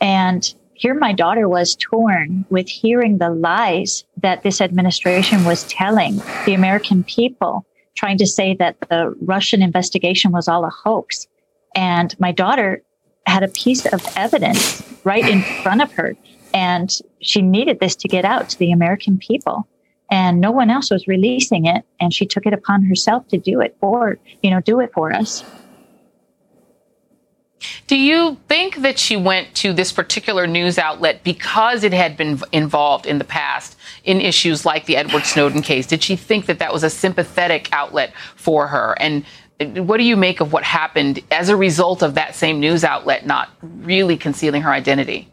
And 0.00 0.54
here 0.74 0.94
my 0.94 1.12
daughter 1.12 1.48
was 1.48 1.76
torn 1.76 2.44
with 2.50 2.68
hearing 2.68 3.18
the 3.18 3.30
lies 3.30 4.04
that 4.22 4.42
this 4.42 4.60
administration 4.60 5.44
was 5.44 5.64
telling 5.64 6.20
the 6.44 6.54
American 6.54 7.02
people 7.02 7.64
trying 7.96 8.18
to 8.18 8.26
say 8.26 8.54
that 8.54 8.76
the 8.88 9.14
Russian 9.20 9.62
investigation 9.62 10.32
was 10.32 10.48
all 10.48 10.64
a 10.64 10.70
hoax. 10.70 11.26
And 11.74 12.18
my 12.18 12.32
daughter 12.32 12.82
had 13.26 13.42
a 13.42 13.48
piece 13.48 13.84
of 13.86 14.06
evidence 14.16 14.82
right 15.04 15.26
in 15.26 15.42
front 15.62 15.82
of 15.82 15.92
her. 15.92 16.16
And 16.54 16.90
she 17.20 17.42
needed 17.42 17.80
this 17.80 17.96
to 17.96 18.08
get 18.08 18.24
out 18.24 18.48
to 18.50 18.58
the 18.58 18.72
American 18.72 19.18
people. 19.18 19.68
And 20.10 20.40
no 20.40 20.52
one 20.52 20.70
else 20.70 20.90
was 20.90 21.08
releasing 21.08 21.66
it. 21.66 21.84
And 22.00 22.14
she 22.14 22.26
took 22.26 22.46
it 22.46 22.52
upon 22.52 22.84
herself 22.84 23.26
to 23.28 23.38
do 23.38 23.60
it 23.60 23.76
for, 23.80 24.18
you 24.42 24.50
know, 24.50 24.60
do 24.60 24.80
it 24.80 24.92
for 24.94 25.12
us. 25.12 25.44
Do 27.86 27.96
you 27.96 28.36
think 28.48 28.76
that 28.76 28.98
she 28.98 29.16
went 29.16 29.54
to 29.56 29.72
this 29.72 29.92
particular 29.92 30.46
news 30.46 30.78
outlet 30.78 31.24
because 31.24 31.84
it 31.84 31.92
had 31.92 32.16
been 32.16 32.40
involved 32.52 33.06
in 33.06 33.18
the 33.18 33.24
past 33.24 33.76
in 34.04 34.20
issues 34.20 34.66
like 34.66 34.86
the 34.86 34.96
Edward 34.96 35.24
Snowden 35.24 35.62
case? 35.62 35.86
Did 35.86 36.02
she 36.02 36.16
think 36.16 36.46
that 36.46 36.58
that 36.58 36.72
was 36.72 36.84
a 36.84 36.90
sympathetic 36.90 37.68
outlet 37.72 38.12
for 38.34 38.66
her? 38.68 38.94
And 39.00 39.24
what 39.58 39.96
do 39.96 40.04
you 40.04 40.16
make 40.16 40.40
of 40.40 40.52
what 40.52 40.64
happened 40.64 41.20
as 41.30 41.48
a 41.48 41.56
result 41.56 42.02
of 42.02 42.14
that 42.14 42.34
same 42.34 42.60
news 42.60 42.84
outlet 42.84 43.24
not 43.24 43.50
really 43.62 44.16
concealing 44.16 44.62
her 44.62 44.70
identity? 44.70 45.30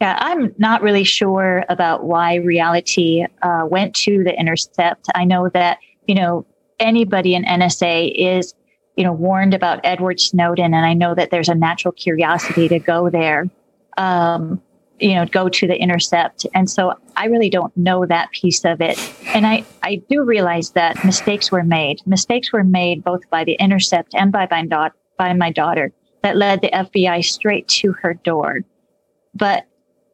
Yeah, 0.00 0.16
I'm 0.18 0.54
not 0.58 0.82
really 0.82 1.04
sure 1.04 1.64
about 1.68 2.04
why 2.04 2.36
reality 2.36 3.24
uh, 3.42 3.66
went 3.68 3.94
to 3.96 4.24
the 4.24 4.38
intercept. 4.38 5.06
I 5.14 5.24
know 5.24 5.48
that, 5.50 5.78
you 6.06 6.14
know, 6.14 6.46
anybody 6.80 7.34
in 7.34 7.44
NSA 7.44 8.12
is 8.14 8.54
you 8.96 9.04
know, 9.04 9.12
warned 9.12 9.54
about 9.54 9.80
Edward 9.84 10.20
Snowden, 10.20 10.74
and 10.74 10.86
I 10.86 10.94
know 10.94 11.14
that 11.14 11.30
there's 11.30 11.48
a 11.48 11.54
natural 11.54 11.92
curiosity 11.92 12.68
to 12.68 12.78
go 12.78 13.10
there, 13.10 13.48
um, 13.96 14.60
you 15.00 15.14
know, 15.14 15.26
go 15.26 15.48
to 15.48 15.66
the 15.66 15.76
intercept. 15.76 16.46
And 16.54 16.70
so 16.70 16.94
I 17.16 17.26
really 17.26 17.50
don't 17.50 17.76
know 17.76 18.06
that 18.06 18.30
piece 18.30 18.64
of 18.64 18.80
it. 18.80 18.98
And 19.34 19.46
I, 19.46 19.64
I 19.82 19.96
do 20.08 20.22
realize 20.22 20.70
that 20.70 21.04
mistakes 21.04 21.50
were 21.50 21.64
made. 21.64 22.00
Mistakes 22.06 22.52
were 22.52 22.64
made 22.64 23.02
both 23.02 23.28
by 23.30 23.44
the 23.44 23.54
intercept 23.54 24.14
and 24.14 24.30
by 24.30 24.46
my, 24.50 24.64
da- 24.64 24.90
by 25.18 25.32
my 25.32 25.50
daughter 25.50 25.92
that 26.22 26.36
led 26.36 26.60
the 26.60 26.70
FBI 26.70 27.24
straight 27.24 27.66
to 27.68 27.92
her 27.92 28.14
door. 28.14 28.60
But 29.34 29.66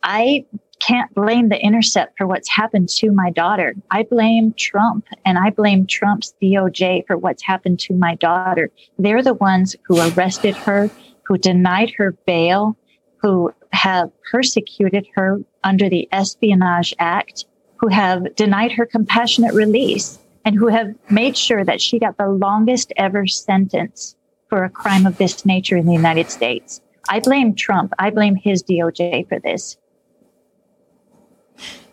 I 0.03 0.47
can't 0.81 1.15
blame 1.15 1.49
the 1.49 1.63
intercept 1.63 2.17
for 2.19 2.27
what's 2.27 2.49
happened 2.49 2.89
to 2.89 3.13
my 3.13 3.31
daughter. 3.31 3.75
I 3.91 4.03
blame 4.03 4.55
Trump 4.57 5.07
and 5.25 5.39
I 5.39 5.51
blame 5.51 5.87
Trump's 5.87 6.35
DOJ 6.43 7.07
for 7.07 7.17
what's 7.17 7.43
happened 7.43 7.79
to 7.81 7.95
my 7.95 8.15
daughter. 8.17 8.71
They're 8.99 9.23
the 9.23 9.35
ones 9.35 9.77
who 9.85 10.01
arrested 10.01 10.57
her, 10.57 10.91
who 11.25 11.39
denied 11.39 11.93
her 11.97 12.13
bail, 12.27 12.77
who 13.19 13.53
have 13.73 14.11
persecuted 14.31 15.07
her 15.15 15.39
under 15.63 15.89
the 15.89 16.09
Espionage 16.13 16.95
Act, 16.99 17.45
who 17.77 17.89
have 17.89 18.35
denied 18.35 18.73
her 18.73 18.87
compassionate 18.87 19.55
release, 19.55 20.19
and 20.45 20.57
who 20.57 20.69
have 20.69 20.95
made 21.11 21.37
sure 21.37 21.65
that 21.65 21.81
she 21.81 21.99
got 21.99 22.17
the 22.17 22.29
longest 22.29 22.93
ever 22.97 23.27
sentence 23.27 24.17
for 24.49 24.65
a 24.65 24.71
crime 24.71 25.07
of 25.07 25.19
this 25.19 25.45
nature 25.45 25.77
in 25.77 25.87
the 25.87 25.93
United 25.93 26.31
States. 26.31 26.81
I 27.09 27.21
blame 27.21 27.55
Trump. 27.55 27.93
I 27.99 28.11
blame 28.11 28.37
his 28.37 28.63
DOJ 28.63 29.29
for 29.29 29.39
this. 29.39 29.77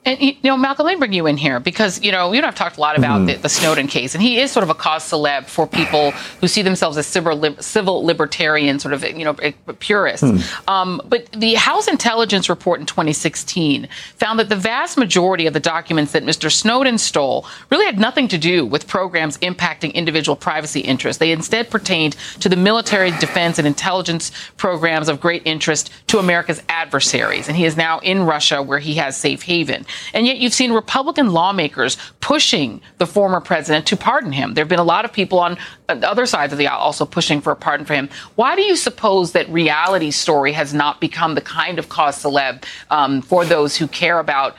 And 0.07 0.21
you 0.21 0.37
know, 0.41 0.55
Malcolm, 0.55 0.85
let 0.85 0.93
me 0.93 0.99
bring 0.99 1.11
you 1.11 1.27
in 1.27 1.35
here 1.35 1.59
because 1.59 2.01
you 2.01 2.13
know 2.13 2.31
you 2.31 2.37
and 2.37 2.45
I've 2.45 2.55
talked 2.55 2.77
a 2.77 2.79
lot 2.79 2.97
about 2.97 3.17
mm-hmm. 3.17 3.25
the, 3.25 3.35
the, 3.35 3.49
Snowden 3.49 3.87
case, 3.87 4.15
and 4.15 4.21
he 4.21 4.39
is 4.39 4.51
sort 4.51 4.63
of 4.63 4.69
a 4.69 4.73
cause 4.73 5.03
celeb 5.03 5.47
for 5.47 5.67
people 5.67 6.11
who 6.39 6.47
see 6.47 6.61
themselves 6.61 6.95
as 6.97 7.05
civil, 7.05 7.55
civil 7.59 8.05
libertarian, 8.05 8.79
sort 8.79 8.93
of 8.93 9.03
you 9.03 9.25
know 9.25 9.33
purists. 9.79 10.25
Mm. 10.25 10.69
Um, 10.69 11.01
but 11.05 11.29
the 11.33 11.55
House 11.55 11.89
Intelligence 11.89 12.47
Report 12.47 12.79
in 12.79 12.85
2016 12.85 13.89
found 14.15 14.39
that 14.39 14.47
the 14.47 14.55
vast 14.55 14.97
majority 14.97 15.45
of 15.45 15.53
the 15.53 15.59
documents 15.59 16.13
that 16.13 16.23
Mr. 16.23 16.49
Snowden 16.49 16.97
stole 16.97 17.45
really 17.69 17.85
had 17.85 17.99
nothing 17.99 18.29
to 18.29 18.37
do 18.37 18.65
with 18.65 18.87
programs 18.87 19.37
impacting 19.39 19.93
individual 19.93 20.37
privacy 20.37 20.79
interests. 20.79 21.19
They 21.19 21.33
instead 21.33 21.69
pertained 21.69 22.15
to 22.39 22.47
the 22.47 22.55
military, 22.55 23.11
defense, 23.11 23.57
and 23.57 23.67
intelligence 23.67 24.31
programs 24.55 25.09
of 25.09 25.19
great 25.19 25.41
interest 25.43 25.91
to 26.07 26.19
America's 26.19 26.63
adversaries. 26.69 27.49
And 27.49 27.57
he 27.57 27.65
is 27.65 27.75
now 27.75 27.99
in 27.99 28.23
Russia, 28.23 28.63
where 28.63 28.79
he 28.79 28.95
has 28.95 29.17
safe 29.17 29.41
haven. 29.41 29.85
And 30.13 30.25
yet 30.25 30.37
you've 30.37 30.53
seen 30.53 30.71
Republican 30.71 31.31
lawmakers 31.31 31.97
pushing 32.19 32.81
the 32.97 33.07
former 33.07 33.41
president 33.41 33.85
to 33.87 33.97
pardon 33.97 34.31
him. 34.31 34.53
There 34.53 34.63
have 34.63 34.69
been 34.69 34.79
a 34.79 34.83
lot 34.83 35.05
of 35.05 35.13
people 35.13 35.39
on 35.39 35.57
the 35.87 36.09
other 36.09 36.25
sides 36.25 36.53
of 36.53 36.59
the 36.59 36.67
aisle 36.67 36.79
also 36.79 37.05
pushing 37.05 37.41
for 37.41 37.51
a 37.51 37.55
pardon 37.55 37.85
for 37.85 37.93
him. 37.93 38.09
Why 38.35 38.55
do 38.55 38.61
you 38.61 38.75
suppose 38.75 39.31
that 39.31 39.49
reality 39.49 40.11
story 40.11 40.51
has 40.53 40.73
not 40.73 41.01
become 41.01 41.35
the 41.35 41.41
kind 41.41 41.79
of 41.79 41.89
cause 41.89 42.21
celeb 42.23 42.63
um, 42.89 43.21
for 43.21 43.45
those 43.45 43.77
who 43.77 43.87
care 43.87 44.19
about 44.19 44.55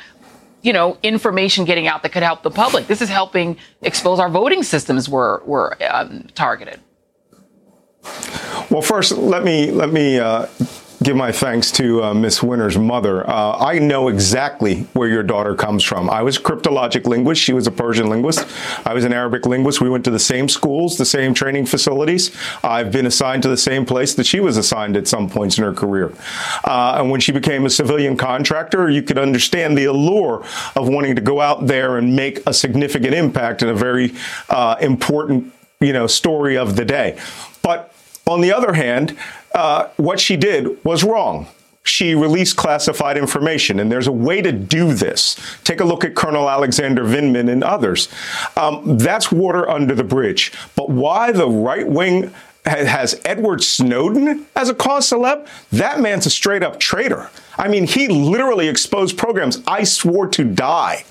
you 0.63 0.73
know, 0.73 0.99
information 1.03 1.65
getting 1.65 1.87
out 1.87 2.03
that 2.03 2.11
could 2.11 2.23
help 2.23 2.43
the 2.43 2.51
public. 2.51 2.89
This 2.89 3.01
is 3.01 3.09
helping 3.09 3.57
expose 3.83 4.19
our 4.19 4.29
voting 4.29 4.63
systems 4.63 5.09
were 5.09 5.43
were 5.47 5.77
um, 5.89 6.27
targeted. 6.35 6.81
Well, 8.71 8.83
first, 8.83 9.13
let 9.13 9.45
me 9.45 9.71
let 9.71 9.93
me 9.93 10.19
uh, 10.19 10.47
give 11.03 11.17
my 11.17 11.31
thanks 11.31 11.71
to 11.73 12.03
uh, 12.03 12.15
Miss 12.15 12.43
Winner's 12.43 12.77
mother. 12.77 13.29
Uh, 13.29 13.57
I 13.57 13.79
know 13.79 14.09
exactly 14.09 14.83
where 14.95 15.09
your 15.09 15.23
daughter 15.23 15.55
comes 15.55 15.85
from. 15.85 16.11
I 16.11 16.23
was 16.23 16.37
a 16.37 16.41
cryptologic 16.41 17.07
linguist. 17.07 17.41
She 17.41 17.53
was 17.53 17.67
a 17.67 17.71
Persian 17.71 18.09
linguist. 18.09 18.47
I 18.85 18.95
was 18.95 19.05
an 19.05 19.13
Arabic 19.13 19.47
linguist. 19.47 19.81
We 19.81 19.89
went 19.89 20.05
to 20.07 20.11
the 20.11 20.19
same 20.19 20.49
schools, 20.49 20.99
the 20.99 21.05
same 21.05 21.35
training 21.35 21.67
facilities. 21.67 22.35
I've 22.65 22.91
been 22.91 23.07
assigned 23.07 23.43
to 23.45 23.49
the 23.49 23.57
same 23.57 23.87
place 23.87 24.15
that 24.15 24.25
she 24.25 24.41
was 24.41 24.57
assigned 24.57 24.97
at 24.97 25.07
some 25.07 25.31
points 25.31 25.57
in 25.57 25.65
her 25.65 25.73
career. 25.73 26.13
Uh, 26.65 26.97
and 26.99 27.11
when 27.11 27.21
she 27.21 27.33
became 27.33 27.65
a 27.65 27.71
civilian 27.71 28.17
contractor, 28.17 28.91
you 28.91 29.03
could 29.03 29.19
understand 29.19 29.79
the 29.79 29.85
allure 29.85 30.45
of 30.75 30.89
wanting 30.89 31.15
to 31.15 31.23
go 31.23 31.41
out 31.41 31.67
there 31.67 31.97
and 31.97 32.17
make 32.17 32.45
a 32.47 32.53
significant 32.53 33.15
impact 33.15 33.63
in 33.63 33.69
a 33.69 33.75
very 33.75 34.15
uh, 34.51 34.77
important, 34.81 35.53
you 35.81 35.93
know, 35.93 36.07
story 36.09 36.57
of 36.57 36.75
the 36.75 36.85
day. 36.85 37.19
But 37.63 37.95
on 38.27 38.41
the 38.43 38.53
other 38.53 38.75
hand, 38.75 39.17
uh, 39.55 39.89
what 39.97 40.21
she 40.21 40.37
did 40.37 40.83
was 40.85 41.05
wrong. 41.05 41.47
She 41.85 42.15
released 42.15 42.57
classified 42.57 43.17
information, 43.17 43.81
and 43.81 43.91
there's 43.91 44.07
a 44.07 44.13
way 44.13 44.43
to 44.43 44.53
do 44.53 44.93
this. 44.93 45.37
Take 45.65 45.81
a 45.81 45.85
look 45.85 46.05
at 46.05 46.15
Colonel 46.15 46.51
Alexander 46.51 47.03
Vindman 47.05 47.51
and 47.51 47.65
others. 47.65 48.09
Um, 48.57 48.99
that's 48.99 49.33
water 49.33 49.69
under 49.69 49.95
the 49.95 50.05
bridge. 50.05 50.53
But 50.77 50.91
why 50.91 51.33
the 51.33 51.49
right 51.49 51.87
wing 51.89 52.35
has 52.67 53.19
Edward 53.25 53.63
Snowden 53.65 54.47
as 54.55 54.69
a 54.69 54.75
cause 54.75 55.09
celeb? 55.09 55.47
That 55.71 56.01
man's 56.01 56.27
a 56.27 56.31
straight 56.31 56.63
up 56.63 56.79
traitor. 56.79 57.31
I 57.57 57.69
mean, 57.69 57.87
he 57.87 58.09
literally 58.09 58.69
exposed 58.69 59.17
programs 59.17 59.63
I 59.67 59.85
swore 59.85 60.29
to 60.29 60.45
die 60.45 61.05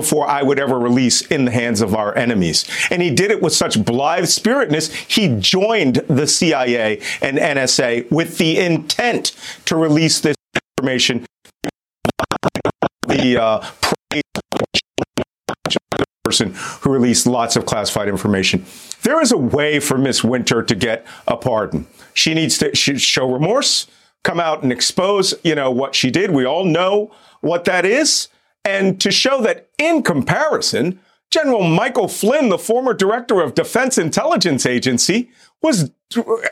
before 0.00 0.26
I 0.26 0.42
would 0.42 0.58
ever 0.58 0.78
release 0.78 1.20
in 1.20 1.44
the 1.44 1.50
hands 1.50 1.82
of 1.82 1.94
our 1.94 2.16
enemies. 2.16 2.64
And 2.90 3.02
he 3.02 3.10
did 3.10 3.30
it 3.30 3.42
with 3.42 3.52
such 3.52 3.84
blithe 3.84 4.24
spiritness, 4.24 4.90
he 4.92 5.36
joined 5.38 5.96
the 6.08 6.26
CIA 6.26 7.02
and 7.20 7.36
NSA 7.36 8.10
with 8.10 8.38
the 8.38 8.58
intent 8.58 9.32
to 9.66 9.76
release 9.76 10.20
this 10.20 10.36
information. 10.78 11.26
The 13.06 13.42
uh, 13.42 13.70
person 16.24 16.54
who 16.80 16.90
released 16.90 17.26
lots 17.26 17.56
of 17.56 17.66
classified 17.66 18.08
information. 18.08 18.64
There 19.02 19.20
is 19.20 19.32
a 19.32 19.36
way 19.36 19.80
for 19.80 19.98
Miss 19.98 20.24
Winner 20.24 20.62
to 20.62 20.74
get 20.74 21.06
a 21.28 21.36
pardon. 21.36 21.86
She 22.14 22.32
needs 22.32 22.56
to 22.58 22.74
show 22.74 23.30
remorse, 23.30 23.86
come 24.24 24.40
out 24.40 24.62
and 24.62 24.72
expose, 24.72 25.34
you 25.44 25.54
know, 25.54 25.70
what 25.70 25.94
she 25.94 26.10
did. 26.10 26.30
We 26.30 26.46
all 26.46 26.64
know 26.64 27.12
what 27.40 27.64
that 27.66 27.84
is. 27.84 28.28
And 28.64 29.00
to 29.00 29.10
show 29.10 29.40
that 29.42 29.68
in 29.78 30.02
comparison, 30.02 31.00
General 31.30 31.62
Michael 31.62 32.08
Flynn, 32.08 32.48
the 32.48 32.58
former 32.58 32.92
director 32.92 33.40
of 33.40 33.54
Defense 33.54 33.98
Intelligence 33.98 34.66
Agency, 34.66 35.30
was, 35.62 35.90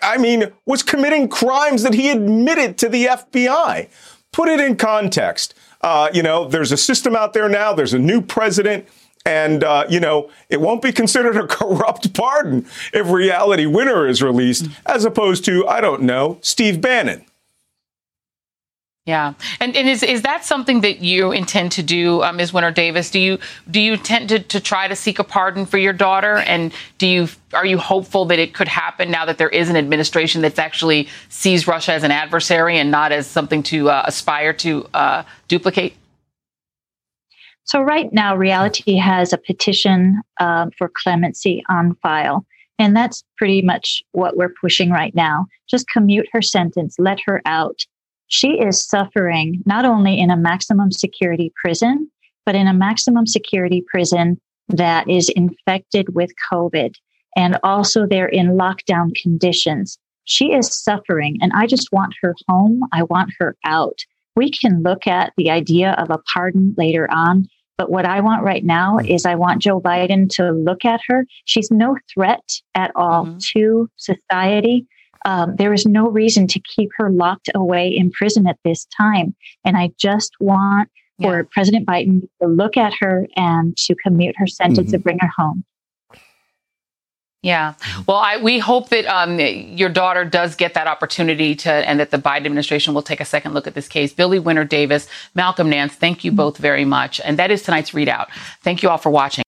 I 0.02 0.18
mean, 0.18 0.52
was 0.66 0.82
committing 0.82 1.28
crimes 1.28 1.82
that 1.82 1.94
he 1.94 2.10
admitted 2.10 2.78
to 2.78 2.88
the 2.88 3.06
FBI. 3.06 3.88
Put 4.32 4.48
it 4.48 4.60
in 4.60 4.76
context. 4.76 5.54
Uh, 5.80 6.10
you 6.12 6.22
know, 6.22 6.46
there's 6.46 6.72
a 6.72 6.76
system 6.76 7.16
out 7.16 7.32
there 7.32 7.48
now. 7.48 7.72
There's 7.72 7.94
a 7.94 7.98
new 7.98 8.20
president. 8.20 8.86
And, 9.26 9.62
uh, 9.62 9.84
you 9.88 10.00
know, 10.00 10.30
it 10.48 10.60
won't 10.60 10.80
be 10.80 10.92
considered 10.92 11.36
a 11.36 11.46
corrupt 11.46 12.14
pardon 12.14 12.66
if 12.92 13.10
Reality 13.10 13.66
Winner 13.66 14.06
is 14.06 14.22
released, 14.22 14.68
as 14.86 15.04
opposed 15.04 15.44
to, 15.46 15.66
I 15.66 15.80
don't 15.80 16.02
know, 16.02 16.38
Steve 16.40 16.80
Bannon. 16.80 17.24
Yeah, 19.08 19.32
and, 19.58 19.74
and 19.74 19.88
is 19.88 20.02
is 20.02 20.20
that 20.20 20.44
something 20.44 20.82
that 20.82 21.00
you 21.00 21.32
intend 21.32 21.72
to 21.72 21.82
do, 21.82 22.22
uh, 22.22 22.30
Ms. 22.30 22.52
Winner 22.52 22.70
Davis? 22.70 23.10
Do 23.10 23.18
you 23.18 23.38
do 23.70 23.80
you 23.80 23.94
intend 23.94 24.28
to, 24.28 24.38
to 24.38 24.60
try 24.60 24.86
to 24.86 24.94
seek 24.94 25.18
a 25.18 25.24
pardon 25.24 25.64
for 25.64 25.78
your 25.78 25.94
daughter? 25.94 26.36
And 26.36 26.74
do 26.98 27.06
you 27.06 27.28
are 27.54 27.64
you 27.64 27.78
hopeful 27.78 28.26
that 28.26 28.38
it 28.38 28.52
could 28.52 28.68
happen 28.68 29.10
now 29.10 29.24
that 29.24 29.38
there 29.38 29.48
is 29.48 29.70
an 29.70 29.76
administration 29.76 30.42
that's 30.42 30.58
actually 30.58 31.08
sees 31.30 31.66
Russia 31.66 31.94
as 31.94 32.02
an 32.02 32.10
adversary 32.10 32.76
and 32.76 32.90
not 32.90 33.10
as 33.10 33.26
something 33.26 33.62
to 33.62 33.88
uh, 33.88 34.02
aspire 34.04 34.52
to 34.52 34.86
uh, 34.92 35.22
duplicate? 35.48 35.94
So 37.64 37.80
right 37.80 38.12
now, 38.12 38.36
Reality 38.36 38.96
has 38.96 39.32
a 39.32 39.38
petition 39.38 40.20
uh, 40.38 40.66
for 40.76 40.90
clemency 40.94 41.64
on 41.70 41.94
file. 42.02 42.44
And 42.78 42.94
that's 42.94 43.24
pretty 43.38 43.62
much 43.62 44.02
what 44.12 44.36
we're 44.36 44.52
pushing 44.60 44.90
right 44.90 45.14
now. 45.14 45.46
Just 45.66 45.88
commute 45.88 46.28
her 46.32 46.42
sentence, 46.42 46.96
let 46.98 47.18
her 47.24 47.40
out 47.46 47.86
she 48.28 48.60
is 48.60 48.86
suffering 48.86 49.62
not 49.66 49.84
only 49.84 50.18
in 50.18 50.30
a 50.30 50.36
maximum 50.36 50.92
security 50.92 51.52
prison, 51.60 52.10
but 52.46 52.54
in 52.54 52.66
a 52.66 52.74
maximum 52.74 53.26
security 53.26 53.82
prison 53.90 54.40
that 54.68 55.08
is 55.08 55.28
infected 55.30 56.14
with 56.14 56.30
COVID. 56.52 56.94
And 57.36 57.58
also 57.62 58.06
they're 58.06 58.28
in 58.28 58.56
lockdown 58.56 59.14
conditions. 59.20 59.98
She 60.24 60.52
is 60.52 60.72
suffering 60.72 61.38
and 61.40 61.52
I 61.54 61.66
just 61.66 61.88
want 61.90 62.14
her 62.22 62.34
home. 62.48 62.82
I 62.92 63.02
want 63.04 63.32
her 63.38 63.56
out. 63.64 63.98
We 64.36 64.50
can 64.50 64.82
look 64.82 65.06
at 65.06 65.32
the 65.36 65.50
idea 65.50 65.92
of 65.92 66.10
a 66.10 66.20
pardon 66.32 66.74
later 66.76 67.10
on. 67.10 67.48
But 67.78 67.90
what 67.90 68.04
I 68.04 68.20
want 68.20 68.42
right 68.42 68.64
now 68.64 68.98
is 68.98 69.24
I 69.24 69.36
want 69.36 69.62
Joe 69.62 69.80
Biden 69.80 70.28
to 70.30 70.50
look 70.50 70.84
at 70.84 71.00
her. 71.06 71.24
She's 71.44 71.70
no 71.70 71.96
threat 72.12 72.42
at 72.74 72.92
all 72.94 73.26
mm-hmm. 73.26 73.38
to 73.54 73.88
society. 73.96 74.86
Um, 75.28 75.56
there 75.56 75.74
is 75.74 75.84
no 75.84 76.08
reason 76.08 76.46
to 76.46 76.58
keep 76.60 76.88
her 76.96 77.10
locked 77.10 77.50
away 77.54 77.88
in 77.88 78.10
prison 78.10 78.46
at 78.46 78.58
this 78.64 78.86
time. 78.96 79.34
And 79.62 79.76
I 79.76 79.90
just 79.98 80.32
want 80.40 80.88
for 81.20 81.44
President 81.52 81.86
Biden 81.86 82.28
to 82.40 82.48
look 82.48 82.76
at 82.76 82.94
her 83.00 83.26
and 83.36 83.76
to 83.76 83.94
commute 83.96 84.36
her 84.38 84.46
sentence 84.46 84.86
Mm-hmm. 84.86 84.94
and 84.94 85.04
bring 85.04 85.18
her 85.18 85.30
home. 85.36 85.64
Yeah. 87.42 87.74
Well, 88.06 88.16
I, 88.16 88.38
we 88.38 88.58
hope 88.58 88.88
that 88.88 89.04
um, 89.06 89.38
your 89.38 89.90
daughter 89.90 90.24
does 90.24 90.56
get 90.56 90.74
that 90.74 90.86
opportunity 90.86 91.54
to, 91.56 91.70
and 91.70 92.00
that 92.00 92.10
the 92.10 92.18
Biden 92.18 92.46
administration 92.46 92.94
will 92.94 93.02
take 93.02 93.20
a 93.20 93.24
second 93.24 93.52
look 93.54 93.66
at 93.66 93.74
this 93.74 93.86
case. 93.86 94.12
Billie 94.12 94.40
Winner 94.40 94.64
Davis, 94.64 95.08
Malcolm 95.34 95.68
Nance, 95.70 95.94
thank 95.94 96.24
you 96.24 96.32
both 96.32 96.56
very 96.56 96.84
much. 96.84 97.20
And 97.20 97.38
that 97.38 97.50
is 97.50 97.62
tonight's 97.62 97.90
readout. 97.90 98.28
Thank 98.62 98.82
you 98.82 98.88
all 98.88 98.98
for 98.98 99.10
watching. 99.10 99.44